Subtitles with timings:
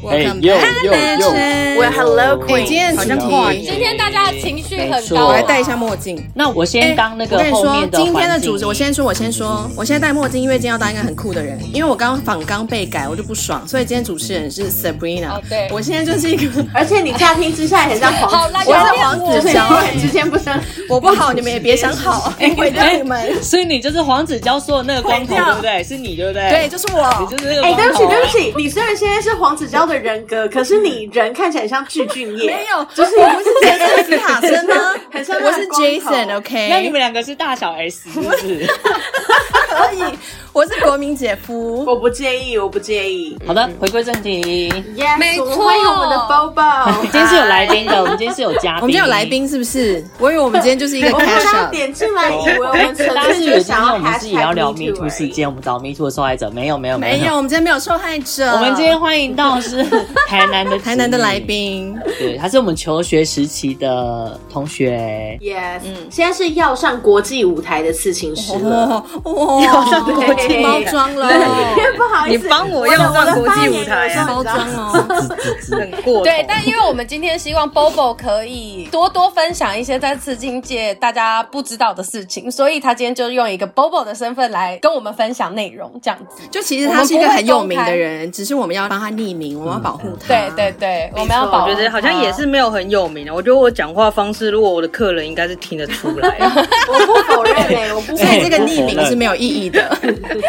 [0.00, 2.64] Welcome back, hello, Queen。
[2.64, 5.26] 今天主题，今天大家的情绪很高。
[5.26, 6.24] 我来戴一下墨镜。
[6.34, 11.58] 那我先当那个我跟你说，后面的今天的主环境旨，我先说，我先说，我现在戴墨镜，因为今天要当一个很酷的人。
[11.74, 15.30] 因为我刚刚访纲被改，我就不爽，所以今天主持人是 Sabrina。
[15.30, 20.56] 哦对我现在就是一个， 而且你乍听之下也很像黄我是黄子佼，之间不生。
[20.88, 23.42] 我不好，你们也别想好， 毁掉你们。
[23.42, 25.82] 所以你就是黄子佼说的那个光头，对不对？
[25.82, 26.48] 是你，对不对？
[26.50, 27.26] 对，就是我你。
[27.26, 32.46] 就是那个哎，对不起，光头对不起，你虽然现在是黄子佼的人格，可是你人看起来像具俊业。
[32.46, 34.74] 没有，就是我不是杰森斯塔森吗？
[35.10, 36.68] 很像我是 Jason，OK。
[36.70, 38.66] 那你们两个是大小 S 是不是？
[39.68, 40.18] 可以，
[40.52, 41.84] 我是国民姐夫。
[41.84, 43.38] 我不介意，我不介意。
[43.46, 44.68] 好的，回归正题。
[44.96, 47.00] Yes，没错我们欢迎我们的 Bobo。
[47.02, 48.80] 今天是有来宾的，我们今天是有嘉宾。
[48.80, 50.04] 我们今天有来宾是不是？
[50.18, 51.70] 我以为我们今天就是一个 我刚 cash。
[51.70, 58.50] 点进来，以为我们纯粹就想要我们自己要聊 Me Too Too 事件，我们找 Me Too 的受害者没有没有没有，我们今天没有受害者。
[58.52, 59.77] 我们今天欢迎到是
[60.26, 65.38] 台南的 台南的来，宾，对，他是我们求学时期的同学。
[65.40, 65.80] Yes，
[66.10, 69.04] 现在是要上国际舞台的刺青师了。
[69.24, 71.28] 哇哇，要上国际包装了，
[71.96, 74.92] 不好意思，你帮我要上国际舞台啊包装哦。
[75.70, 86.42] 很过 对，但因为我们今天希望 Bobo 可以多多分享一些在刺青界大家不知道的事情，所以他今天就用一个 Bobo 的身份来跟我们分享内容，这样子。
[86.50, 90.26] 就其实他是一个很有名的人，只是我们要帮他匿名，我们要保护他。
[90.28, 93.32] 对对对，我们要保护我觉得好像也是没有很有名的。
[93.34, 96.36] 我觉得我讲话方式，如果我的客人应该是听得出来，
[96.88, 98.48] 我不否认嘞， 我不否所以这。
[98.48, 99.96] 个匿名是没有意义的。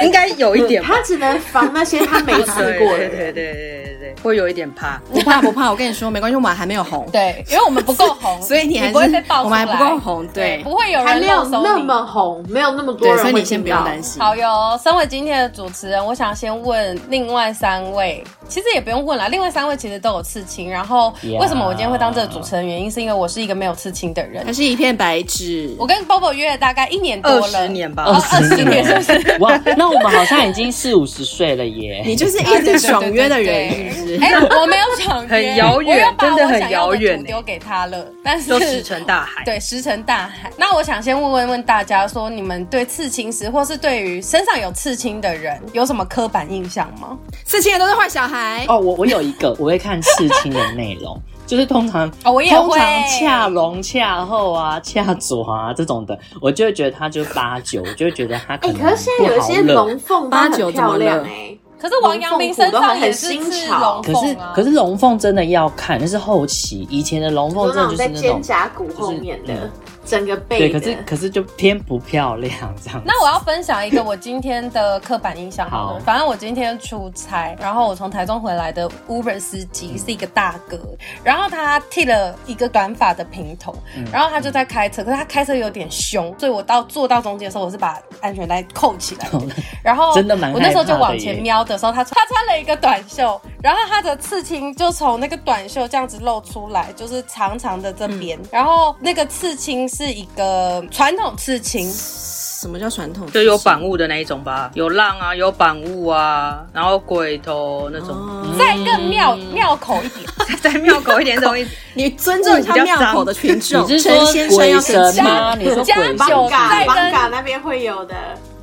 [0.03, 0.89] 应该有一点吧。
[0.95, 2.97] 他只能防那些他没吃过的。
[2.97, 4.99] 对对对对对对，会有一点怕。
[5.11, 14.21] 不怕不怕，我跟你说没关系，我们还没有红，对，因为我们不够红， 所以你还是不会被爆我们还不够红，对不会有人还没有那么红，没有那么多，人会所以你先不用听到担心。
[14.21, 20.69] 好哟，身为今天的主持人，我想先问另外三位，其实也不用问了，另外三位其实都有刺青。
[20.69, 22.65] 然后为什么我今天会当这个主持人？
[22.65, 24.53] 原因是因为我是一个没有刺青的人他。
[24.53, 25.73] 是一片白纸。
[25.79, 29.37] 我跟 Bobo 约了大概一年多二了，十年吧，哦，二十年是不是？
[29.39, 32.03] 哇，那我们好像已经四五十岁了耶。
[32.05, 34.19] 你就是一直爽约的人，是不是？
[34.23, 39.43] 哎、我没有爽约， 很遥远我又把真的很我想要的遥远图丢给他了，但是都石沉大海。
[39.45, 40.51] 对，石沉大海。
[40.57, 47.17] 那我想先问问问大家，说你们对刺青师，或是对于身上有刺青的人，有什么刻板印象吗？
[47.45, 48.65] 刺青的都是坏小孩。
[48.67, 51.17] 哦，我我有一个， 我会看刺青的内容，
[51.47, 61.55] 就是通常 哦我通常恰龙恰后啊、恰左啊这种的，我就会觉得他就八九，我就会觉得他可是现在有一些不好认龙凤都很漂亮哎。
[61.81, 64.51] 可是王阳明身上也是刺龙可是凤啊。
[64.53, 68.41] 可是龙凤真的要看，那是后期，以前的龙凤真的种在肩就是那种。
[68.43, 69.71] 胛骨后面的嗯
[70.09, 72.51] 整个背对，可是可是就偏不漂亮
[72.83, 73.03] 这样子。
[73.05, 75.93] 那我要分享一个我今天的刻板印象好了。
[75.93, 80.79] 好反正我今天出差，然后我从台中回来的 Uber 司机是一个大哥，
[81.23, 89.39] 然后他剃了一个短发的平头，嗯然后他就在开车，可是他开车有点凶，所以我到坐到中间的时候，我是把安全带扣起来的。
[89.83, 101.91] 然后真的蛮我那时候就往前瞄的时候，他他穿了一个短袖，然后他的刺青就从那个短袖这样子露出来，就是长长的这边，嗯然后那个刺青是一个传统刺青。
[101.91, 103.29] 什么叫传统？
[103.31, 108.17] 就有板物的那一种吧，有浪啊，有板物啊，然后鬼头那种，
[108.57, 110.29] 再更庙庙口一点，
[110.61, 111.71] 再妙口一点，这种意思。
[111.93, 113.85] 你尊重一下庙口的群众。
[113.85, 115.55] 你是说陈先生要鬼神吗？
[115.55, 116.49] 你说加鬼酒神？
[116.49, 118.15] 嘎再跟邦嘎那边会有的。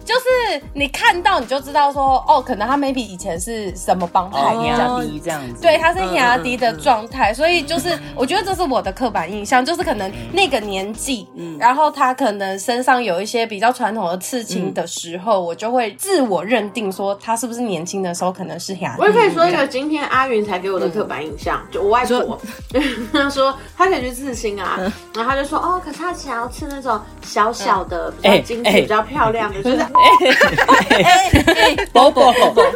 [0.07, 5.61] 就是你看到你就知道说，哦，可能他 maybe 以前是什么帮派哦，这样压低这样子。
[5.61, 11.27] 对，他是压低的状态，所以就是我觉得这是我的刻板印象，就是可能那个年纪，
[11.59, 19.03] 然后他可能身上有一些比较传统的刺青的时候，我就会自我认定说他是不是年轻的时候可能是压低。
[19.03, 22.39] 我也可以说一个今天阿云才给我的刻板印象，就我外婆，
[23.13, 24.79] 她说她可以去刺青啊，
[25.15, 28.87] 然后她就说哦，可是她想要刺那种小小的、比较精致、哎。
[28.87, 29.79] 比较漂亮的，就是
[31.93, 32.25] 波波，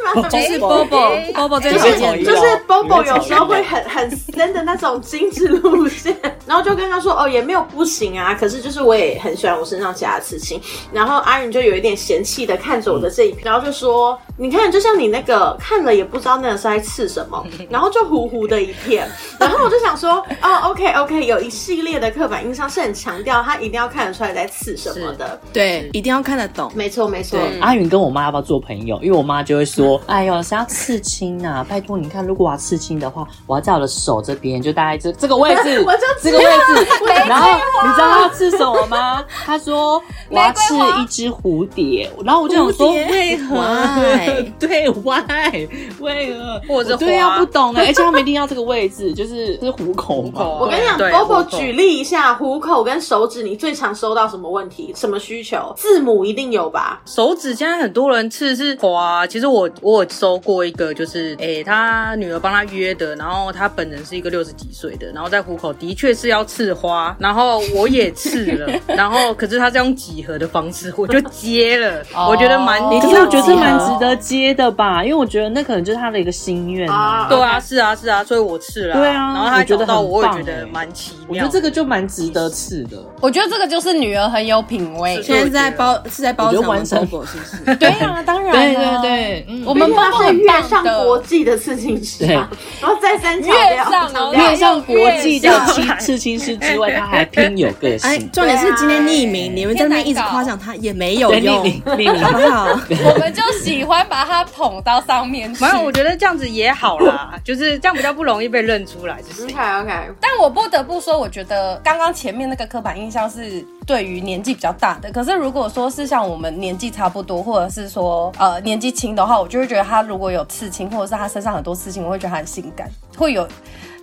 [0.30, 2.24] 就是 Bobo 就是推荐的。
[2.24, 10.60] 就是 Bobo 有时候会很很深的那种精致路线，然后就跟他说哦也没有不行啊，可是就是我也很喜欢我身上其他刺青，
[10.92, 19.08] 然后阿云就有一点嫌弃的看着我的这一片，然后就说你看就像你那个看了也不知道那个是在刺什么，然后就糊糊的一片，
[19.38, 26.70] 然后我就想说哦 OK OK 有一系列的刻板印象是很强调他一定要看得出来在刺什么的，对，一定要看得懂。
[26.74, 27.38] 没错没错。
[27.60, 28.98] 阿云跟我妈要不要做朋友？
[29.02, 31.66] 因为我妈就会说：“哎呦，谁要刺青啊？
[31.68, 36.86] 拜托你看，如果我要刺青的话，我要在我的手这边，就大概这这个位置， 我就这个位置。
[37.26, 37.50] 然后
[37.84, 39.24] 你知道她要刺什么吗？
[39.44, 42.10] 她说我要刺一只蝴蝶。
[42.24, 43.56] 然后我就想说，蝴蝶为何？
[43.96, 45.68] 对 对，why
[46.00, 46.60] 为何？
[46.68, 50.30] 或者是对啊，花不懂哎，而且他们一定要这个位置，就是是虎口嘛。
[50.34, 54.92] 口我跟你讲对，Bobo 举例一下，虎口跟手指，你最常收到什么问题？
[54.94, 55.72] 什么需求？
[55.76, 56.99] 字母一定有吧？
[57.04, 76.94] 手指现在很多人刺是花，其实我我有收过一个，就是诶、他女儿帮他约的，然后他本人是一个六十几岁的，然后在虎口的确是要刺花，然后我也刺了， 然后可是他是用几何的方式，我就接了，我觉得蛮，你可是我觉得蛮值得接的吧，因为我觉得那可能就是他的一个心愿啊。
[76.96, 82.96] 啊对啊，是啊是啊，所以我刺了，对啊然后他我觉得到我，也觉得蛮奇妙，我觉得这个就蛮值得刺的。
[83.20, 85.20] 我觉得这个就是女儿很有品味。
[85.22, 86.52] 现在在包是在包
[86.96, 87.76] 完成 Bobo 是不是？
[87.76, 89.00] 对啊，当然对啊。
[89.02, 89.62] 对对，嗯。
[89.66, 91.04] 我们他是很跃上棒的。
[91.04, 92.48] 国际的刺青师啊，
[92.80, 95.66] 然后再三强跃调，上哦强调面上国际的上。
[95.66, 98.30] 刺刺青师之外，他还偏有个哎性，。
[98.32, 102.20] 重点是今天匿名，你们在那边一直夸奖他也没有用，匿名匿名。
[102.20, 102.66] 好不好？
[103.04, 105.64] 我们就喜欢把他捧到上面去。
[105.64, 105.70] 没。
[105.70, 109.34] 有，我觉得这样子也好啦， 就是这样比较不容易被认出来是。
[109.34, 109.54] 谁。
[109.54, 115.10] OK OK，但我不得不说，我觉得刚刚前面那个刻板印象是对于年纪比较大的。
[115.10, 122.88] 可是如果说是像我们年纪差不多，或者是说呃年纪轻的话，我就会觉得他如果有刺青，或者是他身上很多刺青，我会觉得他很性感，
[123.18, 123.44] 会有。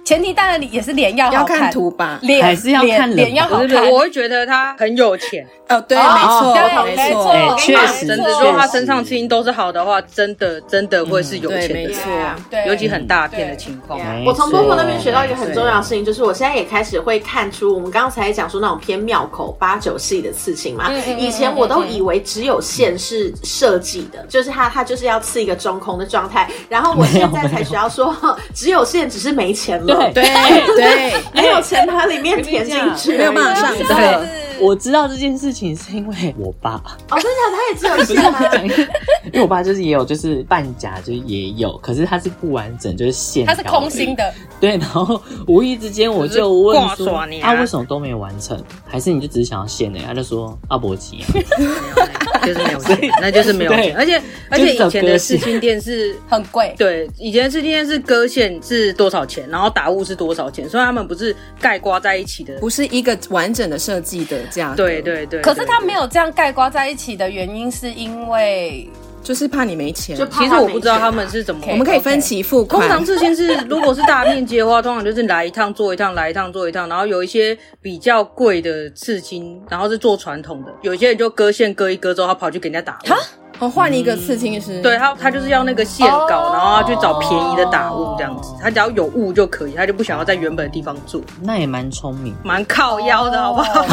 [0.08, 2.18] 前提当然也是脸要好要看图吧？
[2.22, 3.92] 脸还是要看脸脸要好看。
[3.92, 12.04] 我会觉得他很有钱，哦，对，没哦错，没错，哎没错，确实真的，如果他身上刺青都是好的话，真的真的会是有，钱的人，没错。
[12.50, 14.00] 对，尤其很大片的情况。
[14.26, 28.16] 我从错 Bobo 那边学到一个很重要的事情，就是我现在也开始会看出，我们刚才讲说那种偏庙口八九系的刺青嘛以前我都以为只有线是设计的，就是它它就是要刺一个中空的状态，然后我现在才学到说，
[28.56, 30.24] 只有线只是没钱了，对对
[30.76, 38.88] 对，没有钱把里面填进去，没有办法上真对我知道这件事情是因为我爸，哦，真的，他也只有不是吗？
[39.32, 48.60] 因为我爸就是也有就是半甲，就是也有，可是它是不完整，就是线条它是空心的，对，然后无意之间我就问说，挂耍你啊啊，为什么都没有完成？
[48.88, 50.00] 还是你就只是想要线呢？
[50.08, 53.72] 他就说阿伯吉啊，就是没有钱， 那就是没有。
[53.72, 56.16] 而且而且以前的刺青店是。
[56.30, 56.74] 很贵。
[56.78, 62.58] 对，以前的刺青店是割线是多少钱，然后打雾是多少钱，所以他们不是盖刮在一起的。
[62.60, 64.78] 不是一个完整的设计的价格。
[64.78, 66.08] 对对对，可是他没有。
[66.08, 68.90] 这样盖刮在一起的原因，是因为
[69.22, 70.16] 就是怕你没钱。
[70.16, 71.62] 就其实我不知道他们是怎么。
[71.70, 72.82] 我们可以分期付款。
[72.82, 76.88] 通常刺青是，如果是大面积的话，通常就是来一趟做一趟，来一趟做一趟。
[76.88, 83.14] 然后有一些比较贵的刺青，然后是做传统的，有些人就割线割一割之后，他跑去给人家打雾。
[83.60, 84.82] 哦，换一个刺青师。
[84.82, 88.54] 对他，他就是要那个线稿，哦然后他去找便宜的打雾这样子。
[88.62, 92.36] 他只要有雾就可以，他就不想要在原本的地方做，那也蛮聪明。
[92.44, 93.86] 蛮靠腰的好不好？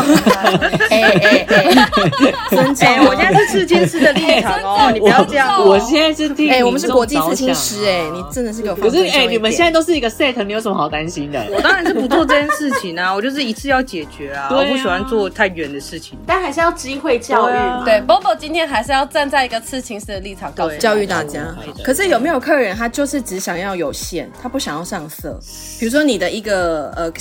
[0.91, 1.89] 哎哎 哎，
[2.51, 5.61] 尊重 哎、我现在是刺青师的立场哦，你不要这样。
[5.63, 8.77] 我我现在是替哎，我们是国际刺青师哎，你真的是给我。
[8.77, 11.45] 可是哎、你们现在都是一个 set，你有什么好担心的？
[11.55, 16.19] 我当然是不做这件事情啊，我就是一次要解决啊，啊我不喜欢做太远的事情。
[16.27, 17.85] 但还是要机会教育对啊嘛。
[17.85, 21.55] 对 Bobo 今天还是要站在一个刺青师的立场告诉教育大家。
[21.83, 25.39] 可是有没有客人他就是只想要有线，他不想要上色？
[25.79, 27.12] 比如说你的一个呃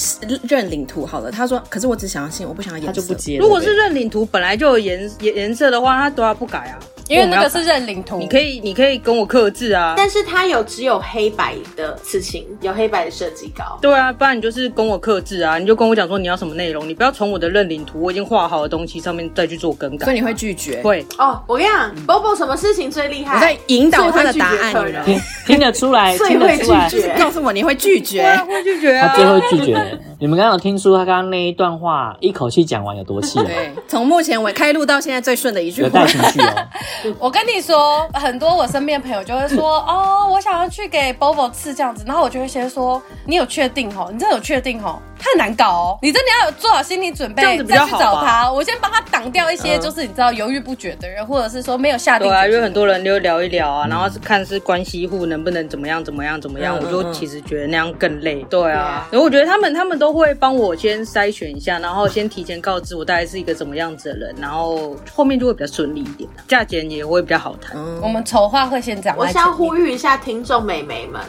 [0.44, 2.88] 认领图好了，他说可是我只想要线，我不想要颜色。
[2.88, 3.38] 他就不接。
[3.38, 6.80] 如果是认领图本来就有颜颜颜色的话，他都要不改啊，
[7.14, 9.94] 因为那个是认领图，你可以你可以跟我克制啊。
[9.96, 13.78] 但是它有只有黑白的刺青，有黑白的设计稿。
[13.82, 20.06] 对啊，不然你就是跟我克制啊，你就跟我讲说你要什么内容，你不要从我的认领图我已经画好的东西上面再去做更改。
[20.06, 20.82] 所以你会拒绝？
[20.82, 23.36] 会哦，我跟你讲，Bobo 什么事情最厉害？
[23.36, 28.24] 我在引导他的答案，你人们 听得出来，最听得出来会拒绝告诉我你会拒绝。
[28.48, 29.08] 会拒绝啊。
[29.10, 30.00] 他最后拒绝。
[30.20, 33.50] 你们刚刚有听出他刚刚那一段话一口气讲完有多气了吗？
[33.54, 36.06] 对，从目前为开录到现在最顺的一句话有带。
[36.06, 36.54] 情绪哦。
[37.20, 44.10] 我跟你说，很多我身边朋友就会说， 哦，我想要去给 Bobo 刺这样子，然后我就会先说，你有确定哦？
[44.12, 45.00] 你真的有确定哦？
[45.20, 48.52] 他很难搞哦，你真的要有做好心理准备，这样子比再去找他。
[48.52, 49.82] 我先帮他挡掉一些，嗯。
[49.84, 58.46] 就是你知道犹豫不决的人，或者是说没有下定对啊，因为很多人就聊一聊啊，然后是看是关系户能不能怎么样怎么样怎么样，嗯我就嗯其实觉得那样更累。
[58.50, 59.08] 对啊。
[59.12, 67.76] 然后我觉得他们他们都会帮我先筛选一下，然后先提前告知我大概是一个怎么样子的人，然后后面就会比较顺利一点，价钱也会比较好谈。
[67.76, 69.16] 嗯我们丑话会先讲。
[69.18, 71.22] 我想呼吁一下听众美眉们，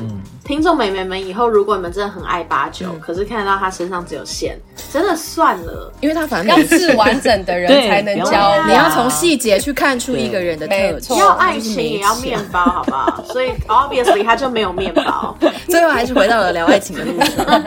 [0.44, 4.58] 听众美眉们，以后如果你们真的很爱八九，嗯可是看到他身上只有线，
[4.92, 5.90] 真的算了。
[6.00, 13.24] 因为他反正要是完整的人 才能对交，你要从细节去看出一个人的特质，要爱情也要面包，好不好？
[13.32, 15.34] 所以 obviously 他就没有面包，
[15.66, 17.62] 最后还是回到了聊爱情的路上。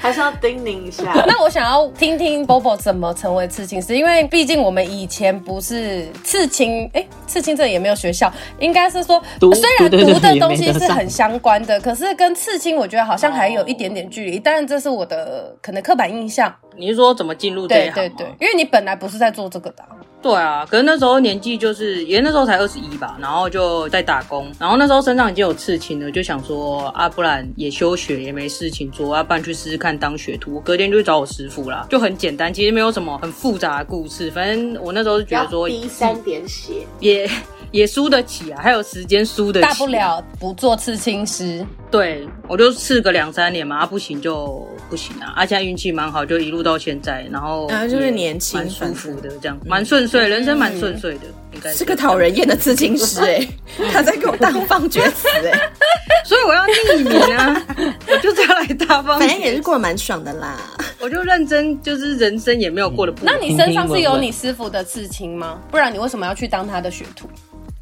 [0.00, 1.24] 还是要叮咛一下。
[1.26, 14.40] 那我想要听听 Bobo 怎么成为刺青师，因为毕竟我们以前不是刺青，哎、欸，刺青这也没有学校，应该是说虽然读的东西是很相关的，可是跟刺青我觉得好像还有一点点距离。
[14.40, 16.52] 当然这是我的可能刻板印象。
[16.76, 17.94] 你是说怎么进入这一行吗？
[17.94, 19.90] 对对对，因为你本来不是在做这个的、啊。
[20.20, 30.58] 对啊，可是那时候年纪就是，也那时候才二十一吧，然后就在打工，然后那时候身上已经有刺青了，就想说啊，不然也休学也没事情做，要不然去试试看当学徒。
[30.60, 37.28] 隔天就去找我师傅啦，就很简单，其实没有什么很复杂的故事，反正我那时候是觉得说，滴三点血也
[37.74, 41.66] 也输得起啊，还有时间输得起，大不了不做刺青师。
[41.90, 53.48] 对，我就刺个两三年嘛，啊不行就不行啊，而且运气蛮好，就一路到现在，然后啊就是年轻蛮舒服的，这样蛮顺遂，人生蛮顺遂的，应该是个讨人厌的刺青师 哎，
[53.92, 55.58] 他在给我大放厥词哎，
[56.24, 57.66] 所以我要匿名啊，
[58.08, 60.60] 我就是要来大方，反正也是过得蛮爽的啦，
[61.00, 63.12] 我就认真，就是人生也没有过得。
[63.20, 65.60] 那你身上是有你师傅的刺青吗？
[65.72, 67.28] 不然你为什么要去当他的学徒？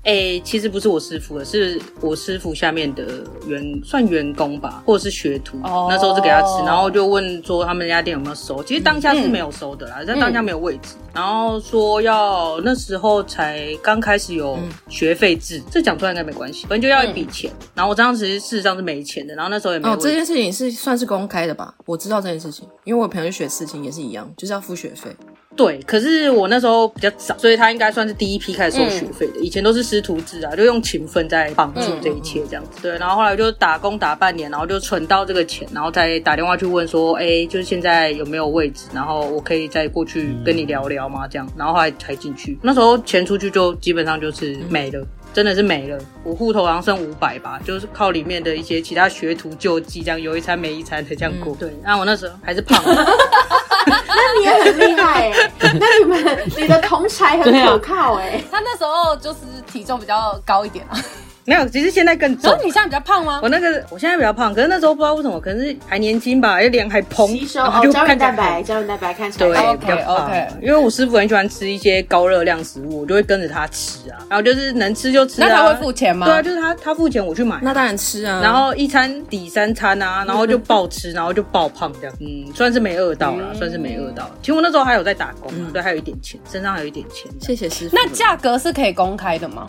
[0.05, 5.57] 哎、欸，其实不是我师傅的，是我师傅下面的员，算员工吧，或者是学徒。
[5.63, 5.89] Oh.
[5.89, 8.65] 那时候是给他吃，然后就问说他们家店有没有收。
[8.65, 10.97] 其实当下是没有收的啦，在、嗯、当下没有位置。
[10.97, 17.49] 嗯、然后说要那时候才刚开始有学费制，嗯、这讲出来应该没关系，反正就要一笔钱。
[17.61, 19.95] 嗯、然后我当时事实上是没钱的，然后那时候也没有。
[19.95, 21.73] 哦，这件事情是算是公开的吧？
[21.87, 25.15] 我知道这件事情，因为我朋友去学事情也是一样，就是要付学费。
[25.55, 29.35] 对，可是我那时候比较早，所以他应该算是第一批开始收学费的。
[29.37, 32.71] 嗯、以前都是师徒制啊，就用勤奋在帮助这一切这样子。
[32.77, 41.29] 嗯、对，然后后来就打工打半年，然后就存到这个钱，然后再打电话去问说，哎，就是现在有没有位置，然后我可以再过去跟你聊聊吗？
[41.29, 42.59] 这样，然后后来才进去。
[42.63, 45.01] 那时候钱出去就基本上就是没了。
[45.01, 51.55] 嗯真的是没了，我户头好像剩五百吧，就是靠里面的一些其他学徒救济，这样有一餐没一餐的这样过。
[51.55, 52.95] 嗯、对，然后我那时候还是胖的，
[54.23, 55.51] 那你也很厉害哎、欸，
[55.81, 58.39] 那你们你的同才很可靠哎、欸。
[58.39, 60.97] 啊，他那时候就是体重比较高一点啊。
[61.45, 62.51] 没有，其实现在更重。
[62.51, 63.41] 然后你现在比较胖吗？
[63.43, 70.49] 我那个，我现在比较胖，可是那时候不知道为什么，可能是还年轻吧，脸还蓬，吸收哦，胶原蛋白，胶原蛋白看起来比较胖 OK。
[70.63, 74.19] 因为我师傅很喜欢吃一些高热量食物，我就会跟着他吃啊。
[74.31, 75.49] 然后就是能吃就吃啊。
[75.49, 76.27] 那他会付钱吗？
[76.27, 77.59] 对啊，就是他他付钱，我去买。
[77.61, 78.41] 那当然吃啊。
[78.43, 82.17] 然后一餐抵三餐啊， 然后就暴吃，然后就暴胖这样。
[82.21, 84.31] 嗯，算是没饿到啦，算是没饿到。
[84.41, 87.31] 其实我那时候还有在打工，对，还有一点钱，身上还有一点钱。
[87.41, 87.97] 谢谢师傅。
[87.97, 89.67] 那价格是可以公开的吗？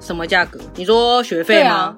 [0.00, 0.58] 什么价格？
[0.74, 1.70] 你说学费吗？
[1.70, 1.96] 啊、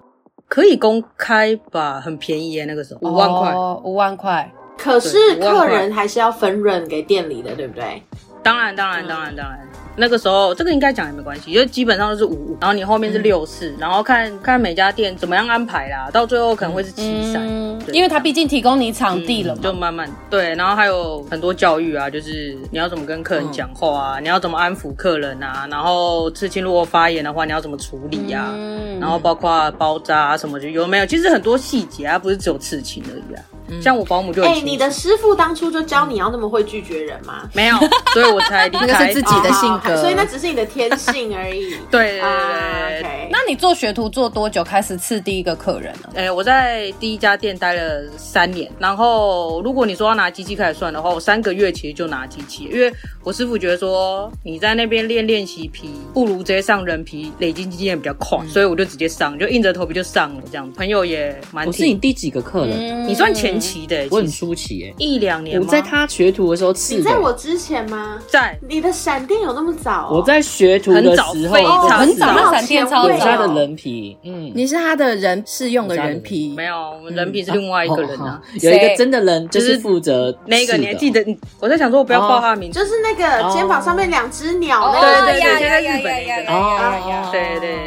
[0.49, 4.53] 可以公开吧，很便宜耶，那个时候五万块，哦，五万块。
[4.77, 8.03] 可是客人还是要分润给店里的，对不对？
[8.43, 9.69] 当然，当然，当然，当然。
[9.95, 28.55] 那个时候，这个应该讲也没关系，因为基本上都是五五，然后你后面是六四、嗯，然后看看每家店怎么样安排啦，到最后可能会是七三、嗯，因为他毕竟提供你场地了嘛、嗯，就慢慢对，然后还有很多教育啊，就是你要怎么跟客人讲话啊，嗯、你要怎么安抚客人啊，然后刺青如果发炎的话，你要怎么处理呀、
[29.01, 33.43] 然后包括包扎啊什么就有没有，其实很多细节啊，不是只有刺青而已啊。
[33.81, 37.49] 像我保姆就哎、欸，你的师傅当初就教你要那么会拒绝人吗？
[37.55, 37.77] 没有，
[38.13, 38.87] 所以我才离开。
[38.93, 41.77] 那是自己的性格，所以那只是你的天性而已。
[41.91, 43.29] 对对对，uh, okay.
[43.31, 46.09] 那你做学徒做多久开始刺第一个客人呢？
[46.15, 52.93] 哎、欸，我在第一家店待了三年，然后如果你说要拿机器开始算的话，我三个月其实就拿机器，因为
[53.25, 60.43] 我师傅觉得说你在那边练练习皮，不如直接上人皮，累积经验比较快、嗯，所以我就直接上，就硬着头皮就上了。
[60.51, 61.67] 这样朋友也蛮。
[61.67, 62.73] 我是你第几个客人？
[62.79, 65.61] 嗯、你算前期的、欸，我很出奇耶、欸，一两年。
[65.61, 66.99] 我在他学徒的时候刺的。
[66.99, 68.19] 你在我之前吗？
[68.27, 68.59] 在。
[68.69, 70.17] 你的闪电有那么早、哦？
[70.17, 73.03] 我在学徒的时候很早，非常很早，那闪电超早。
[73.05, 78.41] 我是他的人皮，嗯，你是他的人试用的人皮，没有，我们人皮是另外一个人啊。
[78.61, 81.23] 有一个真的人就是负责那个，你还记得？
[81.61, 87.79] 我在想说，我不要报他的名字，就是那个肩膀上面两只鸟那个，对对对，现在日本那个，哦，对对对，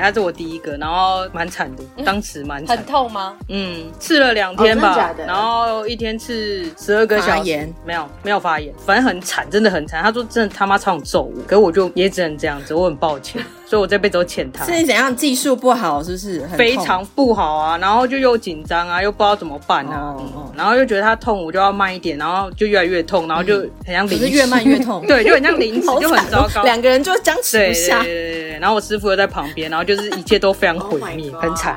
[0.00, 2.76] 他是我第一个，然后蛮惨的，当时蛮惨。
[2.76, 3.36] 很痛吗？
[3.48, 10.02] 嗯，刺了两天吧，然后一天刺十二个小炎，没有没有发炎，反正很惨，真的很惨。
[10.02, 13.42] 他说真的他妈超想揍我，可是我就也只能这样子，我很抱歉。
[13.68, 14.64] 所以我这辈子都欠他。
[14.64, 16.40] 是你怎样技术不好，是不是？
[16.56, 28.02] 非常不好啊，然后就又紧张啊，又不知道怎么办啊，哦哦、然后又觉得他痛，我就要慢一点，然后就越来越痛，然后就很像临时，是越慢越痛，对，就很像临时，就很糟糕，两个人就僵持不下。
[28.02, 31.76] 对对对对，然后我师傅又在旁边，然后就是一切都非常毁灭，oh、很惨，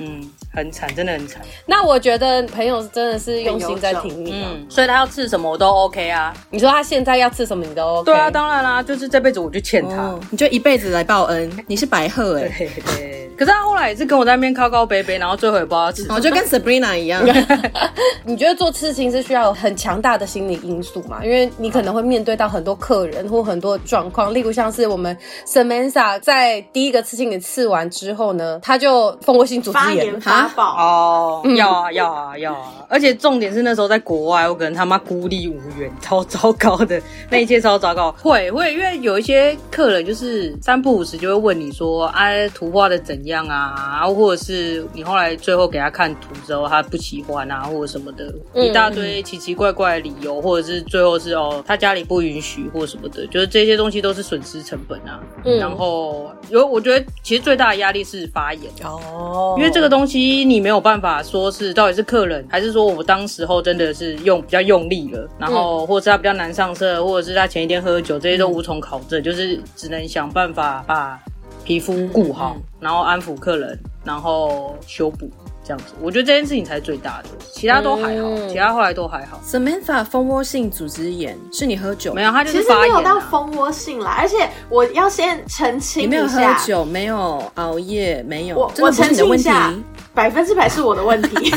[0.00, 0.28] 嗯。
[0.52, 1.42] 很惨，真的很惨。
[1.66, 6.34] 那我觉得朋友真的是用心在听你，嗯，所以他要吃什么我都 OK 啊。
[6.50, 8.04] 你说他现在要吃什么你都 OK？
[8.06, 11.50] 对啊，当然啦，就是这辈子我就欠他，哦、你就一辈子来报恩。
[11.66, 13.30] 你是白鹤哎、欸， 对对。
[13.38, 16.16] 可是他后来也是跟我在那边靠靠北北，然后最后也不知道吃什么。
[16.16, 17.24] 我就跟 Sabrina 一样。
[18.24, 21.24] 你觉得做刺青是需要有很强大的心理因素嘛？
[21.24, 32.72] 因为你可能会面对到很多客人或很多状况，例如像是我们 Samantha 在第一个刺青给刺完之后呢，他就蜂窝性组织炎发爆哦，要啊要啊要啊！
[32.88, 38.12] 而且重点是那时候在国外，我可能他妈孤立无援，超糟糕的，那一切超糟糕。
[38.22, 43.46] 会会，因为有一些客人就是三不五时就会问你说，啊，图画的怎样？
[43.48, 43.98] 啊？
[43.98, 55.20] 然后，或者是你后来最后给他看图之后，他不喜欢啊，或者什么的，一大堆奇奇怪怪的理由，或者是最后是哦，他家里不允许或什么的，就是这些东西都是损失成本啊。
[55.44, 71.18] 嗯、然后有，我觉得其实最大的压力是发言哦，因为这个东西你没有办法说是到底是客人，还是说我当时候真的是用比较用力了，然后或者是他比较难上色，或者是他前一天喝酒，这些都无从考证，就是只能想办法把。
[71.64, 75.28] 皮肤顾好，然后安抚客人，然后修补
[75.62, 79.38] 这样子，我觉得这件事情才是最大的，其他都还好，嗯、其他后来都还好。
[79.44, 81.36] Samantha 蜂窝性组织炎？
[81.52, 82.14] 是你喝酒？
[82.14, 89.74] 没有，他就是发炎、啊、其实没有到蜂窝性啦，而且我要先澄清一下，你没有喝酒，没有熬夜，没有，我我澄清一下，
[90.18, 91.48] 百分之百是我的问题。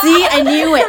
[0.00, 0.86] See, I knew it.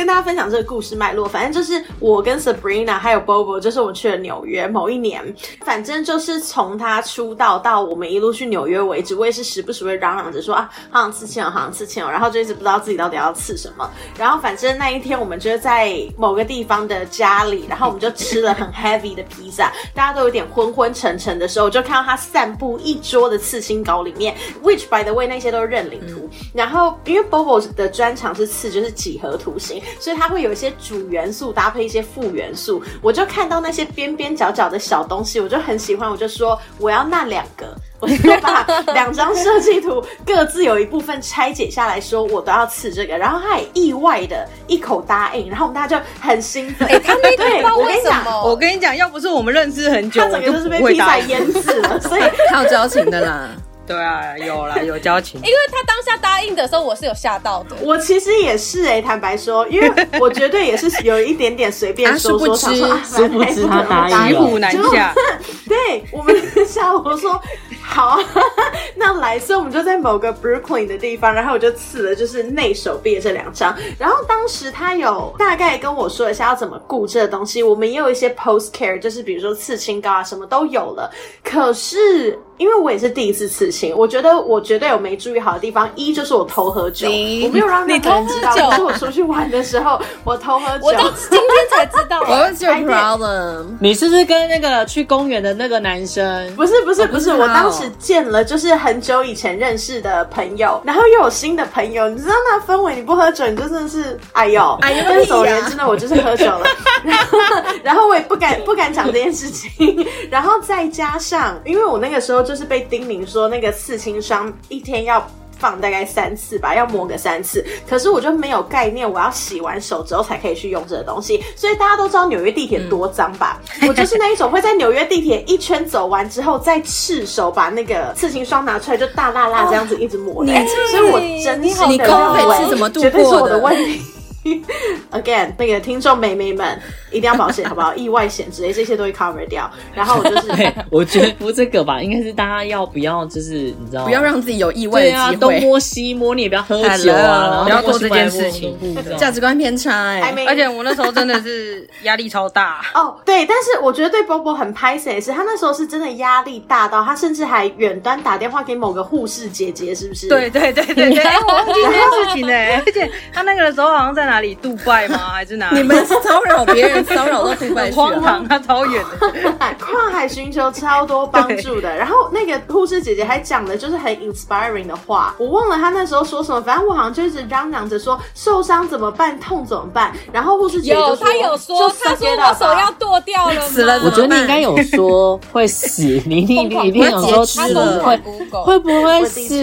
[0.00, 5.22] 跟大家分享这个故事脉络，反正就是我跟 Sabrina 还有 Bobo，就是我们去了纽约某一年，
[5.60, 13.90] 反正就是从他出道到我们一路去纽约为止，我也是时不时会嚷嚷着说啊，好想刺青哦，好想刺青哦，然后就一直不知道自己到底要刺什么。
[14.16, 26.26] 然后反正那一天我们就是在某个地方的家里，然后我们就吃了很 heavy 的披萨，大家都有点昏昏沉沉的时候，就看到他散布一桌的刺青稿里面，which by the way 那些都是认领图。
[26.54, 29.82] 然后因为 Bobo 的专长是刺，就是几何图形。
[29.98, 46.88] 所以它会有一些主元素搭配一些副元素，我就看到那些边边角角的小东西，我就很喜欢，我就说我要那两个， 我就把两张设计图各自有一部分拆解下来说，我都要刺这个，然后他也意外的一口答应，然后我们大家就很兴奋。
[46.88, 53.48] 哎、欸，他那个 对我跟你讲，我跟你讲，要不是我们认识很久，他整个就是被披萨淹死了，所以 他有交情的啦。
[53.90, 55.40] 对啊，有啦， 有交情。
[55.40, 57.74] 因为他当下答应的时候，我是有吓到的。
[57.82, 65.12] 我其实也是哎、欸，坦白说，因为我绝对也是有一点点随便说说，想说啊，殊不知他答应了，骑虎难下。
[65.66, 66.32] 对，我们
[66.64, 67.42] 下午说
[67.90, 68.18] 好啊，
[68.94, 73.76] 那来，所以我们就在某个 Brooklyn 的地方，然后我就刺了就是内手臂的这两张。
[73.98, 81.10] 然后当时他有大概跟我说一下要怎么顾这个东西，我们也有一些 post care，就是比如说刺青膏啊，什么都有了。
[81.42, 82.38] 可是。
[82.60, 85.88] 因为我也是第一次刺青，我觉得我绝对有没注意好的地方。
[85.94, 88.52] 一就是我偷喝酒，我没有让任何人知道。
[88.54, 92.20] 可是我出去玩的时候，我偷喝酒， 我到今天才知道。
[92.20, 93.78] What's your problem？
[93.80, 96.54] 你是不是跟那个去公园的那个男生？
[96.54, 105.04] 不是不是不是，我当时见了就是很久以前认识的朋友，然后又有新的朋友，你知道那氛围，你不喝酒你就真的是哎呦哎呦。
[105.08, 106.66] 但总而言之呢，我就是喝酒了，
[107.04, 107.38] 然 后
[107.84, 112.40] 然后我也不敢不敢讲这件事情，然后再加上因为我那个时候。
[112.50, 115.24] 就是被叮咛说那个刺青霜一天要
[115.60, 117.64] 放大概三次吧，要抹个三次。
[117.88, 121.44] 可是我就没有概念，我要洗完手之后才可以去用这个东西。
[121.54, 123.60] 所以大家都知道纽约地铁多脏吧？
[123.82, 130.52] 嗯、 我就是那一种会在纽约地铁一圈走完之后，再赤手把那个刺青霜拿出来，就大辣辣这样子一直抹的。
[130.52, 134.00] 哦、所以我真心的认为，绝对是我的问题。
[135.12, 137.94] Again，那个听众美眉们一定要保险，好不好？
[137.94, 139.70] 意外险之类这些都会 cover 掉。
[139.94, 145.36] 然后我就是，我觉得不这个吧，应该是大家要不要，就是你知道，不要让自己有意外的机会。
[145.36, 148.76] 东摸西摸，你也不要喝酒啊，不要做这件事情，
[149.18, 150.46] 价值观偏差哎、欸。
[150.46, 160.28] 而且我那时候真的是压力超大哦，对，但是我觉得对 Bobo 很拍谢是，他那时候是真的压力大到，他甚至还远端打电话给某个护士姐姐，是不是？
[160.28, 162.82] 对对对对对， 我忘记这件事情呢。
[162.86, 164.50] 而且他那个的时候好像在哪里？
[164.60, 165.18] 杜拜吗？
[165.32, 165.78] 还是哪里？
[165.78, 169.28] 你们是骚扰别人，骚扰到杜拜去了，荒唐，他超远的，
[169.80, 171.94] 跨海寻求超多帮助的。
[171.96, 180.12] 然后那个护士姐姐还讲的就是很 inspiring 的话，我忘了她那时候说什么，反正我好像就一直嚷嚷着说受伤怎么办，痛怎么办。
[180.32, 184.00] 然后护士姐姐就说，她有说，她说我手要剁掉了，死了。
[184.04, 188.16] 我觉得你应该有说会死， 你一定你一定有说死了会
[188.64, 189.60] 会不会死？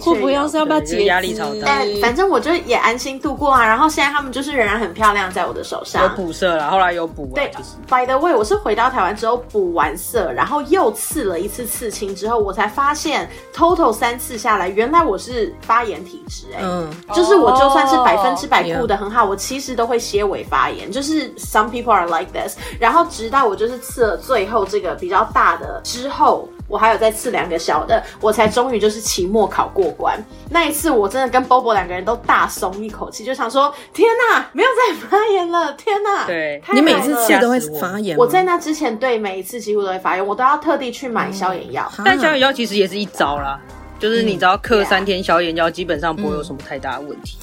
[0.00, 1.62] 会不会要是要不要截肢？
[1.64, 3.66] 但反反正我就也安心度过啊。
[3.66, 6.02] 然后现在他们就是仍然很漂亮，在我的手上。
[6.02, 7.34] 有补色了，后来有补、啊。
[7.34, 16.64] 对、就是、，By the way，我是回到台湾之后补完色，然后又刺了一次刺青之后，我才发现 total 三次下来，原来我是发炎体质哎、欸。
[16.64, 20.90] 嗯，就是我就算是百分之百顾得很好，我其实都会些微发炎。
[20.90, 22.56] 就是 some people are like this。
[22.78, 26.48] 然后直到我就是刺了最后这个比较大的之后。
[26.68, 30.18] 我还有再刺两个小的，我才终于就是期末考过关。
[30.50, 35.72] 那一次我真的跟 Bobo 两个人都大松一口气，就想说：天哪，没有再发炎了！
[35.74, 38.16] 天哪， 对，你每次刺都会发炎。
[38.16, 41.90] 我在那之前对每一次几乎都会发炎，我都要特地去买消炎药。
[41.98, 43.58] 嗯、但消炎药其实也是一招啦，
[43.98, 47.38] 就是你只要嗑三天消炎药，基本上不会有什么太大的问题。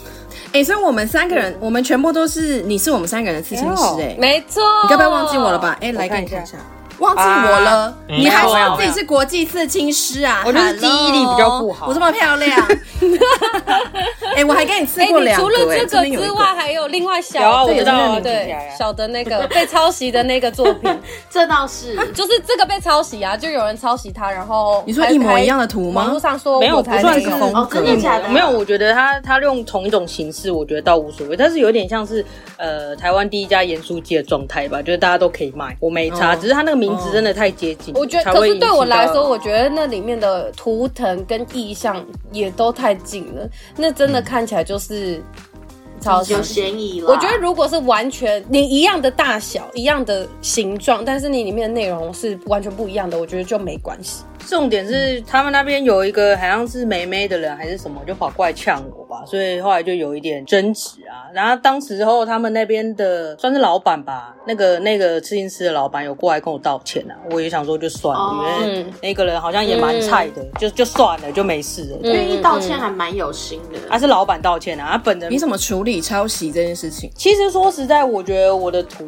[0.48, 4.62] 哎、欸，所以我们三个人，我们全部都是，你是我们三个人的刺青师、欸，哎，没错。
[4.84, 5.76] 你该不要忘记我了吧？
[5.82, 6.58] 哎、欸，来给你看一下。
[7.04, 10.42] 忘记我了，啊、你还说自己是国际刺青师啊？
[10.46, 11.88] 我就是记忆力比较不好。
[11.88, 12.58] 我这么漂亮，
[14.34, 15.50] 哎、欸，我还跟你吃过两个、欸。
[15.50, 26.04] 除了这个之外，还有另外小我知道，对，小的那个 被抄袭的那个作品， 这倒是，就是这个被抄袭啊，就有人抄袭他，然后你说一模一样的图吗？
[26.04, 28.30] 网络上说没有，不算是哦，真的假的？
[28.30, 32.26] 没有，我觉得他他用同一种形式，我觉得倒无所谓，但是有点像是
[32.58, 37.94] 呃台湾第一家盐酥鸡的状态吧，就是大家都可以卖，我没差，哦、只是他那个名字真的太接近。
[37.96, 45.22] 我觉得，可是对我来说，我觉得那里面的图腾跟意象也都太近了，那真的看起来就是
[46.02, 47.10] 超有嫌疑了。
[47.10, 54.24] 我觉得如果是完全你一样的大小、一样的形状，但是你里面的内容是完全不一样的，我觉得就没关系。
[54.46, 61.30] 重点是他们那边有一个好像是梅梅的人还是什么，就跑过来呛我吧，所以后来就有一点争执啊。
[61.34, 67.16] 然后当时候他们那边的算是老板吧，那个那个刺青师的老板有过来跟我道歉啊。
[67.32, 71.98] 我也想说就算了，哦、因为那个人好像也蛮菜的，嗯、就就算了，就没事了。
[72.02, 73.80] 愿意道歉还蛮有心的。
[73.90, 77.12] 他是老板道歉啊，他本人你怎么处理抄袭这件事情？
[77.16, 79.06] 其实说实在，我觉得我的图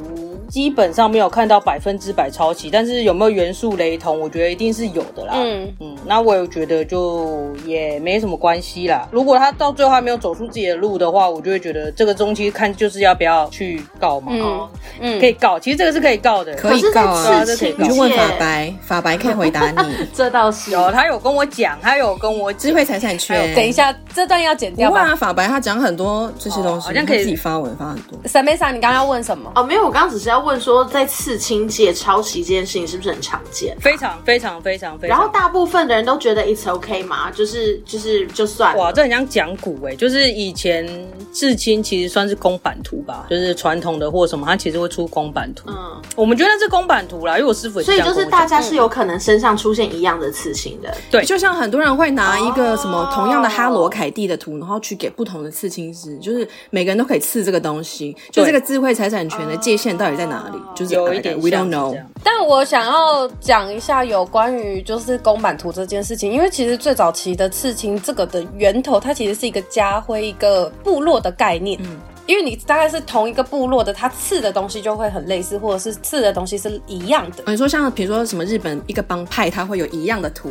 [0.47, 5.33] 基本上没有看到百分之百抄袭，但是有没有元素雷同，我觉得一定是有的啦。
[5.35, 5.97] 嗯嗯。
[6.05, 9.07] 那我也觉得就也没什么关系啦。
[9.11, 14.31] 如果他到最后还没有走出自己的路的话，我就会觉得这个中期看就是要不要去告嘛。
[14.31, 17.84] 嗯，嗯可以告，其实这个是可以告的，可以告啊，这可以告。
[17.84, 19.95] 你去问法白，法白可以回答你。
[20.13, 23.55] 这倒是有，他有跟我讲，他有跟我智慧财产权。
[23.55, 24.99] 等一下，这段要剪掉吧。
[24.99, 28.19] 不会啊，法白他讲很多这些东西，哦、好像可以自己发文发很多。
[28.25, 29.51] Samantha，你刚刚要问什么？
[29.55, 33.75] 哦，没有，我刚刚只是要问说，在刺青界抄袭这件事情是不是很常见？
[33.81, 35.17] 非常非常非常非常。
[35.17, 35.95] 然后大部分的。
[35.95, 40.88] 人都觉得 it's okay 嘛，就是就是就算哇，这很像讲古哎，就是以前
[41.32, 45.69] 刺青其实算是公版图吧，就是传统的或什么，它其实会出公版图。
[45.69, 47.91] 嗯，我们觉得是公版图啦，因为我师傅也是。
[47.91, 60.58] 所以就是大家是有可能身上出现一样的刺青的，对，就像很多人会拿一个什么同样的哈罗凯蒂的图，然后去给不同的刺青师，就是每个人都可以刺这个东西，就这个智慧财产权的界限到底在哪里？
[60.76, 61.95] 就是有一点 we don't know。
[62.24, 71.77] 但我想要讲一下有关于就是公版图这件事情，因为其实最早期的刺青这个的源头，它其实是一个家或，一个部落的概念。
[71.83, 77.43] 嗯，因为你大概是同一个部落的，它刺的东西就会很类似，或者是刺的东西是一样的。
[77.47, 80.49] 你说像比如说什么日本一个帮派，它会有一样的图。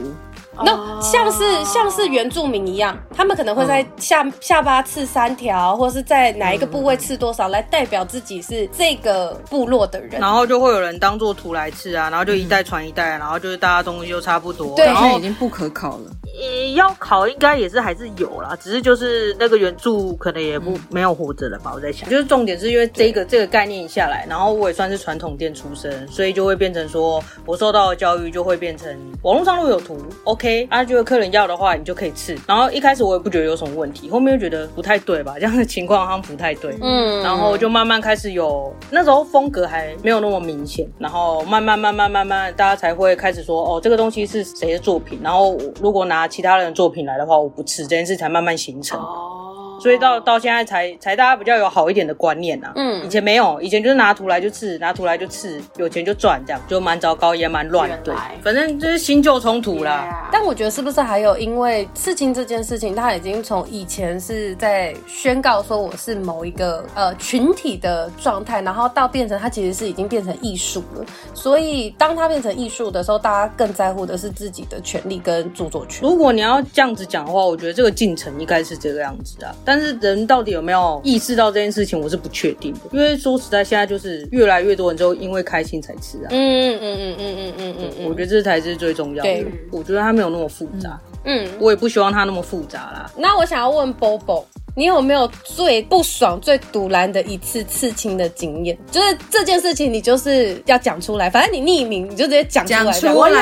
[0.63, 10.21] 那像是像是原住民一样，他们可能会在下、嗯、下巴刺三条，或是在哪一个部位刺多少，来代表自己是这个部落的人。
[10.21, 14.77] 然后就会有人当做图来刺啊，然后就一代传一代，然后就是大家东西就差不多。
[14.77, 16.11] 对，然后已经不可考了。
[16.25, 21.73] 呃，要考应该也是还是有啦，只是就是那个原著可能也不、嗯、没有活着了吧？
[21.75, 28.89] 我在想，就是重点是因为这个这个概念下来，然后我也算是传统店出身，所以就会变成说我受到的教育就会变成
[29.23, 30.44] 网络上如果有图，OK。
[30.45, 32.39] OK，啊，就客人要的话，你就可以吃。
[32.47, 35.37] 然后一开始我也不觉得有什么问题，后面又觉得不太对吧？
[35.41, 36.77] 这样的情况好像不太对。
[36.83, 45.19] 嗯，然后就慢慢开始有，那时候风格还没有那么明显，然后慢慢慢慢慢慢，大家才会开始说，哦，这个东西是谁的作品？
[45.23, 49.01] 然后如果拿其他人的作品来的话，我不吃，这件事才慢慢形成。
[49.01, 49.64] 哦。
[49.85, 60.09] 所以到到现在才才大家比较有好一点的观念呐、啊，嗯，以前没有，以前就是拿图来就刺，拿图来就刺，有钱就赚，这样就蛮糟糕，也蛮乱，对，反正就是新旧冲突啦。
[60.11, 60.31] Yeah.
[60.33, 71.05] 但我觉得是不是还有因为刺青这件事情，它已经从以前是在宣告说我是某一个呃群体的状态，然后到变成它其实是已经变成艺术了。
[71.35, 76.09] 所以当它变成艺术的时候，大家更在乎的是自己的权利跟著作权。
[76.09, 79.55] 如果你要这样子讲的话，我觉得这个进程应该是这个样子啊。
[79.63, 82.81] 但是人到底有没有意识到这件事情，我是不确定的。
[82.93, 86.29] 因为说实在，现在就是越来越多人就因为开心才吃啊。
[86.31, 89.47] 嗯嗯嗯嗯嗯嗯嗯，我觉得这才是最重要的。
[89.71, 91.01] 我觉得它没有那么复杂。
[91.25, 93.11] 嗯，我也不希望它那么复杂啦。
[93.17, 94.45] 那我想要问 Bobo。
[94.77, 98.77] 你有没有最不爽、最赌烂的一次刺青的经验？
[98.91, 101.31] 就是这件事情，你就是要讲出来。
[101.31, 102.81] 反正你匿名，你就直接讲出来。
[102.81, 103.37] 讲出来，我有，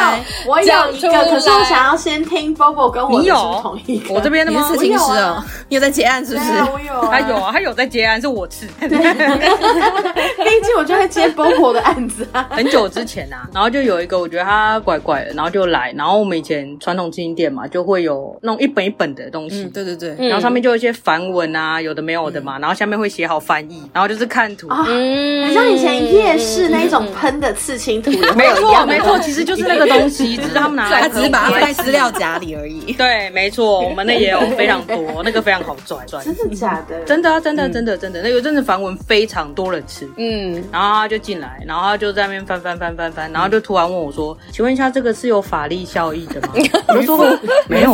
[0.47, 4.12] 我有一个，可是我想要先听 Bobo 跟我的是同一个。
[4.14, 4.62] 我这边的吗？
[4.68, 6.51] 刺青师哦，你有在结案是不是？
[6.71, 8.66] 我有，他有啊，他有在结案，是我刺。
[8.79, 12.47] 毕竟我就会接 Bobo 的案子啊。
[12.51, 19.64] 很久之前啊，然后就有一个，我觉得他怪怪的，然后就来，然后我们以前传统刺青店嘛，就会有那种一本一本的东西。
[19.73, 20.92] 对对对，然后上面就有一些
[21.23, 24.67] 梵文啊，有的没有的嘛，然后下面会写好翻译，然后就是看图。
[24.71, 28.11] 嗯，很像以前夜市那种喷的刺青图。
[28.35, 32.93] 没 错没错，其实就是那个东西， 只是他们拿来，他只是把它放在资料夹里而已。
[32.99, 36.25] 对，没错，我们那也有非常多，那个非常好赚赚。
[36.25, 36.99] 真的假的？
[37.05, 40.09] 真的啊，真的真的真的，那个真的梵文非常多人吃。
[40.17, 46.49] 嗯，然后他就进来，然后他就在那边翻翻翻翻翻，然后就突然问我说：“请问一下，这个是有法律效益的吗？”
[46.89, 47.93] 我就说：“没有。”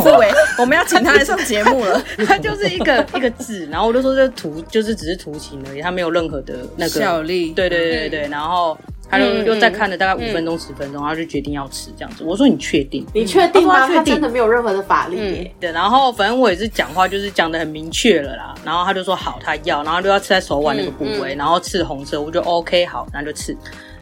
[0.57, 2.01] 我们要请他来上节目了。
[2.25, 7.51] 他就是一个一个字，然后我就说这图就是只是图形而已，他没有任何的那个效力。
[7.51, 8.77] 对对对对，然后
[9.09, 12.23] 他就又再看了大概五分钟十分钟，他就决定要吃这样子。
[12.23, 13.05] 我说：“你确定？
[13.13, 13.87] 你确定吗？
[13.87, 18.55] 他真的没有任何的法力。”对，然后反正我也是讲话就是讲的很明确了啦。
[18.63, 23.55] 然后他就说：“好，他要。”然后就要吃在手腕那个部位，然后刺红色，我就 OK 好，然后就刺。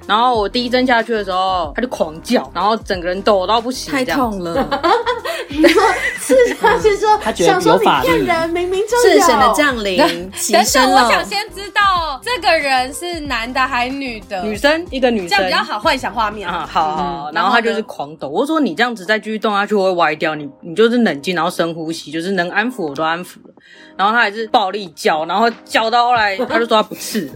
[0.08, 4.67] 然后我第一针下去的时候，他就狂叫，然后整个人抖到不行，太痛了。
[5.50, 5.82] 你说
[6.20, 8.10] 刺下去之后，他觉得有法力，
[8.52, 9.20] 明明就有。
[9.20, 11.06] 赤神的降临，起身了。
[11.06, 14.41] 我想先知道这个人是男的还是女的？
[14.43, 16.67] 女生，一个女生，这样比较好幻想画面啊。
[16.70, 18.28] 好好，然后他就是狂抖。
[18.28, 23.54] 我说你这样子再继续动下去会歪掉，你你就是冷静，然后深呼吸，就是能安抚我都安抚了。
[23.96, 27.34] 然后他还是暴力叫，然后叫到后来他就说他不刺了。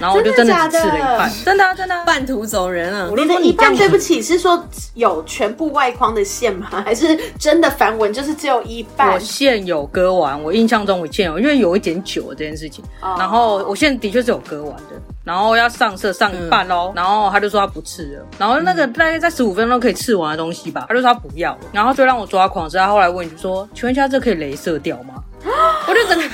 [0.00, 3.08] 然后我就真的只刺了一半，真的真的半途走人啊！
[3.10, 4.62] 我就说一半，对不起，是说
[4.94, 6.68] 有全部外框的线吗？
[6.84, 9.12] 还是真的梵文就是只有一半？
[9.12, 12.84] 我线有割完，我印象中我线有，因为有一点久了这件事情。
[13.00, 16.92] 然后我现在的确是有割完的，然后要上色上一半喽。
[16.94, 21.60] 然后他就说他不吃了，然后那个大概在十五分钟可以吃完的东西吧，他就说他不要了。
[21.72, 25.14] 然后就让我抓狂是他后来问你说：“请问一下，这可以镭射掉吗？”
[25.86, 26.24] 我就整个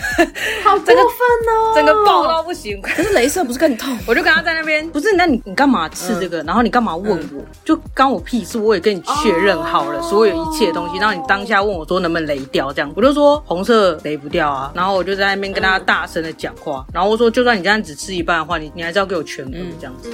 [0.62, 2.81] 好 过分哦，整个爆到不行。
[2.83, 3.99] 可是镭射不是更痛？
[4.07, 6.42] 我就跟他在那边，不是，那你你干嘛吃这个？
[6.44, 7.42] 然后你干嘛问我？
[7.64, 8.59] 就关我屁事！
[8.59, 14.70] 我也跟你确认好了所有一切东西，然后你当下问我说能不能雷掉这样，我就说红色雷不掉啊。
[14.75, 20.11] 然后我就在那边跟他大声的讲话，然后我说就算你这样只吃一半的话，你你还是要给我全额这样子。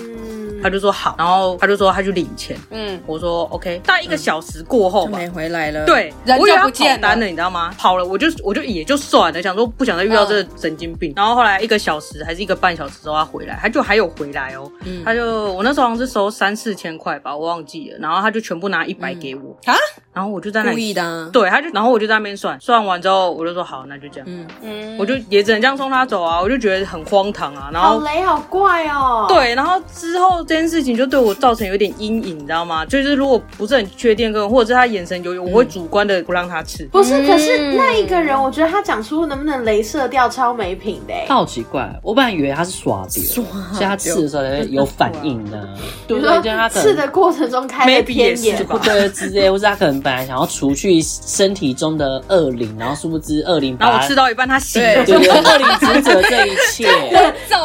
[0.63, 2.57] 他就说好，然后他就说他去领钱。
[2.71, 3.81] 嗯，我说 OK。
[3.85, 5.85] 大概一个小时过后吧，没回来了。
[5.85, 7.75] 对，人就不见了，你知道吗？
[7.79, 11.13] 跑了，我就我就也就算了，想说不想再遇到这个神经病。
[11.17, 14.71] 然后后来一个小时还是一个半小时之后他回来，他就还有回来哦。
[15.05, 17.99] 他就我那时候好像是收三四千块吧，我忘记了。
[17.99, 19.75] 然后他就全部拿一百给我啊，
[20.17, 24.27] 然后我就在那里故意的，对，他就然后我就在那边算，算完之后我就说好，那就这样。
[24.27, 27.69] 嗯嗯，我就也只能这样送他走啊，我就觉得很荒唐啊。
[27.71, 29.27] 然后好雷好怪哦。
[29.29, 32.83] 对，然后之后这件事情就对我造成有点阴影，你知道吗？
[32.87, 36.87] 就是如果不是很确定，跟或者是他眼神有，我会主观的不让他吃。
[36.87, 41.13] 不是，可是那一个人，我觉得他讲出能不能镭射掉超没品的。
[41.29, 43.45] 他好奇怪，我本来以为他是耍屌，所
[43.83, 45.69] 以他刺的时候有反应呢。
[46.09, 46.41] 对不对？
[46.41, 56.89] 就他刺的过程中开了天眼，对，之类，或者他可能本来想要除去身体中的恶灵，然后殊不知恶灵，然后我吃到一半，他醒了，对对，恶灵指责这一切。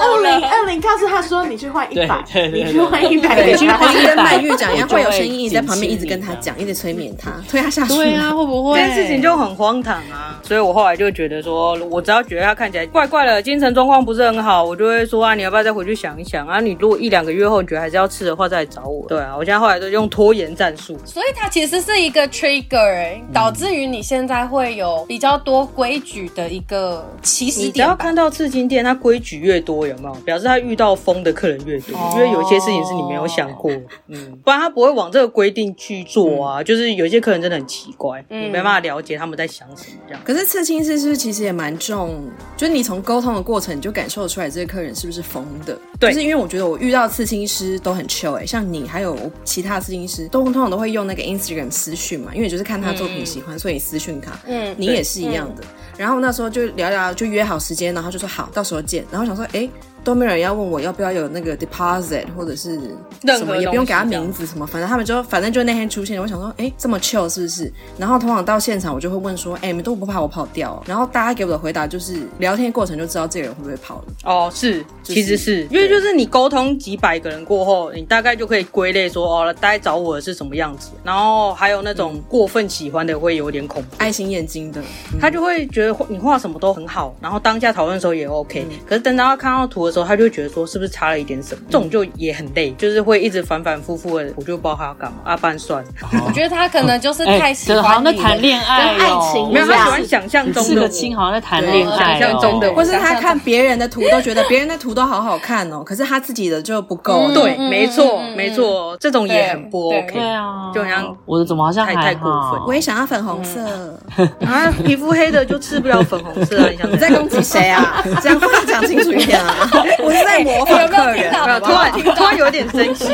[0.01, 3.67] 恶灵，恶灵告诉他说：“你去换一百，你去换一百。”去
[4.07, 7.93] 跟曼玉讲一样，会有声音一直在旁边一直跟他讲，一直催眠他，推他下去。
[7.93, 8.79] 对啊，会不会？
[8.79, 10.39] 这件事情就很荒唐啊！
[10.41, 16.59] 所以我后来就觉得说，我只要觉得他看起来怪怪的，精神状况不是很好，我就会说啊，你要不要再回去想一想啊？
[16.59, 19.05] 你如果一两个月后你觉得还是要吃的话，再来找我。
[19.07, 20.97] 对啊，我现在后来都用拖延战术。
[21.05, 27.67] 所以他其实是一个 trigger，导致于你现在会有比较多规矩的一个起始点。
[27.67, 30.13] 你只要看到刺青店，它规矩越多，有没有？
[30.25, 33.71] 表示他遇到疯的客人越多，因为有些事情是你没有想过。
[34.07, 36.61] 嗯，不然他不会往这个规定去做啊。
[36.61, 40.21] 嗯、就是有些客人真的很奇怪，嗯、你没办法了解他们在想什么这样。
[40.23, 42.23] 可是刺青师是不是其实也蛮重？
[42.55, 45.77] 就是你从沟通的过程，你就感受出来这个客人是不是疯的？
[45.99, 54.31] 对，就是因为我觉得我遇到刺青师都很 chill 哎、欸，像你还有其他刺青师，都通常都会用那个 Instagram 私讯嘛，因为就是看他作品喜欢，嗯、所以私讯他。
[54.45, 55.63] 嗯，你也是一样的。
[55.63, 59.05] 嗯、然后那时候就聊聊，就约好时间，然后就说好，到时候见。
[59.11, 59.69] 然后想说，哎、欸。
[60.03, 62.79] 都没有人要问我要不要有那个 deposit 或者是
[63.25, 66.19] 什么，也不用给他名字什么，反正他们就反正就那天出现。
[66.21, 67.71] 我想说，哎，这么 chill 是不是？
[67.97, 70.81] 然后通常到现场，我就会问说，哎，你们都不怕我跑掉？
[70.87, 74.03] 然后大家给我的回答就是，聊天过程就知道这个人会不会跑了。
[74.23, 80.89] 哦，是，其实是因为就是你沟通几百个人过后，你大概就可以归类说，哦，大概找我的是什么样子。
[81.03, 84.81] 然后还有那种过分喜欢的，会有点恐怖，爱心眼睛的，
[85.19, 91.61] 他就会觉得你画什么都很好，然后当下讨论的时候也 OK，可是等到他看到图的时候，他就会觉得说是不是差了一点什么？
[91.69, 95.17] 这种就也很累，就是会一直反反复复的，我就不知道他要干嘛。
[95.25, 95.83] 阿班算，
[96.25, 107.31] 我觉得他可能就是太喜欢好像在谈恋爱，爱情没有，他喜欢想象中的亲，好像在谈恋爱，想象中的，或是他看别人的图都觉得别人的图都好好看哦，可是他自己的就不够。
[107.33, 110.11] 对，没错，没错，这种也很不 OK。
[110.13, 112.61] 对啊，就好像我的怎么好像太太过分？
[112.65, 113.59] 我也想要粉红色
[114.45, 116.69] 啊，皮肤黑的就吃不了粉红色啊！
[116.69, 118.03] 你想你在攻击谁啊？
[118.21, 119.69] 这样话讲清楚一点啊！
[120.03, 123.09] 我是在模仿客人，突然突然有点生气。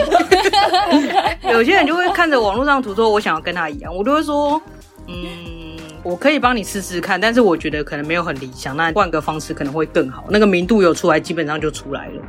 [1.50, 4.62] 有些人就会看着网络上图说：“我想要跟他一样。”我都会说
[5.08, 5.16] ：“嗯，
[6.04, 10.26] 我可以帮你试试看，但是我觉得可能没有很理想，那换个方式可能会更好。
[10.30, 12.22] 那个明度有出来，基本上就出来了。”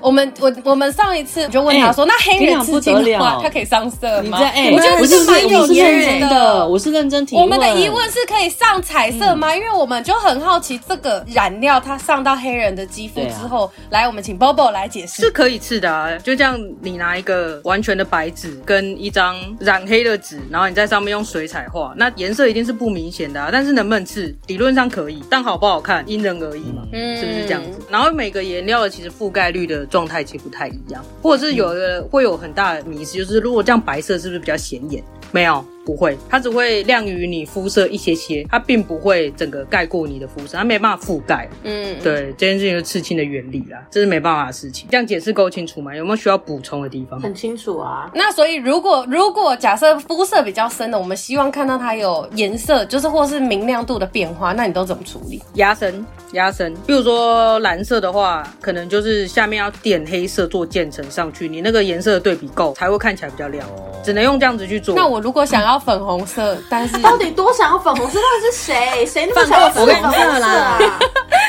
[0.00, 4.38] 我们我我们上一次就问他说：“那黑人刺青的话，他可以上色吗？”
[4.72, 7.44] 我觉得是蛮有认真的，我是认真提问。
[7.44, 9.54] 我们的疑问是可以上彩色吗？
[9.54, 15.22] 因为我们就很好奇这个染料它上到黑人的肌肤之后，来，我们请 Bobo 来解释。
[15.22, 23.48] 是可以刺的啊，就这样，你拿一个完全的白纸跟一张染黑的纸，然后你在上面用水彩画，那颜色一定是不明显的啊。
[23.52, 27.78] 但是能不能刺，理论上可以，但好不好看因人而异嘛，嗯是不是这样子？
[27.90, 35.02] 然后每个颜料的其实覆盖率的状态其实不太一样，或者是有的会有很大的迷失，就是如果这样白色是不是比较显眼？
[35.32, 35.64] 没有。
[35.84, 41.48] 不会，它只会亮于你肤色一些些，它并不会整个盖过你的肤色，它没办法覆盖。
[41.64, 44.88] 嗯，对，这件事情是刺青的原理啦，这是没办法的事情。
[44.90, 45.94] 这样解释够清楚吗？
[45.96, 47.20] 有没有需要补充的地方？
[47.20, 48.10] 很清楚啊。
[48.14, 55.42] 那所以如果如果假设肤色比较深的，我们希望看到它有颜色，就是或是明亮度的变化，那你都怎么处理？
[55.54, 56.74] 压深，压深。
[56.86, 63.66] 比如说蓝色的话，可能就是下面要点黑色做渐层上去，你那个颜色的对比够，才会看起来比较亮。
[64.02, 64.94] 只能用这样子去做。
[64.94, 68.18] 那我如果想要粉红色，但是到底多想要粉红色？
[68.18, 69.06] 到底是谁？
[69.06, 70.78] 谁那么想要粉红色啦？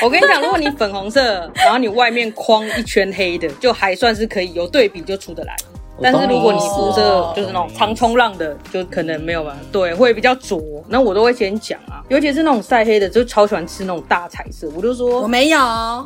[0.02, 5.56] 我跟你讲，如果你粉红色，然后你外面框一圈黑的，就还算是可以有对比就出得来。
[6.00, 9.56] 但是如果你肤色就是那种长冲浪的，就可能没有吧？
[9.70, 10.60] 对，会比较浊。
[10.88, 14.68] 那我都会先讲啊，尤其是那种晒黑的，就超喜欢吃那种大彩色。
[14.74, 15.58] 我就说我没有，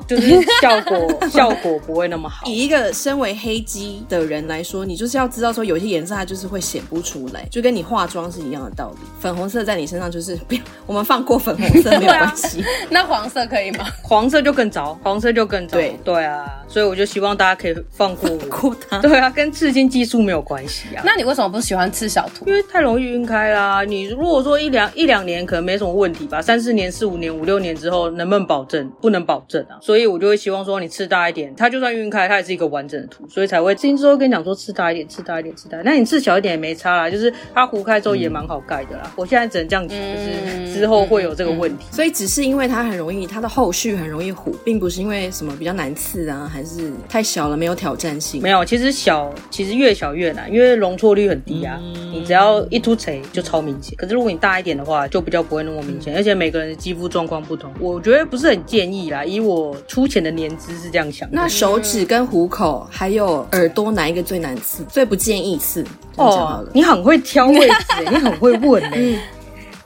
[0.06, 2.46] 就是效果 效果不会那么好。
[2.46, 8.98] 以一个身为黑肌的人来说，你就是要知道说，有些颜色它就是会显不出来，就跟你化妆是一样的道理。
[9.20, 12.64] 粉红色在你身上就是不要，我们放过粉红色没有关系。
[12.90, 13.86] 那黄色可以吗？
[14.02, 15.78] 黄色就更糟，黄色就更糟。
[15.78, 18.38] 对对啊，所以我就希望大家可以放过我。
[18.46, 18.98] 过它。
[19.00, 19.86] 对啊，跟刺青。
[19.96, 22.44] 技术没有关系啊，那你为什么不喜欢刺小图？
[22.46, 23.82] 因为太容易晕开啦。
[23.84, 28.90] 你如果说一两一两年可能没什么问题吧，三四年、四五年、五六年之后能不能保证？
[29.00, 29.78] 不能保证啊。
[29.80, 35.94] 所以我就会希望说你刺大一点，它就算晕开，它也是一个完整的图，所以才会之后跟你讲说刺大一点，刺大一点，刺大一点。
[35.94, 39.10] 那你刺小一点也没差啦，就是它糊开之后也蛮好盖的啦。
[39.16, 41.84] 我现在只能这样讲，就是之后会有这个问题。
[41.90, 48.42] 所以只是因为它很容易，它的后续很容易糊，并不是因为什么比较难刺啊，还是太小了没有挑战性。
[48.42, 50.52] 没有，其实小，其实越小越难。
[50.52, 51.80] 因为容错率很低啊，
[52.12, 53.94] 你只要一凸锤就超明显。
[53.96, 56.14] 可是如果你大一点的话，就比较不会那么明显。
[56.14, 59.24] 而且每个人的肌肤状况不同，我觉得不是很建议啦。
[59.24, 61.34] 以我粗浅的年资是这样想的。
[61.34, 64.84] 那手指跟虎口还有耳朵哪一个最难刺？
[64.84, 65.84] 最不建议刺？
[66.16, 69.18] 哦，你很会挑位置，你很会问呢。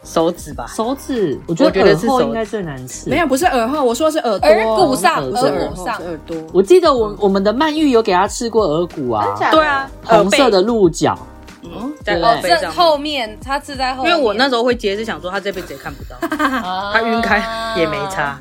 [0.03, 3.09] 手指吧，手指，我觉得耳后应该最难吃。
[3.11, 6.37] 没有，不是耳后，我说的是耳朵，耳骨上，不是耳上，耳朵。
[6.53, 11.19] 我记得我我们的曼玉有给他吃过耳骨啊，对啊，红色的鹿角，
[11.63, 14.13] 嗯，在耳背上，后面他刺在后面。
[14.13, 18.39] 因为我那时候会接，是想说他这辈子也看不到， 他晕开也没差。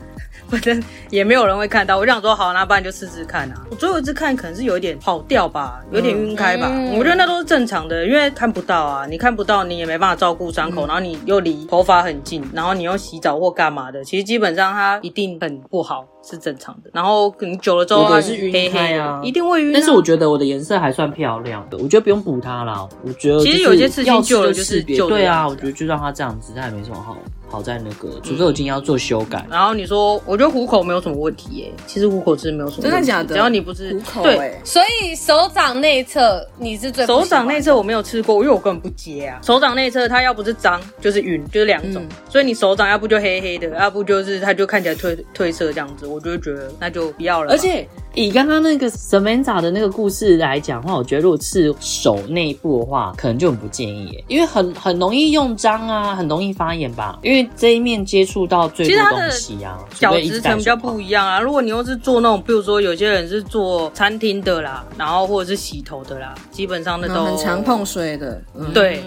[0.50, 3.56] 反正也没有人会看到，我就想说好，那不然就试试看啊。
[3.70, 6.68] 我最后一次看可能是有一点跑掉吧，有点晕开吧。
[6.70, 16.90] 嗯、我觉得那都是正常的，因为看不到啊，你看不到，你也没办法照顾伤口，嗯、然后你又离头发很近，然后你又洗澡或干嘛的，其实基本上它一定很不好，是正常的。
[16.94, 19.74] 然后可能久了之后它是晕开啊，一定会晕、啊。
[19.76, 22.88] 但是我觉得我的颜色还算漂亮的，我觉得不用补它啦。
[23.04, 27.16] 我觉得其实有些事情旧了就是旧，对啊，我觉得就让它这样子，它也没什么好。
[27.50, 29.46] 好在那个，除非我今天要做修改。
[29.50, 31.74] 然后你说，我觉得虎口没有什么问题耶。
[31.88, 33.34] 其实虎口是没有什么问题，真的假的？
[33.34, 39.40] 只要你不是虎口对，所以手掌内侧你是最手掌内侧我没有吃过，因为我根本不接啊。
[39.44, 42.06] 手掌内侧它要不是脏就是晕，就是两种。
[42.30, 47.52] 所以你手掌要不就黑黑的，要不就是它就看起来褪褪色这样子，我就会觉得那就不要了。
[47.52, 47.88] 而且。
[48.16, 57.20] 以刚刚那个 Samantha 的那个故事来讲的话，我觉得如果是手内部的话，可能就很不建议耶，因为很很容易用脏啊，很容易发炎吧。
[57.22, 61.40] 因为这一面接触到最多东西啊，角质层比较不一样啊。
[61.40, 69.04] 如果你又是做那种，比如说有些人是做餐厅的啦，然后或者是洗头的啦，基本上那都很常碰水的，嗯、对。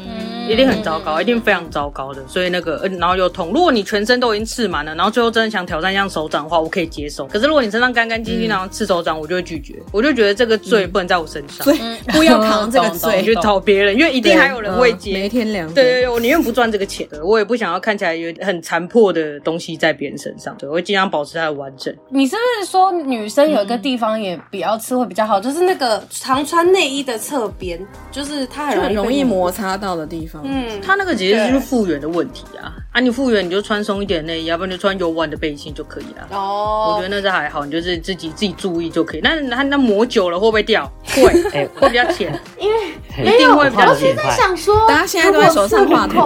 [0.48, 2.22] 一定很糟糕，一定非常糟糕的。
[2.26, 3.52] 所以那个，嗯然后又痛。
[3.52, 7.26] 如果你全身都已经刺满了，然后最后真的想挑战一下手掌的话，我可以接受。
[7.26, 9.74] 可是如果你身上干干净净，然后刺手掌，我就会拒绝。
[9.92, 15.12] 我就觉得这个罪不能在我身上，对，不要扛这个罪，你去找别人，因为一定还有人会接。
[15.12, 15.72] 每天两。
[15.72, 20.54] 对对对，我宁愿不赚这个钱，我也不想要看起来有很残破的东西在别人身上。
[20.58, 21.94] 对，我会尽量保持它的完整。
[22.10, 27.80] 你是不是说女生有一个地方也比较刺会比较好，就是那个常穿内衣的侧边，
[28.10, 30.31] 就是它很容易摩擦到的地方。
[30.42, 31.12] 嗯，它那个。
[31.12, 32.72] 其实就是复原的问题啊！
[32.90, 36.26] 啊，你复原你就穿松一点内衣，要不然就穿柔软的背心就可以了。
[36.30, 39.20] 哦，我觉得那是还好，你就是自己自己注意就可以。
[39.22, 40.90] 那那那磨久了会不会掉？
[41.14, 44.10] 会，哎，会比较浅，因为一定会比较浅。
[44.10, 46.24] 我现在想说，大家现在都在手上画口，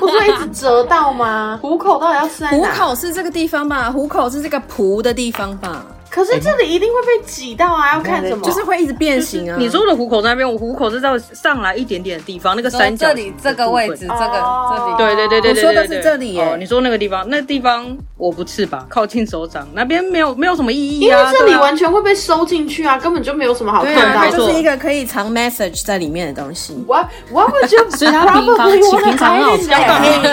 [0.00, 1.58] 不是会一直折到吗？
[1.62, 2.56] 虎口到底要在哪？
[2.56, 3.88] 虎口是这个地方吧？
[3.90, 5.86] 虎口是这个蹼的地方吧？
[6.14, 7.94] 可是这里一定会被挤到啊！
[7.94, 8.46] 要看什么？
[8.46, 9.56] 就是会一直变形啊！
[9.58, 16.56] 你说的虎口那边，我虎口是在上来一点点的地方，那个三角这里这个位置，这个这里，对对对对对，我说的是这里哦。
[16.56, 17.84] 你说那个地方，那地方
[18.16, 24.14] 我不刺吧，靠近手掌那边没有没有什么意义啊，因为这里完全会被收进去啊，根本就没有什么好看的。
[24.14, 26.80] 它就是一个可以藏 message 在里面的东西。
[26.86, 29.76] 我我不就所以它平常平常很好笑。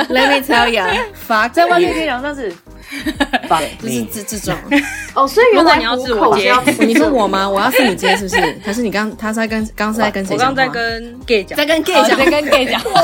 [0.09, 0.83] Let me tell you，
[1.15, 2.53] 发在外面可以讲，但是。
[3.81, 4.55] 就是这这种
[5.13, 6.53] 哦，所以如果你要自我接，
[6.85, 7.47] 你是我吗？
[7.49, 8.41] 我要是你接是不是？
[8.65, 10.49] 可是你刚他在跟刚是在跟谁讲？
[10.49, 12.81] 我刚在跟 gay 讲，在跟 gay 讲，在跟 gay 讲。
[12.93, 13.01] 哇，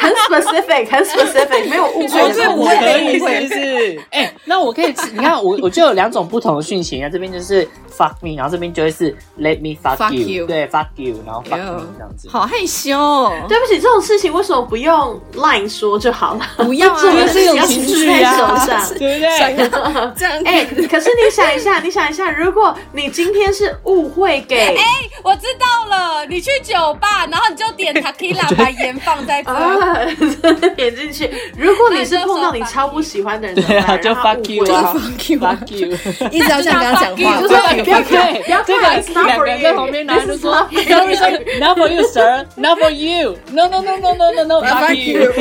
[0.00, 4.00] 很 specific，很 specific，没有误会，是我可以是不是？
[4.10, 12.28] 哎，那我可以，你看我我就有两种不同的讯息啊，这边就是 fuck me，然后这边就会是 let me fuck you，对，fuck you，然后 fuck me 这样子。
[12.28, 15.95] 好害羞哦，对不起，这种事情为什么不用 line 说？
[15.98, 18.66] 就好了， 不要啊， 是有情绪啊，
[18.98, 20.10] 对不对？
[20.16, 20.42] 这样。
[20.44, 24.84] 哎，可是你想一下，你想一下，如果你今天是误会给，哎，
[25.22, 31.30] 我知道了，你去酒吧，然后你就点 Tequila，把盐放在这，点进去。
[31.56, 38.14] 如果你是碰到你超不喜欢的人，对啊，就 fuck you 啊，fuck you，fuck you，一直要像刚刚讲话，不要不要不
[38.50, 38.80] 要，这个
[39.24, 45.32] 两个人在旁边拿着说，Sorry，Not for you, sir, Not for you, No, no, no, no, no, no, no, fuck you.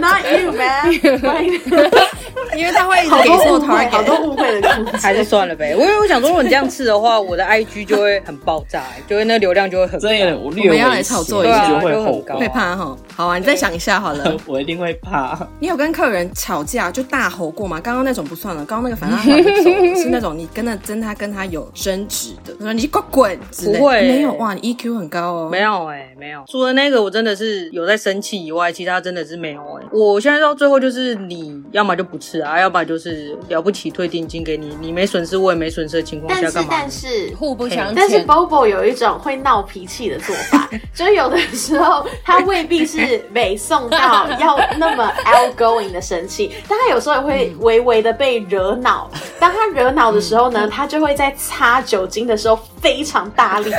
[0.00, 2.00] Not you, man！
[2.56, 5.74] 因为他会一直给错 target，好多误会的还是算了呗。
[5.76, 10.00] 我因为我想说，如果你这样吃的话，我的 IG 就会很爆炸，就会那流量就会很。
[10.00, 12.96] 所以我们要来炒作一下，就会很高，会怕哈。
[13.14, 14.36] 好啊，你再想一下好了。
[14.46, 15.38] 我一定会怕。
[15.60, 17.80] 你有跟客人吵架就大吼过吗？
[17.80, 25.48] 刚刚那种不算了，刚刚那个反正是那种你跟他真他跟他有争执的，他说你滚滚，不会没有哇，你 EQ 很高哦。
[25.50, 26.42] 没有哎，没有。
[26.48, 29.86] 除了那个我真的是有在生气以外，其他真的是没有哎。
[29.92, 36.68] 我现在到最后就是你要么就不吃啊，要么就是了不起退定金给你，你没损失我也没损失的情况下干嘛？
[36.70, 37.92] 但是但是互不相。
[37.94, 49.10] 但是 Bobo 有一种会闹脾气的做法， 就有的时候他未必是美送到要那么 outgoing 的生气，但他有时候也会微微的被惹恼。
[49.40, 53.70] 当他惹恼的时候呢，他就会在擦酒精的时候非常大力，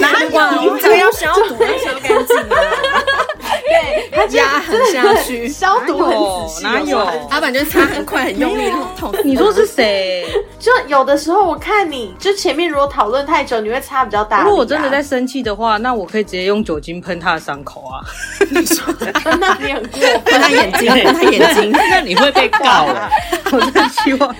[0.00, 0.24] 哪
[0.62, 2.58] 有这个要消毒要消干净啊？
[3.68, 6.10] 对，他压很下去，消毒很
[6.48, 6.98] 仔细，哪有？
[7.30, 9.14] 阿板就擦很快很用力，痛。
[9.24, 10.24] 你说是谁？
[10.58, 14.42] 就有的时候我看你就前面如果讨论太久，你会擦比较大。
[14.42, 18.00] 如果我真的在生气的话，那我可以直接用酒精喷他的伤口啊。
[18.50, 18.84] 你说
[19.38, 23.10] 那你很过分， 喷他眼睛， 喷他眼睛，那你会被告了。
[23.52, 24.34] 我真的希望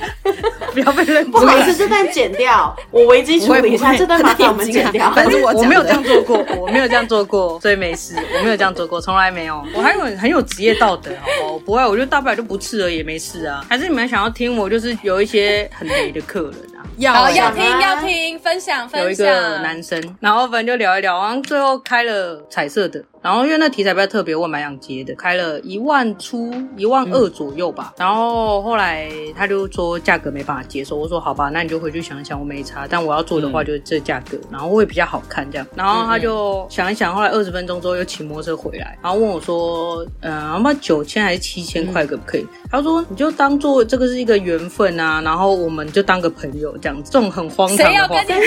[0.73, 1.31] 不要被认出。
[1.33, 5.13] 不好意思，这段剪掉，我危机处理一下，这段麻烦我们剪掉。
[5.15, 9.65] 但是我我没有这样做过，我没有这样做过，所以没事，我没有这样做过，从来没有。
[9.75, 11.53] 我还有很有职业道德，好不好？
[11.53, 13.65] 我不会，我就大不了就不吃了，也没事啊。
[13.69, 19.05] 还是你们想要听我，就是有一些很雷的客人啊，要要听要听，分享分享。
[19.05, 23.03] 有一个男生，然后反正就聊一聊，然后最后开了彩色的。
[23.23, 27.93] 然后因为那题材比较特别，我蛮想接的，开了一万出一万二左右吧。
[27.97, 32.87] 嗯、然后后来他就说价格没办法接受，我说好吧，那你就回去想一想，我没差。
[32.89, 35.67] 但我要做的话就是这价格，然后会比较好看这样。
[35.75, 42.43] 然后他就想一想，后来二十分钟之后又骑摩托车回来，然后问我说，嗯，要不九千还是七千块可不可以？
[42.43, 48.45] 嗯、他说你就当做这个是一个缘分啊，然后我们就当个朋友这样子，这种很荒唐的话，谁要跟你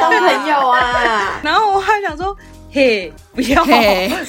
[0.00, 1.40] 当朋友啊？
[1.42, 2.36] 然后我还想说。
[2.76, 3.64] 嘿，不要.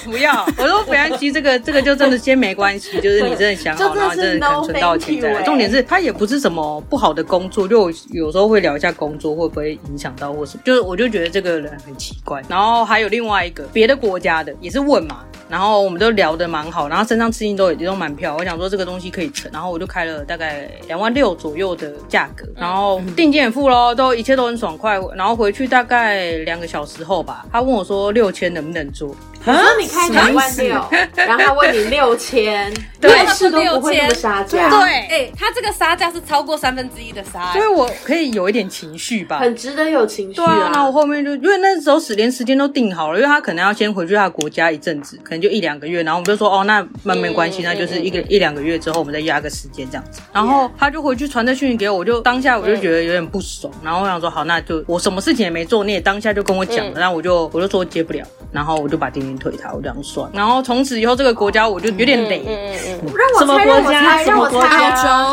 [0.06, 0.45] 不要！
[0.58, 5.43] 我说不要，其实这个 这个就真的先没关系，就是你真的想好，然后真的肯存到钱再来。
[5.43, 12.41] 重点是他也不是什么不好的工作，就有时候会聊一下工作会不会影响到或什么，就是我就觉得这个人很奇怪。
[12.48, 18.38] 然后还有另外一个别的国家的也是问嘛，然后我们都聊得蛮好，然后身上资金都也都蛮漂。
[18.38, 24.98] 我想说这个东西可以成，然后我就开了大概两万六左右的价格，然后定金也付喽，都一切都很爽快。
[25.16, 28.32] 然后回去大概两个小时后吧，他问我说六。
[28.38, 29.16] 千能不能做？
[29.54, 30.86] 你说你开两万六，
[31.16, 34.70] 然后他问你六千， 对，是都不会那么杀价。
[34.70, 40.36] 对，哎，他这个杀价是超过三分之一的杀，所以我可以有一点情绪吧，很值得有情绪。
[40.36, 50.22] 对啊，那我后面就因为那时候时连时间都定好了，因为他可能要先回去他的国家一阵子，可能就一两个月，然后我们就说哦，那那没关系，那就是一个一两个月之后我们再压个时间这样子。
[50.34, 58.26] 然后他就回去传这讯息给我，我就当下我就觉得有点不爽，然后我想说好，那就我什么事情也没做，你也当下就跟我讲了，然后我就我就说接不了。
[58.50, 60.29] 然后我就把定金退他，我这样算。
[60.33, 62.43] 然后从此以后，这个国家我就有点累。
[62.47, 64.57] 嗯嗯，让我猜，让我猜，让我猜。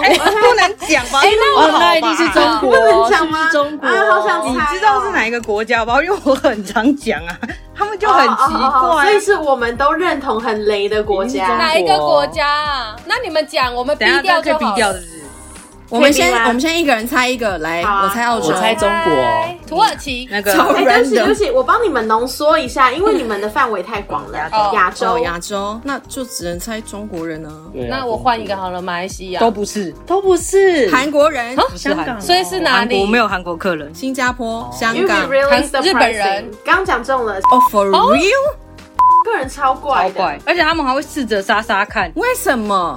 [0.02, 1.20] 哎，不能讲吧？
[1.22, 3.50] 哎，那我那一定是中国，不能讲吗？
[3.50, 4.72] 中国，好想猜。
[4.72, 6.02] 你知道是哪一个国家吧？
[6.02, 7.38] 因为我很常讲啊，
[7.74, 9.04] 他们就很奇怪。
[9.04, 11.46] 所以是我们都认同很雷的国家。
[11.56, 12.96] 哪一个国家啊？
[13.06, 14.76] 那你们讲，我们逼掉就好。
[15.94, 19.14] 我们先，我们先一个人猜一个来，我猜澳洲，我猜中国，
[19.64, 20.26] 土耳其。
[20.28, 20.52] 那个。
[20.52, 24.36] 哎，对不起，对不起，我帮你们浓缩一下，因为你们的范围太广了。
[24.72, 27.48] 亚洲，亚洲，那就只能猜中国人呢。
[27.88, 29.38] 那我换一个好了，马来西亚。
[29.38, 33.00] 都不是，都不是，韩国人，香港，所以是哪里？
[33.00, 35.30] 我没有韩国客人，新加坡、香港、
[35.82, 37.38] 日本人，刚讲中了。
[37.52, 38.63] Oh, for real?
[39.24, 42.94] 个人超怪，超怪，而且他们还会试着杀杀看，为什么？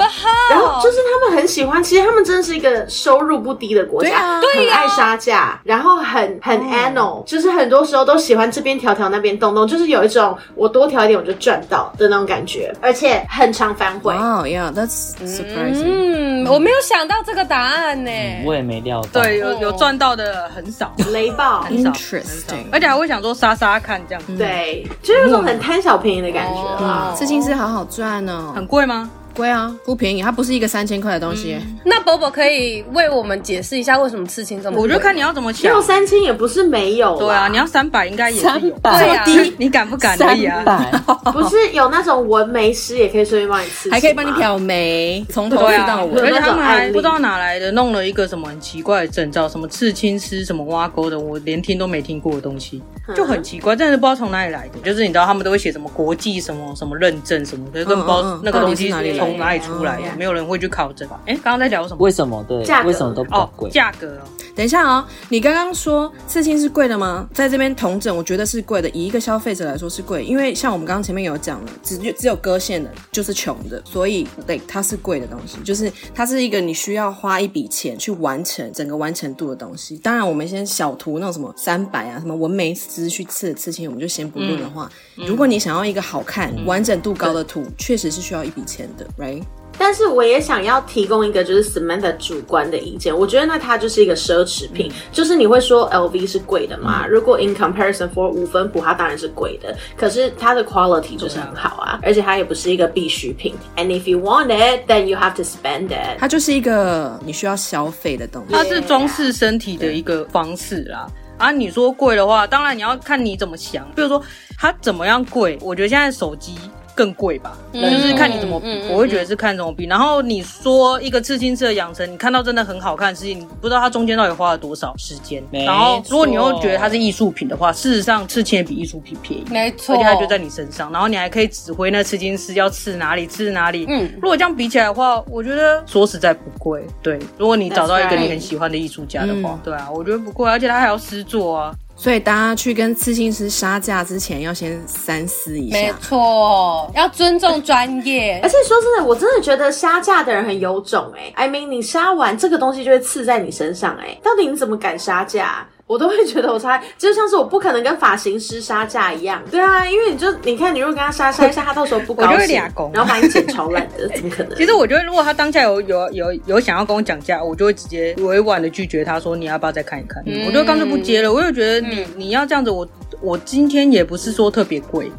[0.50, 14.14] 然后就是他们很喜欢，其实他们真的是一个收入不低的国家，对啊，很爱杀价，然后很很 anal，就是很多时候都喜欢这边调调那边动动，就是有一种我多调一点我就赚到的那种感觉，而且很常反悔。
[14.14, 15.86] 哦，yeah，that's surprising。
[15.86, 18.12] 嗯，我没有想到这个答案呢，
[18.46, 19.22] 我也没料到。
[19.22, 24.22] 对，有有赚到的很少，雷暴，interesting，而且还会想说杀杀看这样。
[24.26, 26.17] 子，对，就是那种很贪小便宜。
[26.22, 29.10] 的感觉啊，刺青师好好赚哦，很贵吗？
[29.38, 31.56] 贵啊，不便宜，它不是一个三千块的东西。
[31.86, 34.82] 那伯伯可以为我们解释一下为什么刺青这么贵？
[34.82, 35.72] 我就看你要怎么想。
[35.72, 38.76] 要三千也不是没有，对啊，你要三百应该也是有。
[38.82, 40.18] 这么低，你敢不敢？
[40.18, 40.64] 可以啊，
[41.32, 46.20] 不是有那种纹眉师也可以顺便帮你刺，还可以帮你漂眉，从头刺到尾。
[46.20, 52.82] 而且他们还不知道哪来的，弄了一个什么很奇怪的证照，什么刺青师，什么挖沟的，我连听都没听过的东西，
[53.16, 54.80] 就很奇怪，真的不知道从哪里来的。
[54.84, 60.16] 就是你知道他们都会写什么国际什么什么认证什么，可是根本不知道那个东西从哪里出来的。
[60.16, 61.20] 没有人会去考证吧？
[61.26, 61.98] 哎，刚刚在聊什么？
[62.00, 62.44] 为什么？
[62.48, 63.70] 对，价格为什么都比较贵？
[63.70, 64.22] 价格哦。
[64.58, 67.30] 等一下哦，你刚刚说刺青是贵的吗？
[67.32, 68.90] 在这边同整，我觉得是贵的。
[68.90, 79.96] 以一个消费者来说是贵，因为像我们刚刚前面有讲了，只只有割线的，就是穷的，所以对，它是贵的东西，就是它是一个你需要花一笔钱去完成整个完成度的东西。
[79.98, 89.44] 当然，我们先小图那种什么三百啊，什么纹眉师去刺刺青，我们就先不论的话，嗯、如果你想要一个好看、嗯、完整度高的图，确实是需要一笔钱的，right？
[89.78, 97.04] 但是我也想要提供一个就是 Samantha 主观的意见，我觉得那它就是一个奢侈品，嗯、就是你会说 LV 是贵的嘛？
[97.06, 103.54] 嗯、如果 in comparison for 五分谱，它当然是贵的，可是它的 quality 就是很好啊，而且它也不是一个必需品。
[103.76, 106.18] And if you want it, then you have to spend it。
[106.20, 111.08] 它就是一个你需要消费的东西，它是装饰身体的一个方式啦。
[111.38, 114.20] 啊，你说贵的话，当然你要看你怎么想，比如说
[114.58, 116.56] 它怎么样贵，我觉得现在手机。
[116.98, 119.86] 更贵吧，就是看你怎么比，我会觉得是看怎么比。
[119.86, 125.44] 然后你说一个刺青师的养成，你看到真的很好看的事情，你不知道它中间到底花了多少时间。
[125.52, 133.86] 然后如果你又觉得它是艺术品的话，事实上刺青也比艺术品便宜，没错，而且它就在你身上，然后你还可以指挥那刺青师要刺哪里，刺哪里。
[133.88, 136.84] 嗯，如果这样比起来的话，我觉得说实在不贵。
[137.04, 141.76] 对，如果你找到一个你很喜欢的艺术家的话，对啊，我觉得不贵，而且他还要实作啊。
[142.00, 145.78] 所以大家去跟刺青师杀价之前，要先三思一下。
[145.78, 148.40] 没错，要尊重专业。
[148.44, 151.48] 而且说真的，我真的觉得杀价的人很有种哎、欸。
[151.48, 154.22] I mean，你杀完这个东西就会刺在你身上哎、欸。
[154.24, 155.68] 到底你怎么敢杀价？
[155.88, 159.42] 我都会觉得我差，就像是我不可能跟发型师杀价一样。
[159.50, 162.62] 对啊，因为你就你看，你如果跟他杀杀一下，他到时候不高兴，
[162.94, 164.58] 然后把你剪超烂的，怎么可能？
[164.58, 170.22] 其实我觉得，如果他当下有有有有想要跟我讲价，我就会直接委婉的拒绝他说，你要不要再看一看？
[170.26, 171.32] 嗯、我就干脆不接了。
[171.32, 172.86] 我就觉得你、嗯、你要这样子，我
[173.22, 175.10] 我今天也不是说特别贵。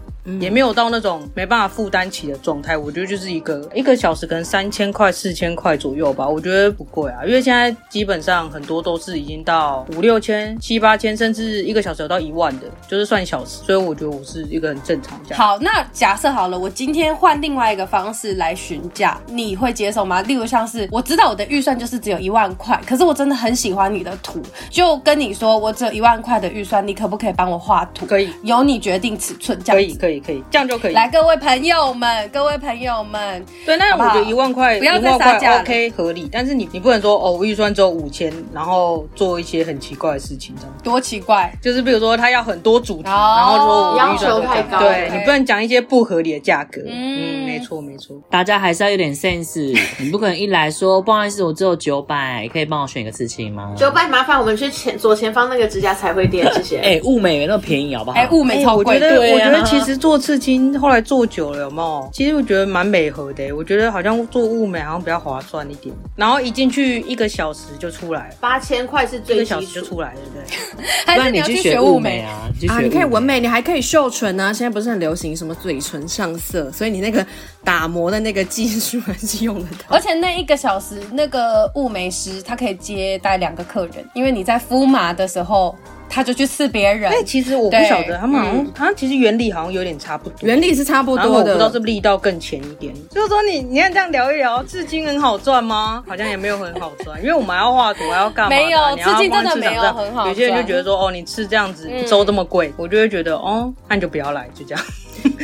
[0.40, 7.24] 也没有到那种没办法负担起的状态，我觉得就是一个一个小时可能三千块、四千块左右吧，我觉得不贵啊。
[7.24, 13.58] 因为现在基本上很多都是已经到五六千、七八千，甚至一个小时有到一万的，就是算小时。
[13.64, 15.36] 所以我觉得我是一个很正常价。
[15.36, 20.20] 好，那假设好了，我今天换另外一个方式来询价，你会接受吗？
[20.22, 28.06] 例如像是我知道我的预算就是只有一万块，可是我真的很喜欢你的图，就跟你说我只有一万块的预算，你可不可以帮我画图？
[28.06, 30.17] 可以，由你决定尺寸，这样可以，可以，可以，
[30.50, 30.92] 这样就可以。
[30.92, 36.28] 来，各位朋友们，各位朋友们，对，那我觉得一万块，不要再杀价，OK，合理。
[36.30, 41.52] 但是你你不能说哦，我预算只有五千，然后做一些很奇怪的事情，这样多奇怪？
[41.62, 46.80] 就是比如说他要很多主题，然后说我预算太高，对，你不能讲一些不合理的价格。
[46.86, 53.74] 嗯，没错没错，大家还是要有点 sense， 你不可能一来说不好意思，我只有九百，可以帮我选一个刺青吗？
[53.76, 56.78] 九百，麻烦我们去前左前方那个指甲彩绘店，谢谢。
[56.88, 58.16] 哎，物美那么便宜好不好？
[58.16, 61.62] 哎，物美超贵，我觉得我觉得其实做刺青后来做久了。
[61.62, 62.08] 有没有？
[62.12, 65.92] 其实我觉得蛮美和的，我觉得好像做物美好像比较划算一点。
[66.14, 70.86] 然后一进去一个小时就出来，八千块是最一个小时就出来，对不对？
[71.04, 72.48] 还是你要去学物美啊？
[72.68, 74.52] 啊，你可以纹眉，你还可以绣唇啊。
[74.52, 77.26] 现在不是很流行什么嘴唇上色，所以你那个
[77.64, 79.84] 打磨的那个技术还是用得到。
[79.88, 85.74] 而且那一个小时，那个物美师他可以接待两个客人，因为你在敷麻的时候。
[86.08, 87.10] 他就去刺别人。
[87.10, 92.94] 哎，其实我不晓得，他们好像好像其实原理好像有点差不多，原理是差不多的，我不知道是不是力道更浅一点。
[93.10, 96.02] 就是说你你看这样聊一聊，至今很好赚吗？
[96.06, 98.50] 好像也没有很好赚，因为我们要画图，还要干嘛？
[98.50, 100.26] 没有，至今真的没有很好。
[100.28, 104.84] 有些人就觉得说，哦，你吃这样子一周这么贵，我就会觉得，哦，那你就不要来，就这样。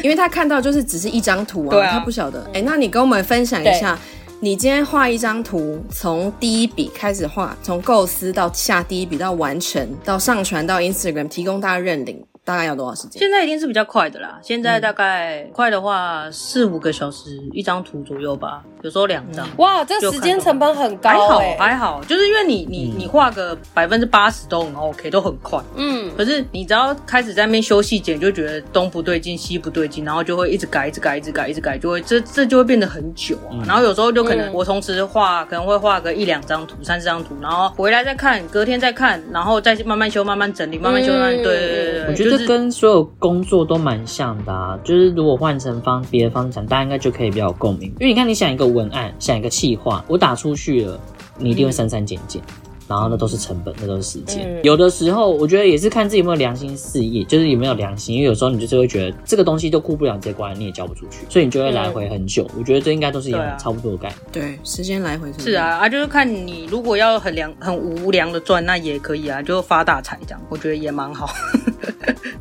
[0.02, 2.48] 因为他看到就是只是一张图啊，他不晓得。
[2.54, 3.98] 哎，那你跟我们分享一下。
[4.40, 12.24] 你今天画一张图，从第一笔开始画，从构思到下第一笔到完成，到上传到 Instagram，提供大家认领。
[12.44, 13.18] 大概要多少时间？
[13.18, 14.38] 现在已经是比较快的啦。
[14.42, 19.48] 现在大概快的话四五个小时一张图左右吧，有时候两张。
[19.56, 21.08] 哇，这时间成本很高。
[21.08, 25.58] 还好还好，就是因为你你你画个百分之八十都很 OK，都很快。
[25.74, 26.10] 嗯。
[26.18, 33.64] 可是你只要开始在那边修细节，就觉得东不对劲西不对劲，然后就会一直改一直改一直改一直改，就会这这就会变得很久啊。
[33.66, 42.04] 然后有时候就可能我同时画可能会画个一两张图、三四张图，然后回来再看，隔天再看，然后再慢慢修、慢慢整理、慢慢修、慢慢对对对对。
[42.08, 42.34] 我觉得。
[42.36, 47.88] 这跟所有工作都蛮像的啊，就是如果换成方别的方向，大家应该就可以比较有共鸣。
[48.00, 51.00] 因为你看，你想一个文案，想一个气话，我打出去了，
[51.38, 52.42] 你一定会删删减减。
[52.88, 54.46] 嗯然后那都是成本，那都是时间。
[54.46, 58.14] 嗯、有的时候，我觉得也是看自己有没有良心事业，就是有没有良心。
[58.14, 62.44] 因为有时候你就是会觉得这个东西都顾不了这关，你也交不出去，所以你就会来回很久。
[62.52, 64.18] 嗯、我觉得这应该都是一样差不多的概念。
[64.30, 65.44] 对，时间来回是。
[65.44, 71.30] 是啊，啊，就是看你如果要很良、很无良的赚，那也可以啊，就发大财这样，我觉得也蛮好。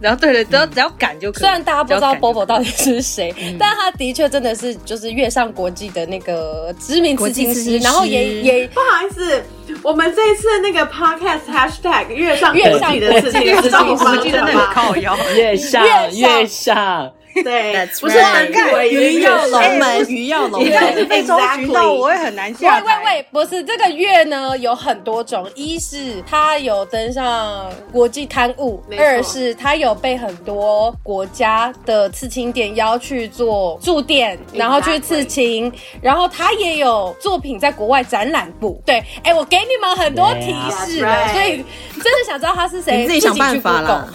[0.01, 1.39] 然后对对，只要、嗯、只要敢就可以。
[1.39, 9.41] 虽然大家不知道 Bobo 到底是谁，嗯、但他的确真的是就是月上国际的那个知名刺青师，然后也也不好意思。
[9.81, 17.11] 我们这一次那个 podcast hashtag 月上月上的刺青师，我记得那个靠腰，月上月上。
[17.43, 22.77] 对，不是很看鱼跃龙门，鱼跃龙门，被搜寻到我会很难下。
[22.77, 35.71] 喂喂喂，不是这个月呢，有很多种，一是他有登上国际刊物，二是他有被很多国家的刺青店邀去做驻店，然后去刺青，
[36.01, 38.79] 然后他也有作品在国外展览部。
[38.85, 40.53] 对，哎，我给你们很多提
[40.85, 41.63] 示了，所以
[41.95, 44.07] 真的想知道他是谁，你自己想办法了。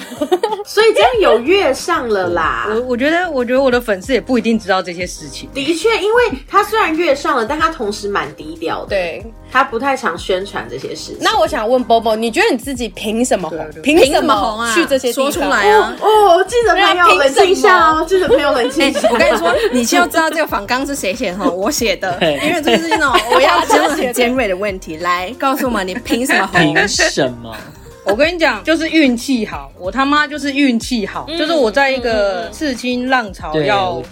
[0.64, 3.07] 所以这样有月上了啦，我我觉得。
[3.08, 5.48] 觉得我觉得我的粉丝也不一定知道这些事情。
[5.54, 8.88] 的确，因为他虽然月上了，但他同时蛮低调的。
[8.88, 11.18] 对，他不太常宣传这些事情。
[11.20, 13.58] 那我想问 Bobo，你觉得你自己凭什么红？
[13.82, 14.74] 凭什么红啊？
[14.74, 15.96] 去这些说出来啊！
[16.00, 19.08] 哦，记者朋友冷静一下哦，记者朋友冷静一下。
[19.10, 24.98] 我跟你说，你先要知道这个访纲是谁写的， 我写的，因为这是那种我要真的很尖锐的问题。
[24.98, 26.74] 来，告诉我们，你凭什么红？
[26.74, 27.56] 凭什么？
[28.08, 34.02] 我跟你讲，就是运气好，我他妈就是运气好，嗯、就是我在一个刺青浪潮要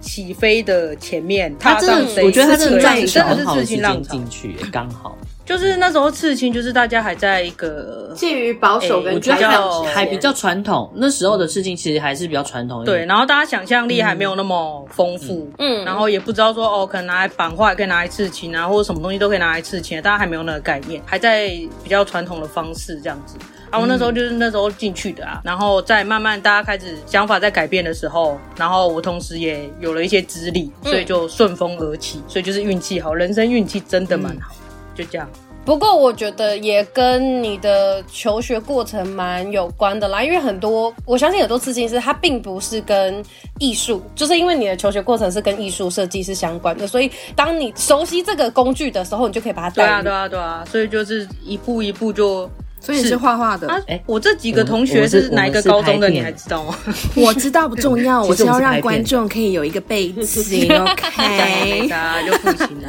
[0.00, 5.16] 起飞的前面，嗯、他真的，我觉得他真的在真的是刺青浪潮进去，刚好。
[5.46, 10.92] 就是那时候刺青，就是大家还在一个介于保守跟比较还比较传统。
[10.96, 12.84] 那时候的刺青其实还是比较传统。
[12.84, 21.46] 对，然后大家想象力还没有那么丰富，嗯，然后也不知道说哦，可能拿来版画，可以拿来刺青啊，或者什么东西都可以拿来刺青，大家还没有那个概念，还在
[21.84, 23.36] 比较传统的方式这样子。
[23.70, 34.54] 然后那时候就是那时候进去的啊，然后再慢慢大家开始想法在改变的时候，然后我同时也有了一些资历，所以就顺风而起，所以就是运气好，人生运气真的蛮好，
[34.96, 35.28] 就这样。
[35.64, 43.20] 不过我觉得也跟你的求学过程蛮有关的啦，因为很多我相信很多刺青师他并不是跟
[43.58, 49.70] 艺术，就是因为你的求学过程是跟艺术设计是相关的，所以当你熟悉这个工具的时候，你就可以把它。
[49.70, 53.66] 对啊，对啊，对啊，所以就是一步一步就，所以是画画的。
[53.88, 56.78] 哎、我这几个同学是哪一个高中的，你还知道吗？
[57.16, 62.88] 我知道不重要，我是要让观众可以有一个背景， OK， 大家就不行了。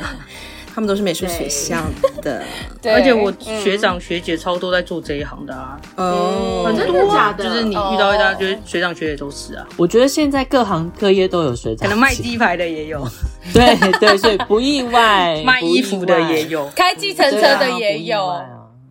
[0.77, 1.75] 他们都是美术学校
[2.21, 2.43] 的，
[2.79, 9.65] 对，而且我学长学姐超多在做这一行的啊，哦，很多啊，就是你遇到一大堆学长学姐都是啊。
[9.75, 13.03] 我觉得现在各行各业都有学长，可能卖鸡排的也有，
[13.51, 18.39] 对对，所以不意外， 卖衣服的也有，开计程车的也有。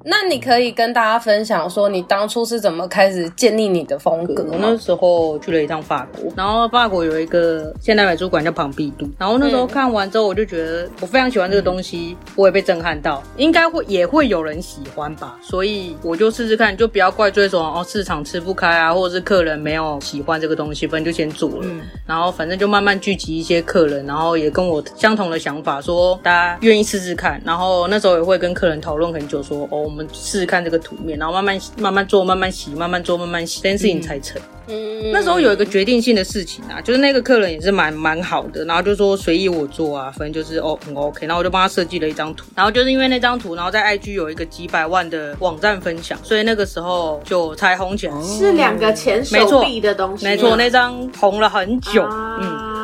[0.08, 4.46] 那你可以跟大家分享说，你当初是怎么开始建立你的风格？
[4.52, 21.66] 我那时候去了一趟法国，然后法国有一个现代美术馆叫庞毕度，然后那时候看完之后，我就觉得我非常喜欢这个东西，我也被震撼到，应该会也会有人喜欢吧，所以我就试试看，就不要怪罪说哦市场吃不开啊，或者是客人没有喜欢这个东西，反正就先做了，
[22.06, 29.90] 然后反正就慢慢聚集一些客人，然后也跟我相同的想法，说大家愿意试试看，然后那时候也会跟客人讨论很久，说哦。
[29.96, 34.38] 我们试试看这个图面，然后慢慢慢慢做，慢慢洗，慢慢做，慢慢洗，这件事情才成。
[34.66, 48.22] 嗯，那时候有一个决定性的事情啊，就是那个客人也是蛮蛮好的，然后就说随意我做啊，反正就是哦很 OK，然后我就帮他设计了一张图，然后就是因为那张图，然后在 IG 有一个几百万的网站分享，所以那个时候就才红起来。
[48.22, 52.75] 是两个前手臂的东西，没错，那张红了很久，啊、嗯。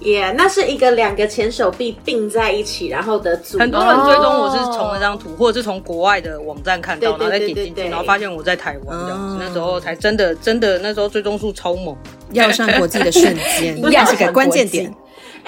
[0.00, 3.58] 耶，yeah, 那是一个两个前手臂并在一起，然后的组。
[3.58, 9.36] 很多人追踪我是从那张图，或者是从国外的网站看到，然后再点进去，然后发现我在台湾这样子。
[9.40, 11.96] 那时候才真的真的，那时候追踪数超猛，
[12.32, 14.94] 要上国际的瞬间， 要是个关键点。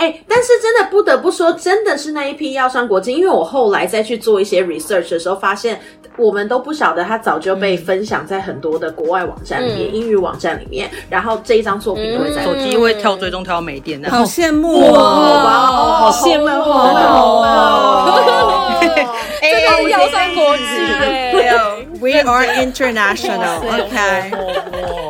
[0.01, 5.79] 哎、欸，但是真的不得不说，真的是那一批要上国际，因为我后来再去做一些 research 的时候，发现
[6.17, 17.61] 我们都不晓得他早就被分享在很多的国外网站里面，嗯、英语网站里面，然后这一张作品都会在手机会跳追踪跳到没电，好羡慕哦，好羡慕哦，
[19.43, 19.51] 这
[19.83, 20.63] 个要上国际，
[22.01, 24.31] We are international，OK。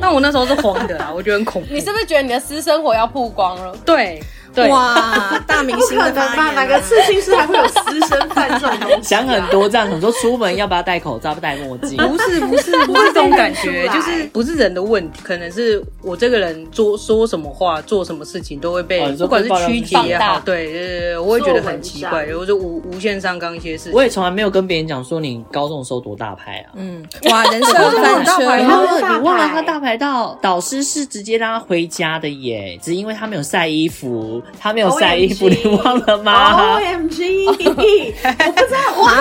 [0.00, 1.72] 那我那时候是慌的啊，我觉得很恐怖。
[1.72, 3.76] 你是不是觉得你的私生活要曝光了？
[3.84, 4.22] 对。
[4.54, 6.52] 对哇，大明星的吧？
[6.54, 9.08] 哪个刺青师还会有私生饭这种东西？
[9.08, 11.96] 想很多这样，很多出门要不要戴口罩，不戴墨镜？
[12.02, 23.92] 不是不是不是这种感觉，就是不是人的问题，可能是我这个人做说什么话，做什么事情都会被，不管是曲解也好，对对对，我会觉得很奇怪，我就无无限上纲一些事情。
[23.92, 26.74] 我也从来没有跟别人讲说你高中时候多大牌啊？
[26.74, 27.72] 嗯，哇，人生
[28.02, 35.20] 翻车，你忘了他大牌到导师是直接让他回家的耶，只因为他没有晒衣服，他没有晒。
[35.20, 39.12] 衣服你忘了吗？O M G， 我不知道，哇，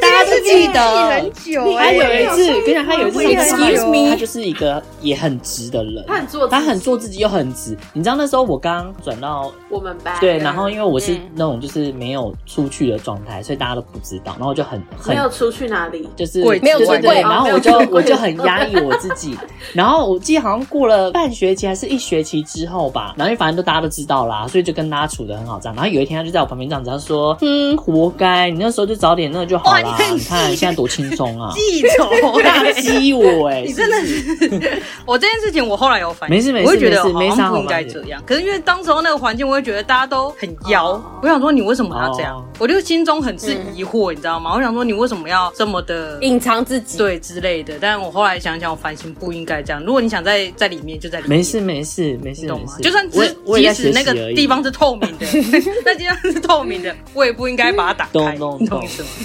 [0.00, 1.10] 大家是记得。
[1.10, 1.76] 很久。
[1.76, 7.76] 他有一次，跟你讲，他有一次，Excuse me，他就是一个也很直的人，他很做，他很做自己又很直。
[7.92, 19.36] 你知道那时候我刚转到我们班，对，然后因为我是那种就是没有出去的状态，所以大家都不知道，然后我就很很没有出去哪里，就是没有出对，然后我就我就很压抑我自己。
[19.74, 25.74] 然后我记得好像过了半学期还是一学期之后吧，然后反正都大家都知道啦，所以就跟大家处的很好这样。
[25.74, 29.80] 然后有一天他就在我旁边这样子，他说：“嗯，活该，你那时候就早点那个就好了。
[29.80, 31.50] 你看现在多轻松啊！
[31.56, 33.62] 记仇，打击我哎！
[33.66, 38.22] 你真的是 我这件事情，我后来有反应，没事没事，我会觉得没啥不应该这样。
[38.26, 41.02] 可是因为当时候那个环境，我会觉得大家都很妖。
[41.22, 42.44] 我想说你为什么要这样？
[42.58, 44.52] 我就心中很是疑惑，你知道吗？
[44.54, 47.74] 我想说你为什么要这么的隐藏自己，对之类的。
[47.80, 49.82] 但我后来想想，我反省不应该这样。
[49.82, 51.38] 如果你想在在里面，就在里面。
[51.38, 52.72] 没事没事没事，懂吗？
[52.82, 53.20] 就算即
[53.54, 55.26] 即使那个地方是透明的，
[55.84, 58.36] 那地方是透明的，我也不应该把它打开。
[58.36, 58.80] 懂懂懂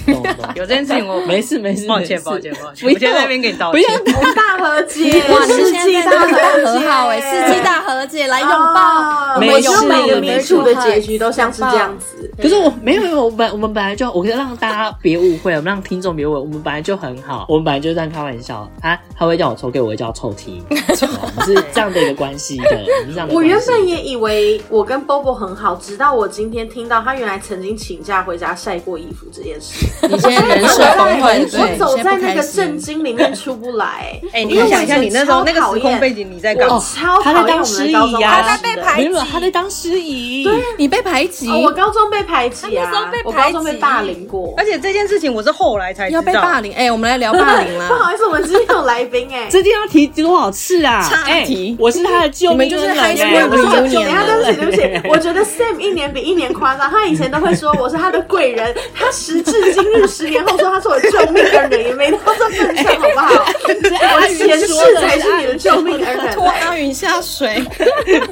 [0.05, 0.36] 懂。
[0.55, 2.88] 有这件事情，我 没事没事，抱歉抱歉抱歉。
[2.89, 3.81] 我先在那边给你道歉。
[4.03, 9.39] 不要大和解， 哇，世纪大和好哎，世纪大和解，来拥抱。
[9.39, 12.22] 每个每个民主的结局都像是这样子。
[12.41, 18.69] 可是我没有没有，我本我们本来就，我让大家别误会，我们让听众别误会，我们本来就很好，我们本来就在开玩笑。
[18.81, 23.34] 他他会叫我抽给我会叫臭 T，我们是这样的一个关系的，我们这样的。
[23.34, 29.86] 我原本也以为我跟 Bobo 很好，直到我今天听到他原来曾经请假回家晒过衣服这件事。
[30.07, 34.19] 你现在人设崩溃，我走在那个震惊里面出不来。
[34.34, 36.79] 哎，你想一下，你那时候那个时空背景，你在干嘛？
[36.79, 41.49] 超讨厌我们的高中，他在被排挤，他在当司仪，对，你被排挤。
[41.49, 47.88] 我高中被被排挤啊，那时候被排挤我高中被霸凌过，而且这件事情我是后来才知道要被霸凌，哎、欸，我们来聊霸凌啦。
[47.88, 51.01] 不好意思，我们今天有来宾哎、欸，这件要提多少次啊？
[51.09, 54.71] 岔题欸，我是他的救命你们就是恩人 school 不是，reunion 等一下，对不起，对不
[55.01, 56.89] 起，我觉得 Sam 一年比一年夸张。
[56.89, 63.45] 他以前都会说我是他的贵人，他时至今日，十年后说他是我的救命恩人，也没到这份上，好不好？
[64.15, 67.63] 我的前世才是你的救命恩人，拖阿云下水，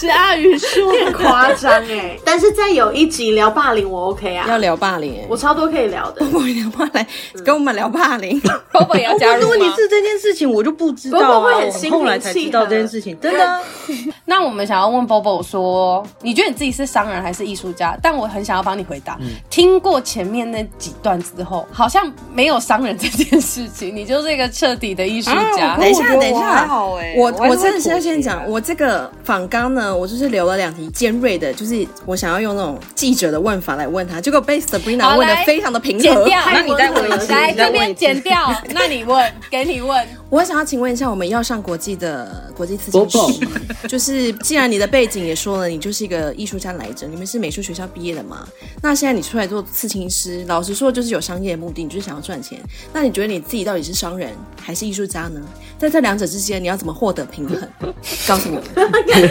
[0.00, 2.16] 是阿云说很 夸张哎。
[2.24, 6.24] 但是在有一集聊霸凌，我 OK 啊，要聊霸凌、欸，我超多可以聊的。
[6.32, 7.06] 我聊霸凌，
[7.44, 8.40] 跟我们聊霸凌。
[8.70, 9.48] 波波也要加入吗？
[9.50, 13.60] 问题是这件事情我就不知道、啊，波波会很心平气和我后来才知道这件事情，真的、啊。
[14.26, 17.98] 那我们想要问 Bobo 说，你觉得你自己是商人还是艺术家？
[18.02, 19.16] 但我很想要帮你回答。
[19.20, 25.76] 嗯、听过前面那几段之后，好像没有商人这件事情， 你就是一个彻底的艺术家。
[25.78, 36.02] 等一下，等一下，还好哎，我我真的是要先讲，我这个访纲呢，我就是留了两题尖锐的，就是我想要用那种记者的问法来问他，结果被 Sabrina 问的非常的平和。
[36.02, 38.52] 剪掉，那你再问一次，来这边剪掉。
[38.74, 40.04] 那你问，给你问。
[40.28, 43.40] 我想要请问一下，我们要上国际的国际刺青师，
[43.86, 48.44] 就是既然你的背景也说了，你就是一个艺术家来着，你们是美术学校毕业的嘛？
[48.82, 52.58] 那现在你出来做刺青师，老实说就是有商业目的，你就是想要赚钱。
[52.92, 55.40] 那你觉得你自己到底是商人还是艺术家呢？
[55.78, 57.56] 在这两者之间，你要怎么获得平衡？
[58.26, 58.64] 告诉我们，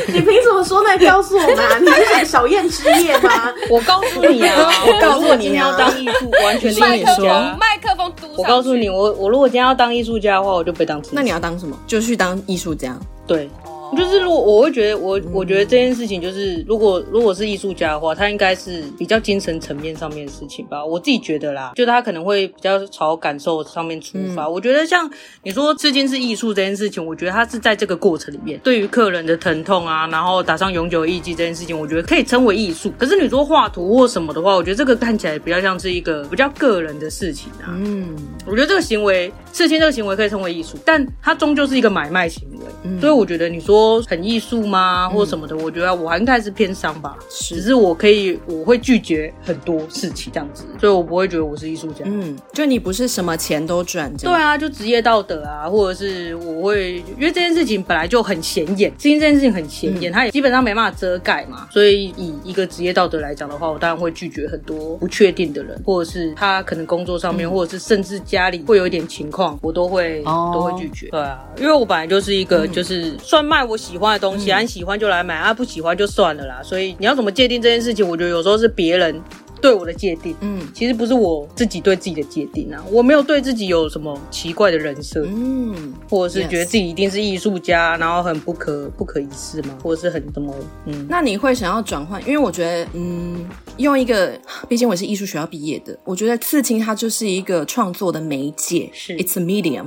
[0.08, 0.98] 你凭什么说那？
[1.06, 1.78] 告诉我们啊！
[1.80, 1.88] 你
[2.20, 3.54] 是小燕之夜吗？
[3.70, 4.70] 我告诉你啊！
[4.86, 7.58] 我告诉你，今天要当艺术，完全的艺术家。
[7.60, 8.28] 麦克风嘟。
[8.38, 11.02] 我告诉你，我我如果今天要当艺术家的话，我就被当。
[11.12, 11.78] 那你要当什么？
[11.88, 12.98] 就去当艺术家。
[13.26, 13.50] 对。
[13.96, 20.84] 就是如果我会觉得我我觉得这件事情就是如果如果是艺术家的话，他应该是比较精神层面上面的事情吧。
[20.84, 24.44] 我自己觉得啦，就他可能会比较朝感受上面出发。
[24.46, 25.10] 嗯、我觉得像
[25.44, 32.92] 你说刺青是艺术这件事情，我觉得他是在这个过程里面，对于客人的疼痛啊，然后打上永久印记这件事情，我觉得可以称为艺术。
[32.98, 37.72] 可是你说画图或什么的话，我觉得这个看起来比较像是一个比较个人的事情啊。
[37.78, 38.16] 嗯，
[38.46, 42.57] 我觉得这个行为刺青这个行为可以称为艺术，但它终究是一个买卖行为。
[42.96, 44.58] 嗯、所以我觉得你说很艺术。
[44.68, 45.56] 吗，或什么的？
[45.56, 47.56] 嗯、我觉得我还应该是偏商吧，是。
[47.56, 52.04] 只是我可以，我会拒绝很多事情这样子，所以我不会觉得我是艺术家。
[52.06, 71.08] 嗯，就你不是什么钱都赚，对啊，就职业道德啊，或者是我会，因为这件事情本来就很显眼，今天这件事情很显眼，嗯、它也基本上没办法遮盖嘛，所以以一个职业道德来讲的话，我当然会拒绝很多不确定的人，或者是他可能工作上面，嗯、或者是甚至家里会有一点情况，我都会、哦、都会拒绝。
[71.10, 74.52] 对啊，因为我本来就是一个就是算卖我喜欢的东西。
[74.52, 76.62] 啊，你喜欢就来买啊，不喜欢就算了啦。
[76.64, 78.08] 所以你要怎么界定这件事情？
[78.08, 79.20] 我觉得有时候是别人。
[79.62, 90.54] 对我的界定，嗯，其实不是我自己对自己的界定啊，我没有对自己有什么奇怪的人设，嗯，或者是觉得自己一定是艺术家然后很不可不可一世嘛，或者是很什么，
[90.86, 92.22] 嗯，那你会想要转换？
[92.22, 93.48] 因为我觉得，嗯，
[93.78, 99.86] 用一个，毕竟我是艺术学校毕业的，我觉得刺青它就是一个创作的媒介，是，it's a medium。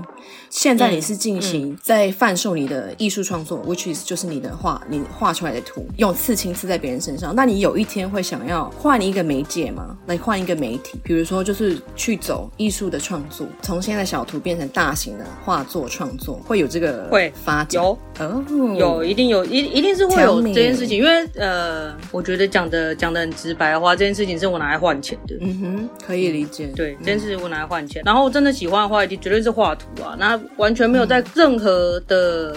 [0.49, 9.60] 现在你是进行在贩售你的艺术创作，嗯，which is 就是你的画，你画出来的图，用刺青刺在别人身上，那你有一天会想要换一个媒介？
[9.69, 9.99] 吗？
[10.07, 17.83] 来换一个媒体，比如说就是去走艺术的创作，从现在小图变成大型的画作创作，会有这个会发展？
[17.83, 18.45] 有哦，
[18.79, 32.55] 有一定有一一定是会有这件事情，因为呃，我觉得讲的讲的很直白的话，这件事情是我拿来换钱的，嗯哼，可以理解，对，这件事情我拿来换钱，然后我真的喜欢的话，一定绝对是画图啊，那完全没有在任何的。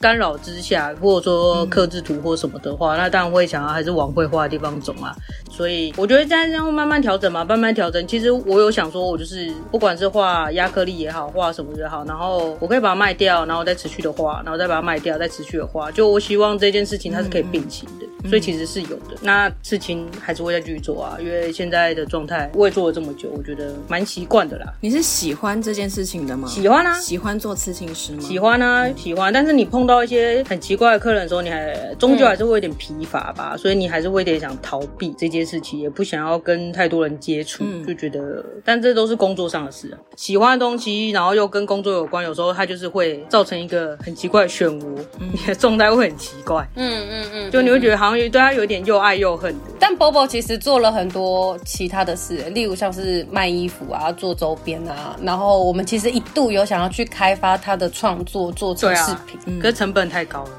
[0.00, 5.14] 干扰之下，或者说克制图或什么的话，嗯、那当然会想要还是往绘画的地方走啊。
[5.50, 8.04] 所以我觉得这样慢慢调整嘛，慢慢调整。
[8.06, 15.90] 其实我有想说，我就是不管是画亚克力也好，画什么也好，然后我可以把它卖掉，然后再持续的画，然后再把它卖掉，再持续的画。
[15.92, 19.14] 就我希望这件事情它是可以并行的，嗯、所以其实是有的。
[19.14, 24.66] 嗯、那事情还是会再继续做啊，因为现在的状态我也做了这么久，我觉得蛮习惯的啦。
[24.80, 26.48] 你是喜欢这件事情的吗？
[26.48, 28.20] 喜欢啊，喜欢做刺青师吗？
[28.20, 29.32] 喜欢啊，喜欢。
[29.32, 39.98] 但是你碰到一些很奇怪的客人的时候，你还终究还是会有点疲乏吧，嗯、所以你还是会有点想逃避这件事情，也不想要跟太多人接触，嗯、就觉得，但这都是工作上的事啊。
[40.16, 44.84] 喜欢的东西，然后又跟工作有关，有时候它就是会造成一个很奇怪的漩涡，
[45.20, 46.66] 嗯、 你的状态会很奇怪。
[46.76, 49.54] 嗯嗯嗯，就你会觉得好像对他有点又爱又恨。
[49.78, 60.50] 但 Bobo 其实做了很多其他的事，例如像是卖衣服啊，做周边啊，然后我们其实一度有想要去开发他的创作，做成视频，啊、可是成本太高了。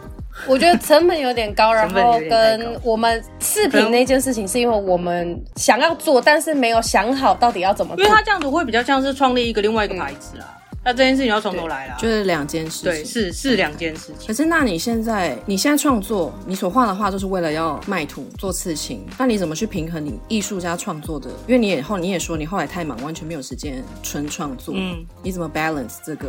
[0.46, 8.04] 我觉得成本有点高，然后跟我们视频那件事情，是因为我们想要做，但是没有想好到底要怎么做。
[8.04, 10.46] 因为他这样子会比较像是创立一个另外一个牌子啦。
[10.86, 14.28] 那这件事情要从头来了，就是两件事情，对，是是两件事情。
[14.28, 21.28] 可是那你现在你现在创作，你所画的画都是为了要卖图做刺青，那你怎么去平衡你艺术家创作的？
[21.48, 26.28] 因为你也后你也说你后来太忙，完全没有时间纯创作，嗯，你怎么 balance 这个？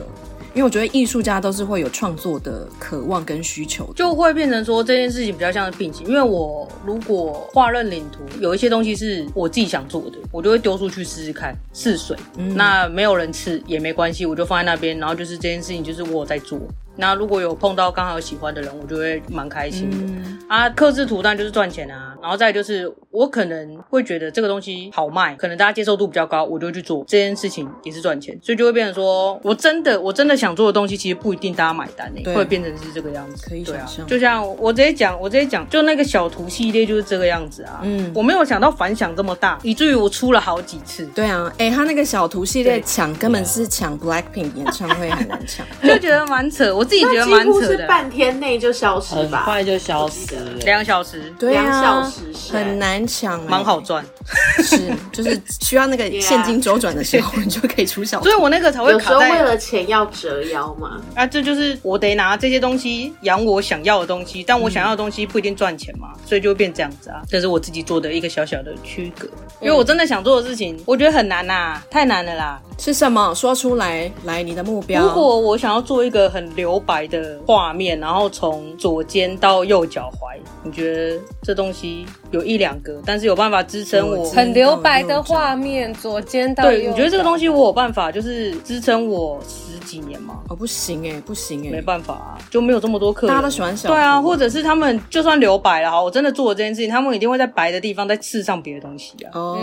[0.54, 6.06] 因为我觉得艺术家都是会有创作的渴望跟需求，就会变成说这件事情比较像是病情。
[6.06, 16.58] 因为我如果画认领图，有一些东西是我自己想做的，我就会丢出去试试看试水，嗯，那没有人吃也没关系，我就放在那边，然后就是这件事情就是我在做。
[16.96, 19.96] 那如果有碰到刚好有喜欢的人，我就会蛮开心的。
[19.98, 33.46] 嗯、啊，克制图当然就是赚钱啊，然后再就是我可能会觉得这个东西好卖，可能大家接受度比较高，我就会去做这件事情也是赚钱，所以就会变成说我真的我真的想做的东西，其实不一定大家买单诶、欸，会变成是这个样子。
[33.48, 37.80] 可以想象、啊，就像我直接讲，我直接讲，就那个小图系列就是这个样子啊。
[37.82, 41.04] 嗯，我没有想到反响这么大，以至于我出了好几次。
[41.14, 47.66] 对啊，哎、欸，他那个小图系列抢根本是抢 Blackpink 演唱会很难抢， 就觉得蛮扯，我自己觉得蛮扯。
[47.66, 52.20] 是半天内就消失吧，很快就消失了，两小时，对啊，两小时
[52.52, 54.04] 很难抢，蛮好赚，
[54.62, 54.80] 是
[55.12, 61.00] 就是需要那个现金周转的时候，你就可以出小， 所以我那个才会卡在为了钱要折腰嘛。
[61.14, 67.22] 啊，这就是我得拿这些东西养我想要的东西，但我想要的东西不一定赚钱嘛，所以就会变这样子啊。
[67.28, 69.26] 这是我自己做的一个小小的区隔，
[69.60, 72.60] 因为我真的想做的事情，我觉得很难呐，太难了啦。
[72.78, 73.34] 是什么？
[73.34, 75.02] 说出来，来你的目标。
[75.02, 86.78] 如果我想要做一个很留白的画面，然后从左肩到右脚踝，你觉得这东西有一两个，但是有办法支撑我很留白的画面，左肩到右。
[86.78, 90.40] 对，你觉得这个东西我有办法，就是支撑我十几年吗？
[90.50, 93.34] 哦，不行哎，不行哎，没办法啊，就没有这么多客人。
[93.34, 93.88] 大家都喜欢小。
[93.88, 99.30] 对啊，或者是他们就算留白了，哈，我真的做了这件事情，他们一定会在白的地方再刺上别的东西啊。
[99.32, 99.56] 哦，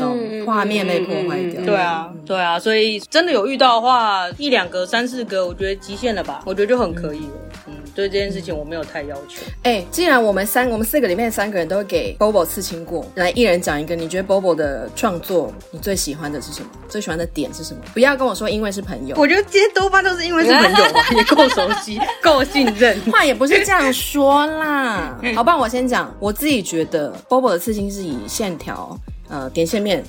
[0.00, 1.64] 懂，画面被破坏掉。
[1.64, 6.31] 对啊，对啊，所以真的有遇到的话，一两个、三四个，我觉得极限了吧？
[6.44, 7.32] 我觉得就很可以了。
[7.66, 9.42] 嗯，对这件事情我没有太要求。
[9.62, 16.68] 哎，既然我们三、我们四个里面三个人都给 Bobo 刺青过，来一人讲一个，你觉得 Bobo 的创作你最喜欢的是什么？
[16.88, 17.80] 最喜欢的点是什么？
[17.94, 22.98] 不要跟我说因为是朋友，我觉得这些多半都是因为是朋友吧，也够熟悉、够信任。
[23.12, 25.16] 话也不是这样说啦。
[25.36, 30.02] 好吧，我先讲，我自己觉得 Bobo 的刺青是以线条、呃点线面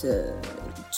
[0.00, 0.32] 的。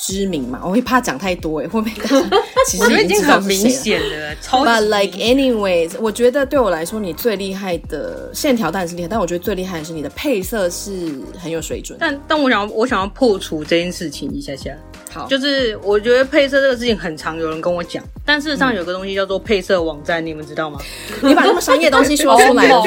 [0.03, 1.93] 知名嘛，我会怕讲太多哎，会不会？
[2.69, 4.71] 其实已经很明显的，超级。
[4.71, 11.99] But like anyways，我觉得对我来说，你最厉害的线条当然是厉害，但我觉得最厉害的是你的配色是很有水准。
[12.01, 14.71] 但但我想要，我想要破除这件事情一下下。
[15.17, 20.79] 好，就是我觉得配色这个事情很常有人跟我讲，但事实上有个东西叫做配色网站，你们知道吗？
[21.23, 22.83] 你把那么商业东西说 出来，好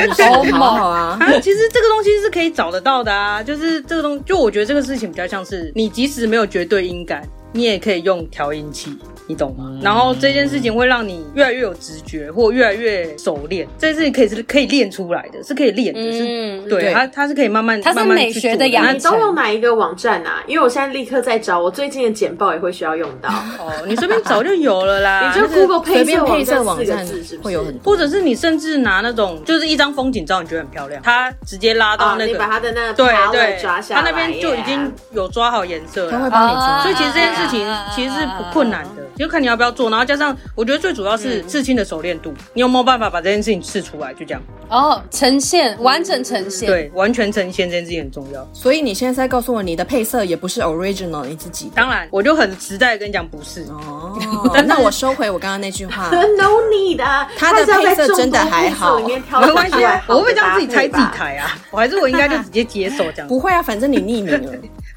[0.52, 1.18] 好好啊。
[1.42, 8.97] 其实这个东西是可以找得到的啊，就是这个东，就我觉得这个事情比较像是你即使没有绝对音感，你也可以用调音器。
[9.28, 9.78] 你懂吗？
[9.80, 13.68] 然后这件事情会让你越来越有直觉，或越来越熟练。
[13.78, 18.95] 这件事情可以是可以练出来的，是可以练的，是，对，它它是可以慢慢，它是美学的养成。
[18.95, 20.41] 你都有哪一个网站啊？
[20.47, 23.30] 因为我现在立刻在找，我最近的简报也会需要用到。
[23.60, 25.30] 哦，你随便找就有了啦。
[25.32, 27.06] 你就 Google 配色配色网站
[27.43, 36.82] 会有很多，或者是你甚至拿那种就是一张风景照，你觉得很漂亮，它直接拉到那个，你把它的那个对对抓下来，它那边就已经有抓好颜色了，它会帮你抓。
[36.82, 37.66] 所以其实这件事情
[37.96, 39.04] 其实是不困难的。
[39.18, 44.14] 就看你要不要做，然后加上我觉得最主要是刺青的熟练度，你有没有办法把这件事情刺出来？
[44.14, 48.48] 就这样哦，呈现完整呈现，对，完全呈现这件事情很重要。
[48.54, 51.72] 所以你现在在告诉我，你的配色也不是 original 你自己的？
[51.76, 54.18] 当然，我就很实在的跟你讲，不是哦。
[54.66, 61.58] 那我收回我刚刚那句话，no need 啊，他的配色真的还好，没关系啊，我会不会这样自己拆自己台啊？
[61.72, 63.28] 我还是我应该就直接接受这样？
[63.30, 64.52] 不会啊，反正你匿名了，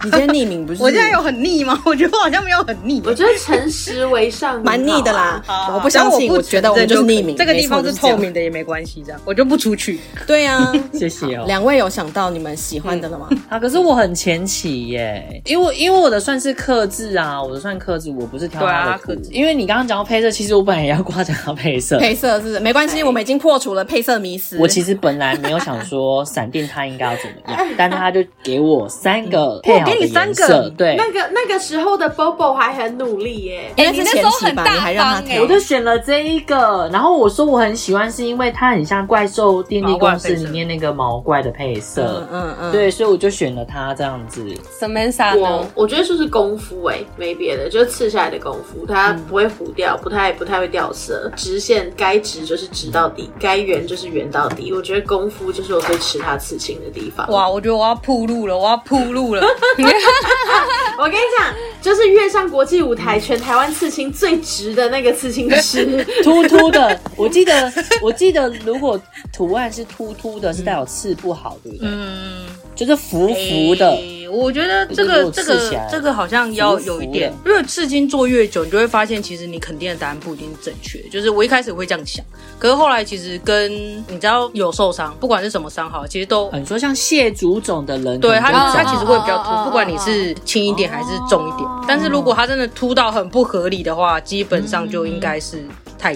[0.05, 0.83] 你今天匿名不是？
[0.83, 1.81] 我现在有很腻吗？
[1.87, 5.43] 我觉得我好像没有很腻，我觉得诚实为上，蛮腻的啦。
[5.73, 10.01] 我不相信，我觉得我们就是匿名，这个地方是透明的也没关系，这样我就不出去。
[10.27, 11.45] 对呀，谢谢哦。
[11.47, 13.29] 两位有想到你们喜欢的了吗？
[13.49, 19.31] 啊，可是我很前期耶，因为因为我的算是克制啊，我的算克制，我不是挑他的克制。
[19.31, 21.99] 因为你刚刚讲到配色，其实我本来也要夸奖他配色。
[21.99, 24.59] 配色是没关系，我们已经破除了配色迷思。
[24.59, 30.71] 我其实本来没有想说闪电他应该要怎么样，但他就给我三个配好的颜色。
[30.77, 36.89] 对，那个那个时候的 Bobo 还很努力耶，因为是前期吧，你还让他挑，我就选了这一个。
[36.93, 42.27] 然后我说我很喜欢，是因为它很像怪兽电力公司里面那个毛怪的配色。
[42.33, 44.45] 嗯嗯，对，所以我就选了它这样子。
[44.81, 54.73] Samantha 我我觉得就是功夫哎，没别的，就是刺下来的功夫，它不会糊掉，不太不太会掉色，直线该直就是直到底，该圆就是圆到底。
[54.73, 57.31] 我觉得功夫就是我最吃它刺青的地方。
[57.31, 59.43] 哇，我觉得我要铺路了，我要铺路了。
[60.99, 67.01] 我跟你讲，就是跃上国际舞台，全台湾刺青最值的那个刺青师， 秃秃的。
[67.17, 69.01] 我记得，我记得，如果
[69.33, 71.89] 图案是秃秃的，是代表刺不好，对不对？
[71.91, 73.99] 嗯，就是浮浮的。
[74.33, 80.99] 欸、我觉得这个这个这个好像要有一点，因为刺青做越久，你就会发现，其实你肯定的答案不一定正确。
[81.11, 82.25] 就是我一开始会这样想，
[82.59, 83.71] 可是后来其实跟
[84.09, 91.69] 你知道有受伤，不管是什么伤好，其实都你说像蟹足肿的人，对他他其实会比较凸，不管你是轻一点还是重一点。
[91.87, 95.63] 但是如果他真的凸到很不合理的话，基本上就应该是。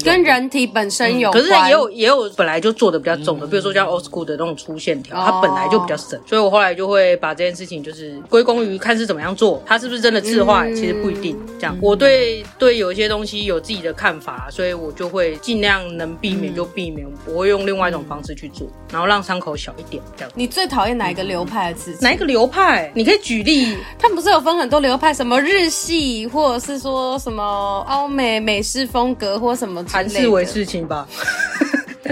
[0.05, 11.39] 跟人体本身有关，可是也有也有本来就做的比较重的，比如说像 old school 的那种粗线条，它本来就比较深，所以我后来就会把这件事情就是归功于看是怎么样做，它是不是真的刺坏，其实不一定。
[11.59, 20.03] 这样，我对对有一些东西有自己的看法，所以我就会尽量能避免就避免，我会用另外一种方式去做，然后让伤口小一点。
[20.17, 20.33] 这样。
[20.35, 21.99] 你最讨厌哪一个流派的刺青？
[22.03, 22.91] 哪一个流派？
[22.95, 23.77] 你可以举例。
[23.99, 31.07] 他们不是有分很多流派，什么日系，或者是说什么欧美美式风格，或什么韩式为事情吧。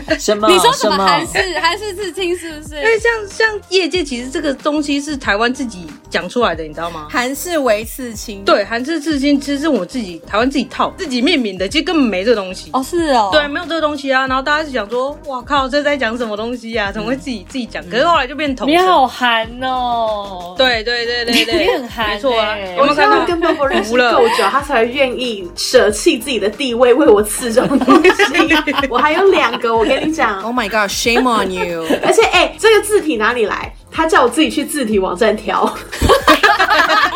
[0.19, 0.49] 什么？
[0.49, 2.77] 你说什么韩式韩式刺青是不是？
[2.77, 7.09] 因为像像业界其实这个东西是台湾自己讲出来的，你知道吗？
[7.11, 12.71] 韩式微刺青，对，韩式刺青其实是我自己台湾自己套自己命名的，其实根本没这个东西。
[12.73, 14.27] 哦，是哦，对，没有这个东西啊。
[14.27, 16.91] 然后大家就想说，哇靠，这在讲什么东西啊？
[16.93, 17.83] 怎么会自己自己讲？
[17.91, 18.69] 可是后来就变同。
[18.69, 20.55] 你好韩哦！
[20.57, 22.57] 对对对对对， 你很韩，没错啊。
[22.79, 28.11] 我们看到跟 Bobo 认识够久，他才愿意舍弃自己的地位为我刺这种东西。
[28.91, 30.43] 我还有两个，我跟你讲。
[30.43, 31.85] Oh my god, shame on you！
[32.03, 33.73] 而且，哎、欸，这个字体哪里来？
[33.91, 35.73] 他叫我自己去字体网站调。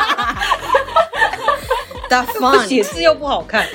[2.38, 3.66] 不写字又不好看，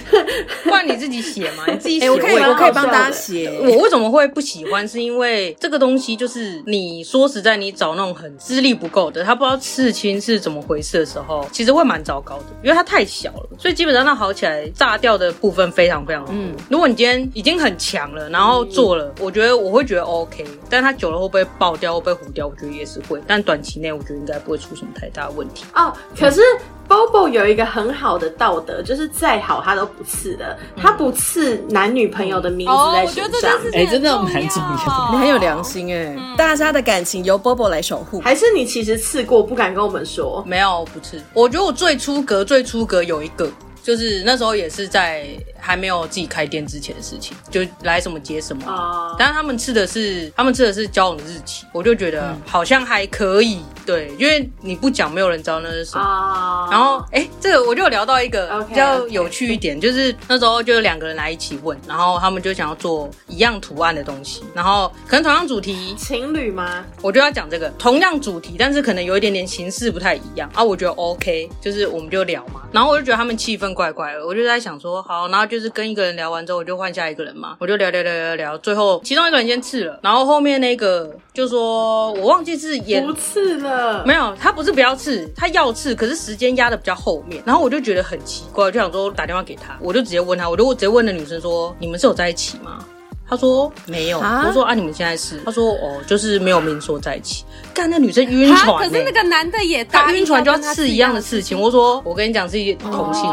[0.63, 2.09] 不然你自己写嘛，你自己写。
[2.09, 3.51] 我可以，我可以帮大家写。
[3.61, 4.87] 我为什么会不喜欢？
[4.87, 16.33] 是因为这个东西就是你说实在，你找那种很资历不够的，他不知道刺青是怎么回事的时候，其实会蛮糟糕的，因为它太小了，所以基本上它好起来炸掉的部分非常非常多。
[16.35, 22.47] 嗯，如果你今天已经很强了，然后做了，我觉得我会觉得 OK，但它久了会不会爆掉，会不会糊掉？
[22.47, 25.65] 我觉得也是会，但短期内我觉得应该不会出什么太大的问题。
[25.75, 26.41] 哦，可是。
[26.87, 33.51] Bobo 有一个很好的道德，就是再好他都不刺的，他不刺男女朋友的名字在身上。
[33.73, 36.15] 哎，真的蛮重要，你很有良心哎。
[36.37, 40.43] 大家的感情由 Bobo 来守护，还是你其实刺过，不敢跟我们说？
[40.45, 41.21] 没有，不刺。
[41.33, 43.49] 我觉得我最出格、最出格有一个，
[43.83, 45.27] 就是那时候也是在。
[45.65, 48.69] 还没有自己开店之前的事情，就来什么结什么。
[48.69, 53.61] 啊，但是他们吃的是，他们吃的是交往的日期，我就觉得好像还可以。
[53.85, 56.03] 对，因为你不讲，没有人知道那是什么。
[56.03, 66.83] 啊，然后哎，这个我就聊到一个比较有趣一点，就是那时候就有两个人来一起问，然后他们就想要做一样图案的东西，然后可能同样主题，情侣吗？
[67.01, 70.61] 我就要讲这个同样主题，但是可能有一点点形式不太一样啊。
[70.61, 92.85] 我觉得 OK，就是我们就聊嘛，然后我就觉得他们气氛怪怪的，我就在想说好，然后就是跟一个人聊完之后，我就换下一个人嘛，我就聊聊聊聊聊，最后其中一个人先刺了，然后后面那个就说我忘记是也不刺了，没有，他不是不要刺，他要刺，可是时间压的比较后面，然后我就觉得很奇怪，就想说打电话给他，我就直接问他，我就直接问那女生说，你们是有在一起吗？
[93.33, 95.41] 他说没有，我说啊，你们现在是？
[95.43, 97.43] 他说哦，就是没有明说在一起。
[97.73, 101.59] 干，那女生晕船，可是那个男的也他晕船就要刺一样的事情。
[101.59, 103.23] 我说我跟你讲是同性，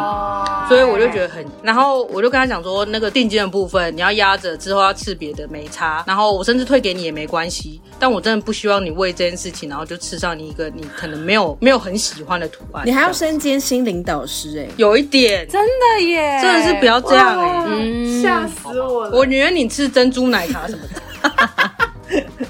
[0.66, 7.78] 所以我就觉得很，然后我就跟他讲说，那个定金的部分你要压着，之后要刺别的没差，然后我甚至退给你也没关系。
[7.98, 12.82] 但我真的不希望你为这件事情，然后就刺上你一个你可能没有没有很喜欢的图案。
[12.86, 19.10] 你还要身兼心灵导师哎，有一点真的耶，真的是不要这样哎，吓死我了！
[19.14, 21.00] 我宁愿你吃珍珠奶茶什么的。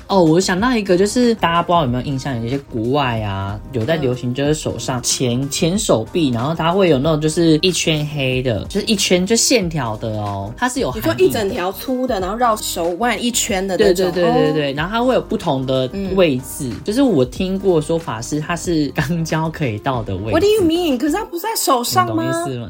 [0.07, 20.30] 哦，我想到一个，就是大家不知道有没有印象，有一些国外啊有在流行，就是手上前前手臂，然后它会有那种就是一圈黑的，就是一圈就线条的哦，它是有你说一整条粗的，然后绕手腕一圈的那种，对对对对对，然后它会有不同的位置，嗯、就是我听过说法是它是肛交可以到的位置。
[20.32, 20.99] What do you mean？
[20.99, 22.24] 可是它不在手上吗？
[22.24, 22.68] 懂意思吗？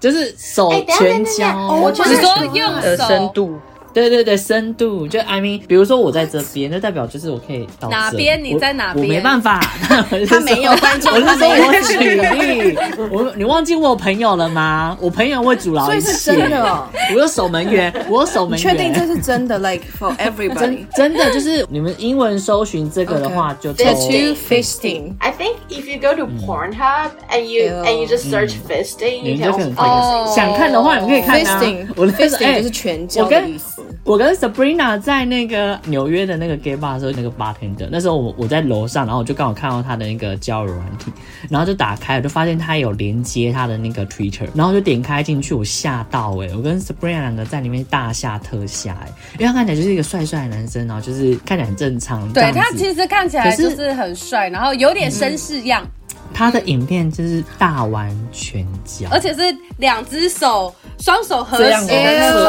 [0.00, 3.58] 就是手全交，我就是说用的深度。
[3.92, 8.42] 对对对，深度就 I mean，比如说我在这边，就代表就是我可以到哪边？
[8.42, 9.06] 你在哪边？
[9.06, 9.60] 我没办法，
[10.28, 12.78] 他没有观众，我是说我举例。
[13.10, 14.96] 我你忘记我有朋友了吗？
[15.00, 16.06] 我朋友会阻挠一切。
[16.08, 18.58] 所以是真的哦，我有守门员， 我有守门员。
[18.58, 25.14] 确定这是真的？Like for everybody，真真的就是你们英文搜寻这个的话，就 tattoo fisting。
[25.18, 29.86] I think if you go to Pornhub and you and you just search fisting，你就可以看。
[30.34, 31.60] 想看的话，你们可以看啊。
[31.60, 33.82] fisting，我的 fisting 就是全交的意思。
[34.08, 41.12] 我跟 Sabrina 在那个纽约的那个 gay bar 的时候，那个 bartender，那时候我我在楼上，然后我就刚好看到他的那个交友软体，
[41.50, 55.82] 然后就打开，我就发现他有连接他的那个 Twitter，然后就点开进去，我吓到哎、欸，我跟 Sabrina 两个在里面大吓特吓哎、欸，因为他看起来就是一个帅帅的男生，然后就是看起来很正常，对他其实看起来就是很帅，然后有点绅士样。
[55.84, 55.97] 嗯
[56.32, 59.40] 他的影片就是大玩拳脚，而且是
[59.78, 62.42] 两只手双手合十的那种。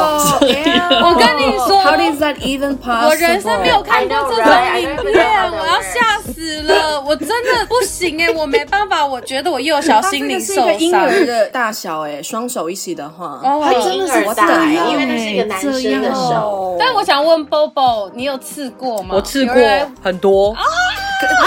[1.01, 3.07] 我跟你说，How is that even possible？
[3.07, 4.45] 我人生没有看过这种
[4.79, 7.01] 影片，我要吓死了！
[7.01, 10.79] 我真的不行哎，我没办法，我觉得我幼小心灵受伤。
[10.79, 16.75] 婴儿的大小哎，双手一起的话，哦，真的是大，因为那是一个男生的手。
[16.79, 19.15] 但我想问 Bobo，你有刺过吗？
[19.15, 19.55] 我刺过
[20.01, 20.55] 很多。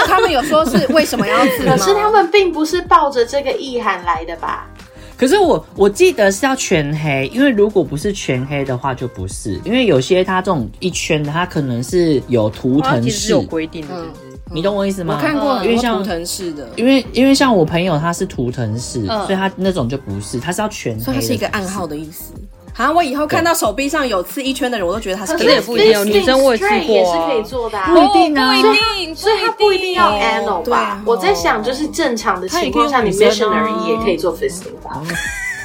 [0.05, 1.75] 他们有说是为什么要刺吗？
[1.75, 4.67] 可是他们并不是抱着这个意涵来的吧？
[5.15, 14.05] 可是我我记得是要全黑，因为如果不是全黑的话就不是，因为有些它这种一圈的，它可能是有图腾式，有规定的，
[14.51, 15.15] 你懂我意思吗？
[15.15, 22.33] 我看过，因为像图腾式的，因为因为像我朋友他是图腾式，所以他那种就不是，他是要全黑，所以它是一个暗号的意思。
[22.75, 25.33] 好像我以后看到手臂上有刺一圈的人，我都觉得他是。
[25.33, 28.61] 可是也不一定，女生我也试过，也是可以做的，不一定啊，不一
[29.05, 30.99] 定， 所以他不一定要 anal 吧？
[31.05, 34.99] 我在想，就是正常的情况下，你 missionary 也可以做 fisting 吧？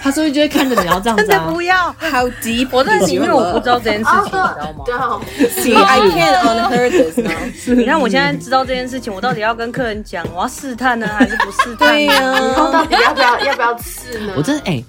[0.00, 1.24] 他是不是就会看着你要这样子？
[1.26, 2.68] 真的不要，How deep？
[2.70, 5.20] 我在里面我不知道这件事情，你知道吗
[5.56, 7.32] ？See, I can't unheard this now。
[7.74, 11.88] 你看我现在知道这件事情，我到底要跟客人讲，我要试探呢，还是不试探？
[11.88, 14.34] 对呀，到底要不要要不要刺呢？
[14.36, 14.84] 我真的哎。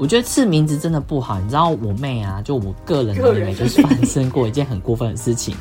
[0.00, 5.54] 我觉得刺名字真的不好，你知道我妹啊，就我个人的妹妹，就是发生过一件很过分的事情，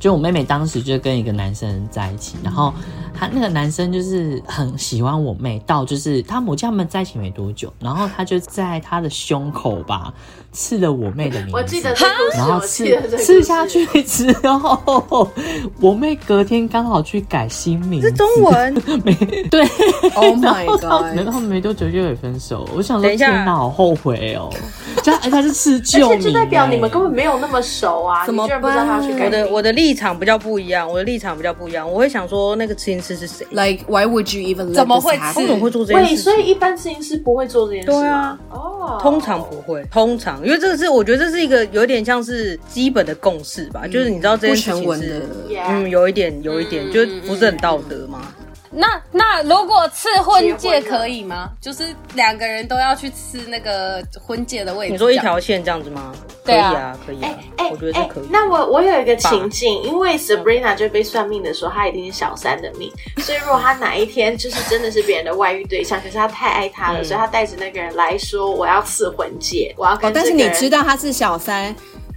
[0.00, 2.72] 就我妹妹当时就跟一个男生在一起，然后
[3.12, 10.14] 他那个男生就是很喜欢我妹，到就是他母亲他们在一起没多久，然后他就在他的胸口吧
[10.52, 11.92] 刺了我妹的名字，我记得，
[12.34, 12.84] 然后刺
[13.18, 15.28] 刺下去之后，
[15.80, 18.74] 我妹隔天刚好去改新名字，是中文，
[19.04, 19.12] 没
[19.50, 19.62] 对
[20.14, 23.72] ，Oh my god，然后没多久就有分手，我想说天哪，好。
[23.72, 24.50] 后悔哦，
[25.02, 28.26] 这哎，他是刺旧，而且就代表你们根本没有那么熟啊！
[28.26, 29.24] 怎么不知道他去改？
[29.24, 34.74] 我的我的立场比较不一样，我的立场比较不一样，我会想说那个刺青师是谁？Like why would you even？
[34.74, 35.16] 怎么会？
[35.16, 36.22] 他怎么会做这件事？
[36.22, 37.86] 所以一般刺青师不会做这件事。
[37.86, 45.22] 对啊，哦，通常不会，通常因为这个是我觉得这是一个有点像是基本的共识吧，就是你知道这件事情是
[45.68, 48.34] 嗯，有一点有一点，就不是很道德嘛。
[48.74, 51.50] 那那如果刺婚戒可以吗？
[51.60, 54.92] 就是两个人都要去吃那个婚戒的位置。
[54.92, 56.12] 你说一条线这样子吗？
[56.44, 57.38] 对啊，可以啊，可以啊。
[57.58, 58.28] 哎，我觉得是可以。
[58.30, 70.12] 那我我有一个情境，因为 Sabrina 就被算命的时候，她一定是小三的命，所以如果她哪一天就是真的是别人的外遇对象，可是她太爱他了，所以她带着那个人来说，我要刺婚戒，我要跟。
[70.12, 71.74] 但是你知道他是小三。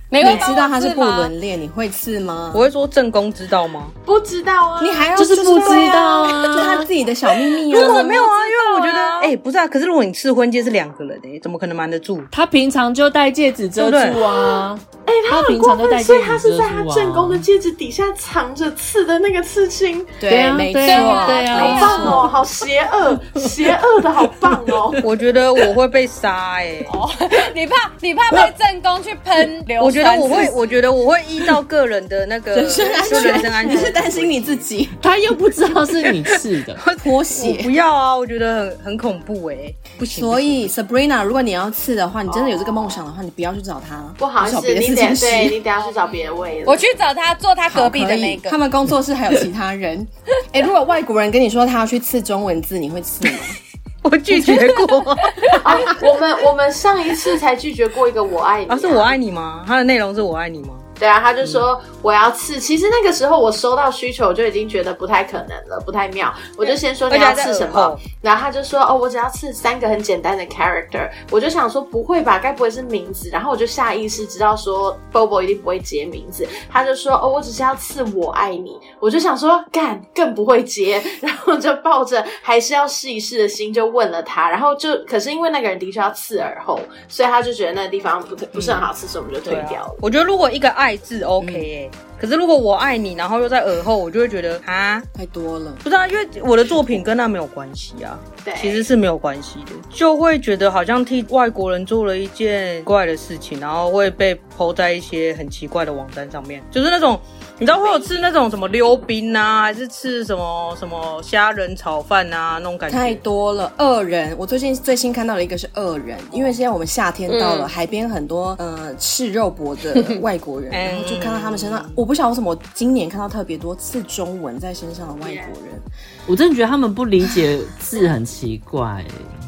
[0.09, 2.51] 你知道他是不伦恋，你会刺吗？
[2.53, 3.87] 我会说正宫知道吗？
[4.05, 7.81] 不知道啊，你还要就是不知道啊，就他自己的小秘密啊。
[7.81, 9.67] 如果没有啊，因为我觉得，哎，不是啊。
[9.67, 12.21] 可是如果你刺婚戒是两个人哎，怎么可能瞒得住？
[12.31, 14.79] 他平常就戴戒指遮住啊。
[15.25, 20.05] 哎，他平常就戴戒指，所以他是在他正宫的戒指底下藏着刺的那个刺青。
[20.19, 24.93] 对啊，没错，对啊，好棒哦，好邪恶，邪恶的好棒哦。
[25.03, 26.85] 我觉得我会被杀哎。
[26.93, 27.09] 哦，
[27.53, 29.83] 你怕你怕被正宫去喷流？
[29.83, 37.59] 我觉得我会，我觉得我会依照个人的那个 人身安全，人身安全，你是担心你自己，他又不知道是你刺的，脱血。
[37.63, 39.55] 不要啊，我觉得很很恐怖哎，
[39.97, 40.23] 不行。
[40.23, 46.65] 所以 Sabrina，如果你要刺的话，你真的有这个梦想的话，你不要去找他，不好意思，你得对，你等下去找别位了。
[46.67, 48.49] 我去找他，坐他隔壁的那个。
[48.49, 50.05] 他们工作室还有其他人。
[50.53, 53.37] 哎，如果外国人跟你说他要去刺中文字，你会刺吗？
[54.03, 54.97] 我拒绝过。
[56.01, 58.69] 我们我们上一次才拒绝过一个我爱你。
[58.69, 59.63] 啊，是我爱你吗？
[59.67, 60.75] 他的内容是我爱你吗？
[60.97, 62.59] 对啊，他就说我要刺。
[62.59, 66.33] 其实那个时候我收到需求，我就已经觉得不太可能了，不太妙。
[66.57, 71.09] 我就先说你要刺什么，然后他就说哦，我只要刺三个很简单的 character。
[71.29, 73.29] 我就想说不会吧，该不会是名字？
[73.29, 76.47] 然后我就下意识知道说 Bobo 一定不会接名字。
[76.71, 78.79] 他就说哦，我只是要刺我爱你。
[79.01, 84.49] 我就想说干更不会接，然后就抱着还是要试一试的心就问了他。
[84.49, 89.95] 然后就可是因为那个人的确要刺耳后，所以他就觉得那个地方不不是很好刺，所以我们就退掉了。
[90.01, 90.84] 我觉得如果一个爱。
[90.85, 95.73] 爱字 OK 哎、欸，嗯、可是如果我爱你，然后又在耳后，我就会觉得啊，太多了。
[95.83, 107.19] 不是啊，因为我的作品跟他没有关系啊，对，其实是没有关系的，就会觉得好像替外国人做了一件怪的事情，然后会被 po 在一些很奇怪的网站上面，就是那种
[107.57, 112.97] 你知道会有吃那种什么溜冰啊，还是吃什么什么虾仁炒饭啊那种感觉？
[112.97, 114.35] 太多了，恶人。
[114.37, 125.81] 我最近最新看到了一个是恶人，因为现在我们夏天到了，嗯、海边很多呃吃肉搏的外国人， 然后就看到他们身上，嗯、我不晓得为什么我今年看到特别多刺中文在身上的外国人，
[126.27, 129.05] 我真的觉得他们不理解字很奇怪。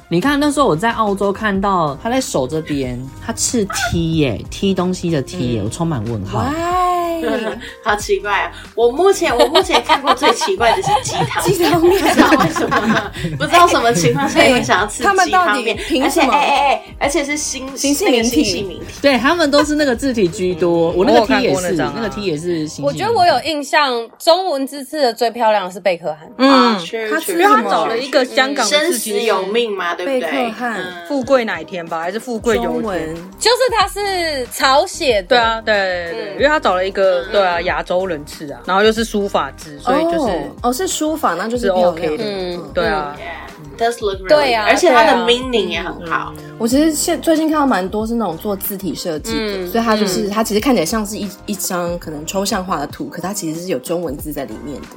[0.09, 6.45] 你看那时候我在澳洲看到他在手这边，他刺 T 耶踢东西的 T 耶，我充满问号。
[7.83, 8.51] 好奇怪啊！
[8.75, 16.31] 我目前我目前看过最奇怪的是鸡汤鸡汤面，不知道为什么，不知道什么情况下会想要吃鸡汤面，凭什么？
[16.31, 16.83] 哎哎哎！
[16.99, 20.91] 而且是新新细明体，对他们都是那个字体居多。
[20.91, 22.69] 我那个 T 也是，那个 T 也是。
[22.83, 26.31] 我觉得我有印象，中文字刺的最漂亮的是贝克汉。
[26.37, 30.21] 嗯，他因为他找了一个香港生死有命嘛，对不对？
[30.21, 33.15] 贝克汉，富贵哪一天吧，还是富贵有天？
[33.39, 37.25] 就是他是朝鲜的，对啊，对对对，因为他找了一个。
[37.31, 42.23] 对啊，亚洲人刺啊，然后又是书法字，所以就是哦，是书法，那就是 OK 的。
[42.23, 43.15] 嗯，对啊
[43.77, 46.33] ，Does look really 对啊，而且它的 meaning 也很好。
[46.57, 54.87] 我其实现最近看到蛮多是那种做字体设计的，所以它就是它其实看起来像是一一张可能抽象化的图，可它其实是有中文字在里面的。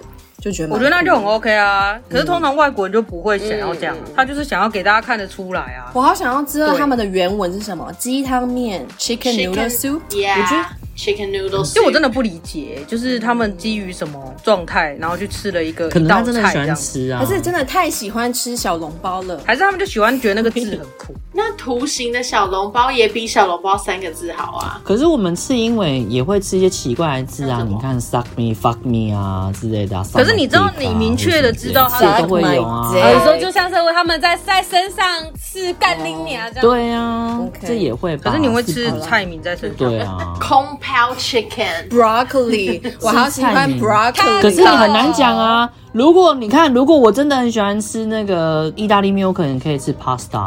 [0.40, 1.98] 就觉得，我觉得那就很 OK 啊。
[2.08, 5.90] 可是通常外国人就不会想要这样，他就是想要给大家看得出来啊。
[5.94, 10.00] 我好想要知道他们的原文是什么，鸡汤面 （Chicken Noodle Soup）。
[10.08, 10.64] 我觉得
[10.96, 16.76] Chicken Noodle Soup，因为我真的不理解，就是他们基于什么状态，然后去吃了一个一道菜这样。
[17.18, 21.14] 还是真的太喜欢吃小笼包了，还是他们就喜欢觉得那个字很酷？
[21.32, 24.80] 那图形的小笼包也比小笼包三个字好啊。
[24.84, 30.04] 可是我们吃英文也会吃一些奇怪的字啊，你看 suck me fuck me 啊之类的。
[30.12, 32.90] 可是你知道，你明确的知道他都会有啊。
[32.94, 35.06] 有时候就像是他们在在身上
[35.42, 36.60] 吃干拎你啊这样。
[36.62, 38.16] 对啊，这也会。
[38.18, 39.88] 可是你会吃菜名在身上？
[39.88, 40.16] 对啊。
[40.40, 44.40] 空泡 chicken broccoli， 我好喜欢 broccoli。
[44.42, 45.70] 可是你很难讲啊。
[45.92, 50.46] 如果你看，如果我真的很喜欢吃那个意大利面，我可能可以吃 pasta。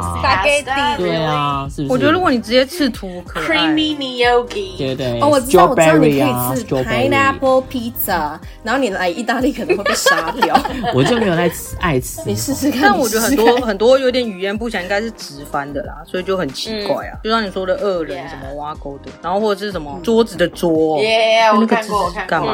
[0.97, 1.91] 对啊，是不是？
[1.91, 5.19] 我觉得如果你直接吃图，creamy gnocchi，对对。
[5.19, 10.57] 哦，我知道，我知道你可以吃 pineapple pizza，然后你来意大利可能会被杀掉。
[10.95, 12.83] 我就没有在吃爱吃，你试试看。
[12.83, 17.19] 但我觉得很多很多有点语言不详，应该是直翻的啦，所以就很奇怪啊。
[17.21, 22.29] 就像你说的恶人什么挖沟的，然后或者是什么桌子的桌，耶，我看过，我看过。
[22.29, 22.53] 干嘛？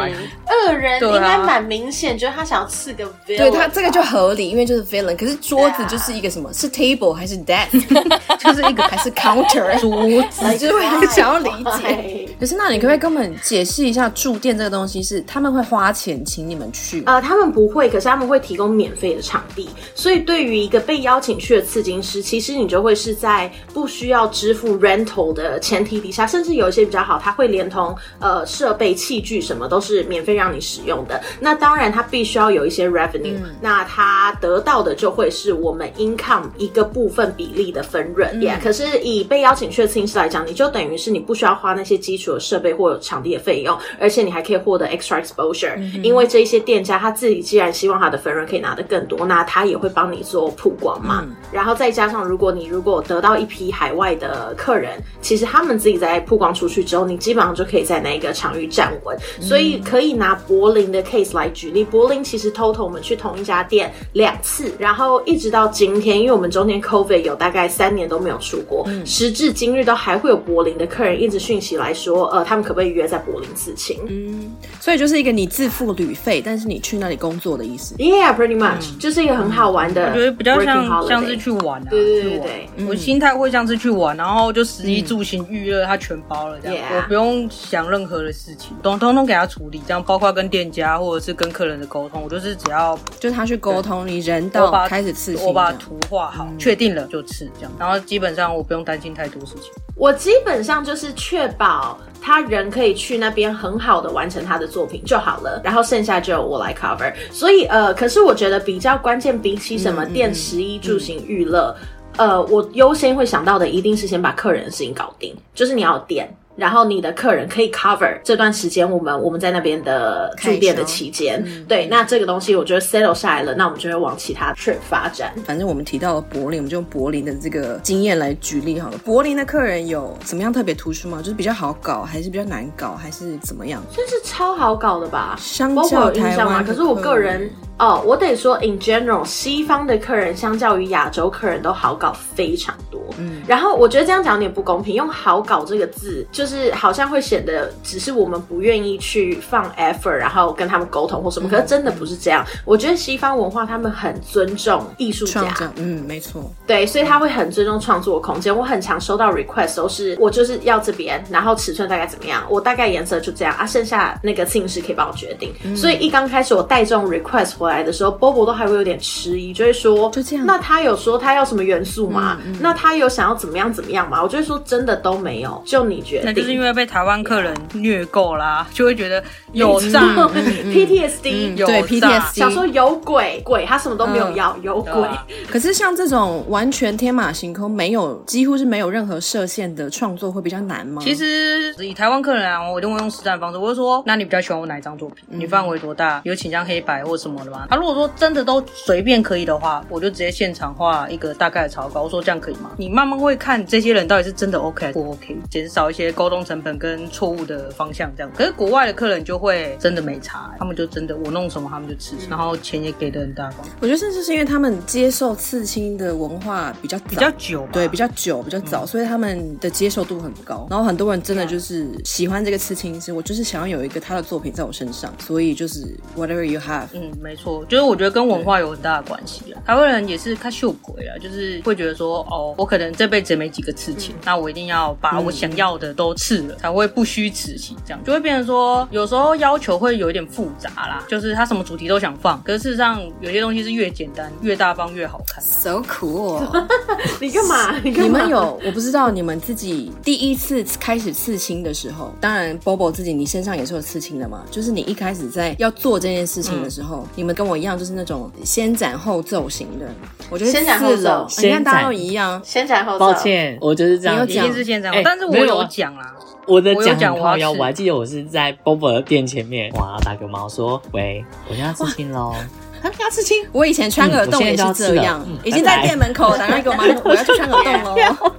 [0.49, 2.78] 恶人应该蛮明显，就是他想要。
[2.80, 5.15] 四个 villain，对他这个就合理，因为就是 villain。
[5.18, 6.53] 可是桌子就是一个什么？
[6.53, 7.69] 是 table 还是 desk？
[8.39, 9.77] 就是一个还是 counter？
[9.81, 11.49] 桌子就是会很想要理
[11.81, 12.30] 解。
[12.39, 15.03] 可是那你可不可以跟我们解释一下住店这个东西？
[15.03, 17.03] 是他们会花钱请你们去？
[17.06, 19.69] 呃，他们不会，可是他们会提供免费的场地。
[19.93, 31.22] 所以对于一个被邀请去的刺金师，其实你就会是在不需要支付 rental 的前提底下，甚至有一些比较好，他会连同呃设备器具什么都是免费让你使用的。
[31.41, 32.68] 那当然，他必须要有。
[32.69, 38.29] 一些 revenue，嗯、那他得到的就会是我们 income 一个部分比例的分润。
[38.39, 46.03] Yeah，、嗯、可是以被邀请去的刺青师来讲，你就等于是你不需要花那些基础的设备或者场地的费用，而且你还可以获得 extra exposure、嗯。
[46.03, 51.23] 因为这一些店家他自己既然希望他的分润可以拿得更多，那他也会帮你做曝光嘛。
[51.25, 59.17] 嗯、然后再加上，如果你如果得到一批海外的客人，其实他们自己在曝光出去之后，你基本上就可以在那一个场域站稳。
[59.39, 62.49] 嗯、所以可以拿柏林的 case 来举例，柏林其实。
[62.73, 73.98] 偷我们去同一家店两次，然后一直到今天，因为我们中间 COVID 有大概三年都没有出国，嗯、时至今日都还会有柏林的客人一直讯息来说，呃，他们可不可以约在柏林刺青？
[74.07, 77.95] 嗯，所以就是一个你自付旅费，但是你去那里工作的意思。
[77.95, 92.97] Yeah，pretty much，、嗯、就是一个很好玩的，我觉得比较像像是去玩啊，对对对对，我心态会像是去玩，然后就食衣住行娱乐，他全包了这样，嗯、我不用想任何的事情，通通通给他处理，这样包括跟店家或者是跟客人的沟通，我就是只要。
[93.19, 97.71] 就他去沟通，你人到开始刺青，我把图画好，确定了就刺这样。
[97.77, 99.71] 然后基本上我不用担心太多事情。
[99.95, 107.13] 我基本上就是确保他人可以去那边很好的完成他的作品就好了，然后剩下就我来 cover。
[107.31, 111.76] 所以呃，可是我觉得比较关键，比起什么电、十一住行娱乐，
[112.15, 116.34] 呃，我优先会想到的一定是先把客人的事情搞定，就是你要点。
[116.60, 125.34] 然后你的客人可以 cover 这段时间，我们我们在那边的住店的期间，嗯、对，那这个东西我觉得 settle 下来了，那我们就会往其他 trip 发展。
[125.45, 128.98] 反正我们提到了柏林，我们就用柏林的这个经验来举例好了。
[128.99, 131.19] 柏林的客人有怎么样特别突出吗？
[131.19, 133.81] 就是比较好搞，还是比较难搞，还是怎么样？
[133.91, 137.49] 算是超好搞的吧，相较台湾，可是我个人。
[137.80, 142.99] 哦，我得说，in general，西方的客人相较于亚洲客人都好搞非常多。
[143.18, 151.47] 嗯，然后我觉得这样讲有点不公平，用“好搞”这个字，就是好像会显得只是我们不愿意去放 effort，然后跟他们沟通或什么。
[151.47, 152.45] 嗯、可是真的不是这样。
[152.65, 158.55] 我觉得西方文化他们很尊重艺术家，嗯，没错，对，所以他会很尊重创作空间。
[158.55, 165.53] 我很常收到 request 都是我就是要这边，然后尺寸大概怎么样，我大概颜色就这样啊，剩下那个摄影师可以帮我决定。
[165.63, 170.45] 嗯、所以一刚开始我带这种 request 回来的时候，Bobo 都还会有点迟疑，就会说就这样。
[170.45, 172.38] 那他有说他要什么元素吗？
[172.45, 174.21] 嗯嗯、那他有想要怎么样怎么样吗？
[174.21, 176.38] 我就会说真的都没有，就你决定。
[176.39, 185.07] 那就是因为被台湾客人虐够啦，就会觉得有诈、PTSD，、嗯、有对 PTSD，想说有鬼鬼，他什么都没有要，嗯、有鬼。
[185.49, 191.01] 可是像这种完全天马行空，没有几乎是没有任何设限的创作，会比较难吗？
[191.03, 195.25] 其实以台湾客人来讲，我就会用实战方式，我就说，那你比较喜欢我哪一张作品？
[195.29, 196.21] 嗯、你范围多大？
[196.23, 197.67] 有倾向黑白或什么的吗？
[197.69, 202.03] 他如果说真的都随便可以的话，我就直接现场画一个大概的草稿。
[202.03, 202.71] 我说这样可以吗？
[202.77, 208.29] 你慢慢会看这些人到底是真的 OK 不 OK，减少一些沟通成本跟错误的方向这样。
[208.35, 213.65] 可是国外的客人就会真的没差，他们就真的我弄什么他们就吃，然后钱也给的很大方。
[213.79, 220.67] 我觉得甚至是因为他们接受刺青的文化比较比较久，对，比较久比较早，嗯、所以他们的接受度很高。
[220.69, 229.61] 然后很多人真的就是喜欢这个刺青师，我就是想要有一个他的作品在我身上，所以就是 whatever you have，嗯，没错，就是我觉得跟文化有很大的关系啊。
[229.65, 245.44] 台湾人也是看秀鬼啊，就是会觉得说，哦，我可能这辈子没几个刺青，嗯、那我一定要把我想要的都刺了，嗯、才会不虚此行，这样就会变成说，有时候要求会有一点复杂啦，就是他什么主题都想放，可是事实上有些东西是越简单越大方越好看。
[245.44, 246.41] So cool，
[247.19, 247.76] 你干嘛？
[247.84, 248.07] 你干嘛？
[248.07, 259.88] 你们有我不知道你们自己第一次开始刺青的时候，当然 Bobo 自己你身上也是有刺青的嘛，就是你一开始在要做这件事情的时候，嗯、你们跟我一样，就是那种先斩后奏型的。
[260.30, 262.99] 我觉得先斩后奏，你看大家都一样，先斩后奏。
[262.99, 266.15] 抱歉，我就是这样，一定是先斩后，但是我有讲啦。
[266.47, 272.34] 我的讲很靠腰，我还记得我是在 Bobo 的店前面，哇，打个猫说，喂，我现在刺青喽。
[272.81, 278.31] 他要刺青，我以前穿耳洞也是这样，已经在店门口打电话给我妈，我要去穿耳洞 喽。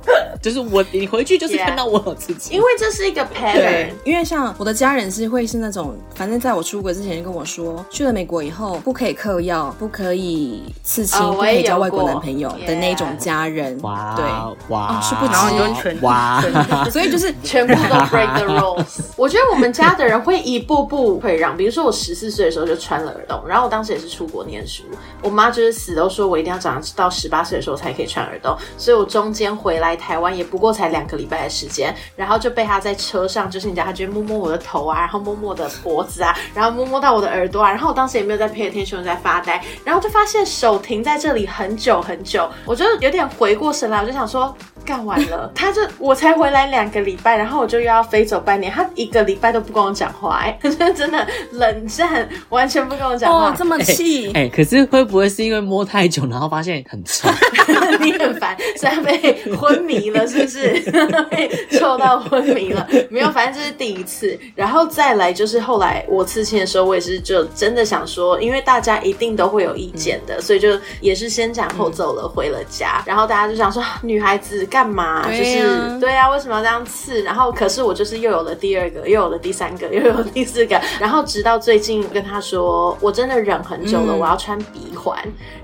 [0.43, 3.53] 就是我，你回去就是看到我有刺青，因为这是一个 pattern。
[3.53, 13.79] 对，因为像我的家人是会是那种，反正在我出国之前就跟我说，去了美国以后不可以嗑药，不可以刺青，不可以交外国男朋友的那种家人。
[13.83, 14.25] 哇，对，
[14.69, 16.43] 哇，是不知哇，
[16.91, 19.01] 所以就是全部都 break the rules。
[19.17, 24.85] 我觉得我们家的人会一步步退让，比如说我十四岁的时候就穿了耳洞，然后我当时也是出国念书，
[25.23, 30.31] 我妈就是死都说我一定要长到十八岁的时候才可以穿耳洞，所以我中间回来台湾。
[30.31, 44.55] 也不过才两个礼拜的时间，然后就被她在车上，就是你知道，他就摸摸我的头啊，然后摸摸我的脖子啊，然后摸摸到我的耳朵啊，然后我当时也没有在 pay attention，在发呆，然后就发现手停在这里很久很久，我就有点回过神来，我就想说。
[44.83, 50.59] 干完了， 他就我才回来两个礼拜，然后我就又要飞走半年，他一个礼拜都不跟我讲话，哎，
[50.97, 57.29] 真的冷战，完全不跟我讲话，哦、这么气，哎、可是会不会是因为摸太久，然后发现很臭？
[58.01, 60.81] 你很烦，虽然被 昏迷了，是不是？
[61.31, 62.87] 被臭到昏迷了？
[63.09, 70.69] 没有，反正这是第一次，然后再来就是后来我刺青的时候，我也是就真的想说，因为大家一定都会有意见的，嗯、所以就
[71.01, 74.91] 也是先斩后奏了，回了家，然后大家就想说，女孩子干。
[74.91, 75.25] 嘛？
[75.31, 77.23] 就是对啊，为什么要这样刺？
[77.23, 85.17] 然后可是我就是又有了第二个，又有了第三个，又有了第四个，然后直到最近跟他说，我真的忍很久了，嗯、我要穿鼻环。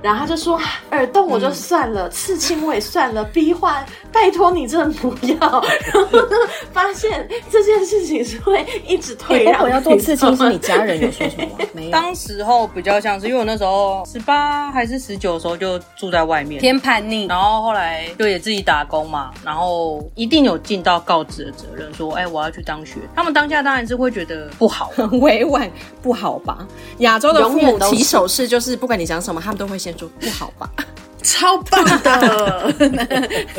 [0.03, 0.61] 然后他就说，
[0.91, 3.85] 耳洞我就算了，嗯、刺青我也算了，鼻环
[4.17, 5.37] 拜托你真的不要。
[5.39, 6.37] 然后呢，
[6.73, 9.63] 发现这件事情是会一直退让。
[9.67, 11.65] 欸、要做刺青，是你家人有说什么吗？
[11.75, 11.91] 没有。
[11.91, 19.07] 当时候比较像是，因为我那时候十八还是十九的时候就住在外面，偏叛逆，然后后来就也自己打工。
[19.07, 22.95] 嘛，然后一定有尽到告知的责任，说，哎，我要去当学。
[23.15, 25.71] 他们当下当然是会觉得不好，很 委婉，
[26.03, 26.67] 不好吧？
[26.99, 30.69] 亚洲的父母起手势就是，不管你讲什么，他们都会先说不好吧？
[31.27, 32.73] 超棒的！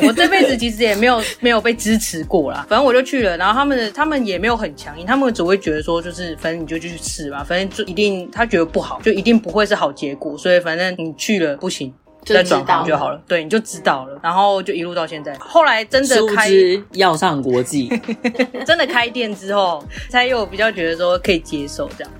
[0.02, 11.92] 我这辈子其实也没有没有被支持过啦，反正我就去了，然后他们他们也没有很强硬，他们只会觉得说，就是反正你就继续吃吧，反正就一定他觉得不好，就一定不会是好结果，所以反正你去了不行。
[12.24, 15.34] 再转行就好了，对，你就知道了，然后就一路到现在。
[15.38, 16.50] 后来真的开
[16.92, 17.88] 要上国际，
[18.66, 22.12] 真的开店之后，才有比较觉得说可以接受这样。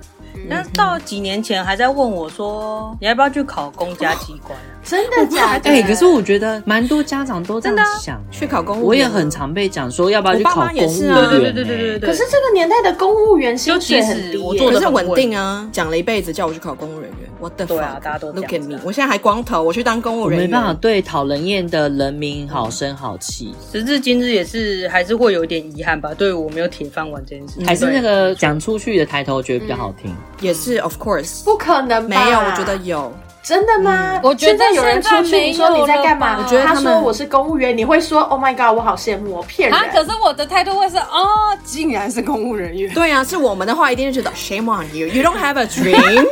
[0.48, 4.58] 但是到几年前还在问我说，你要不要去考公家机关？
[4.84, 5.70] 真的假的？
[5.70, 8.86] 哎，可是我觉得蛮多家长都这样想，去考公务员。
[8.86, 11.14] 我也很常被讲说要不要去考公务员。
[11.14, 12.08] 对对对对对对。
[12.08, 17.27] 可是这个年代的公务员薪水很低，我做的很稳定啊，讲了一辈子叫我去考公务人员。
[17.40, 23.54] 我的对啊，大家都 look at me，我现在还光头，我去当公务人员，没办法对讨人厌的人民好声好气。
[23.72, 33.12] 时至今日也是还是会有一点遗憾吧，对我没有铁饭碗这件事，还是那个讲出去的抬头，我觉得比较好听，也是 of course，不可能吧，没有，我觉得有。
[33.48, 34.20] 真的吗？
[34.22, 36.36] 我觉得有人出去，你说你在干嘛？
[36.38, 39.78] 我觉得他说我是公务员，你会说 Oh my God，我好羡慕，我骗人。
[39.90, 41.26] 可是我的态度会是哦，
[41.64, 42.92] 竟然是公务人员。
[42.92, 46.26] 对啊，是我们的话一定是觉得 Shame on you，You don't have a dream。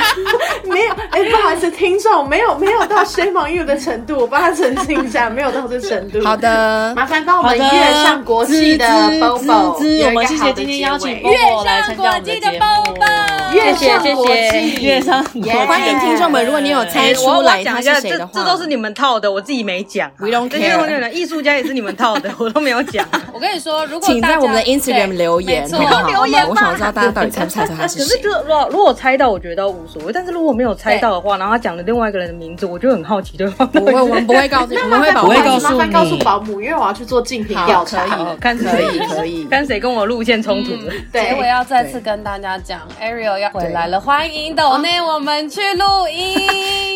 [0.64, 6.24] 没有，哎，不好意思，听众没有没有到 Shame on you 的程度，我帮他澄清一下，没有到这程度。
[6.24, 15.22] 好的，麻烦帮我们月上国际的 Bobo，我们谢谢今天邀请月上国际的 Bobo，月上国际，月上
[15.66, 16.53] 欢迎听众们。
[16.54, 20.08] 如果你有猜出来他是谁的话，这都是你们套的，我自己没讲。
[20.18, 21.10] We don't care。
[21.10, 23.04] 艺术家也是你们套的， 我都没有讲。
[23.34, 26.06] 我跟你说，如果请在我们的 Instagram 留言，好不好？
[26.08, 28.18] 留言，我想知道大家到底猜不猜出他是谁。
[28.22, 30.12] 可是，如果如果猜到，我觉得都无所谓。
[30.12, 33.66] 但是如果没有猜到的话，然后他讲了另外一个人的名字，我就很好奇，对吧？
[33.66, 35.28] 不会，我们不会告诉你，我们会保护，
[35.60, 38.06] 麻烦告诉保姆，因为我要去做竞品调查，
[38.40, 40.92] 看可以可以，看谁跟我路线冲突的。
[41.12, 46.43] 对，我要再次跟大家讲，Ariel 要回来了，欢迎抖内我们去录音，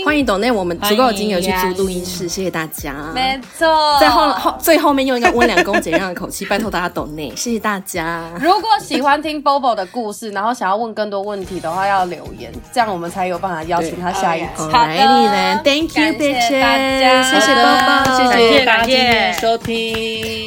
[0.04, 2.94] 欢迎董内我们足够的金额去租录音室，谢谢大家。
[3.14, 8.24] 没错，在后后最后面用一个温良恭俭让的口气，拜托大家抖内，谢谢大家。
[8.40, 14.62] 如果喜欢听 Bobo 的故事，然后想要问更多问题的话，要留言，这样我们才有办法邀请他下一集。
[14.72, 18.84] 好的，Thank you，谢谢大家，谢谢 Bobo，谢谢大家。
[18.84, 19.94] 今天收听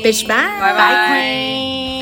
[0.04, 2.01] ，Bitch bye，拜拜。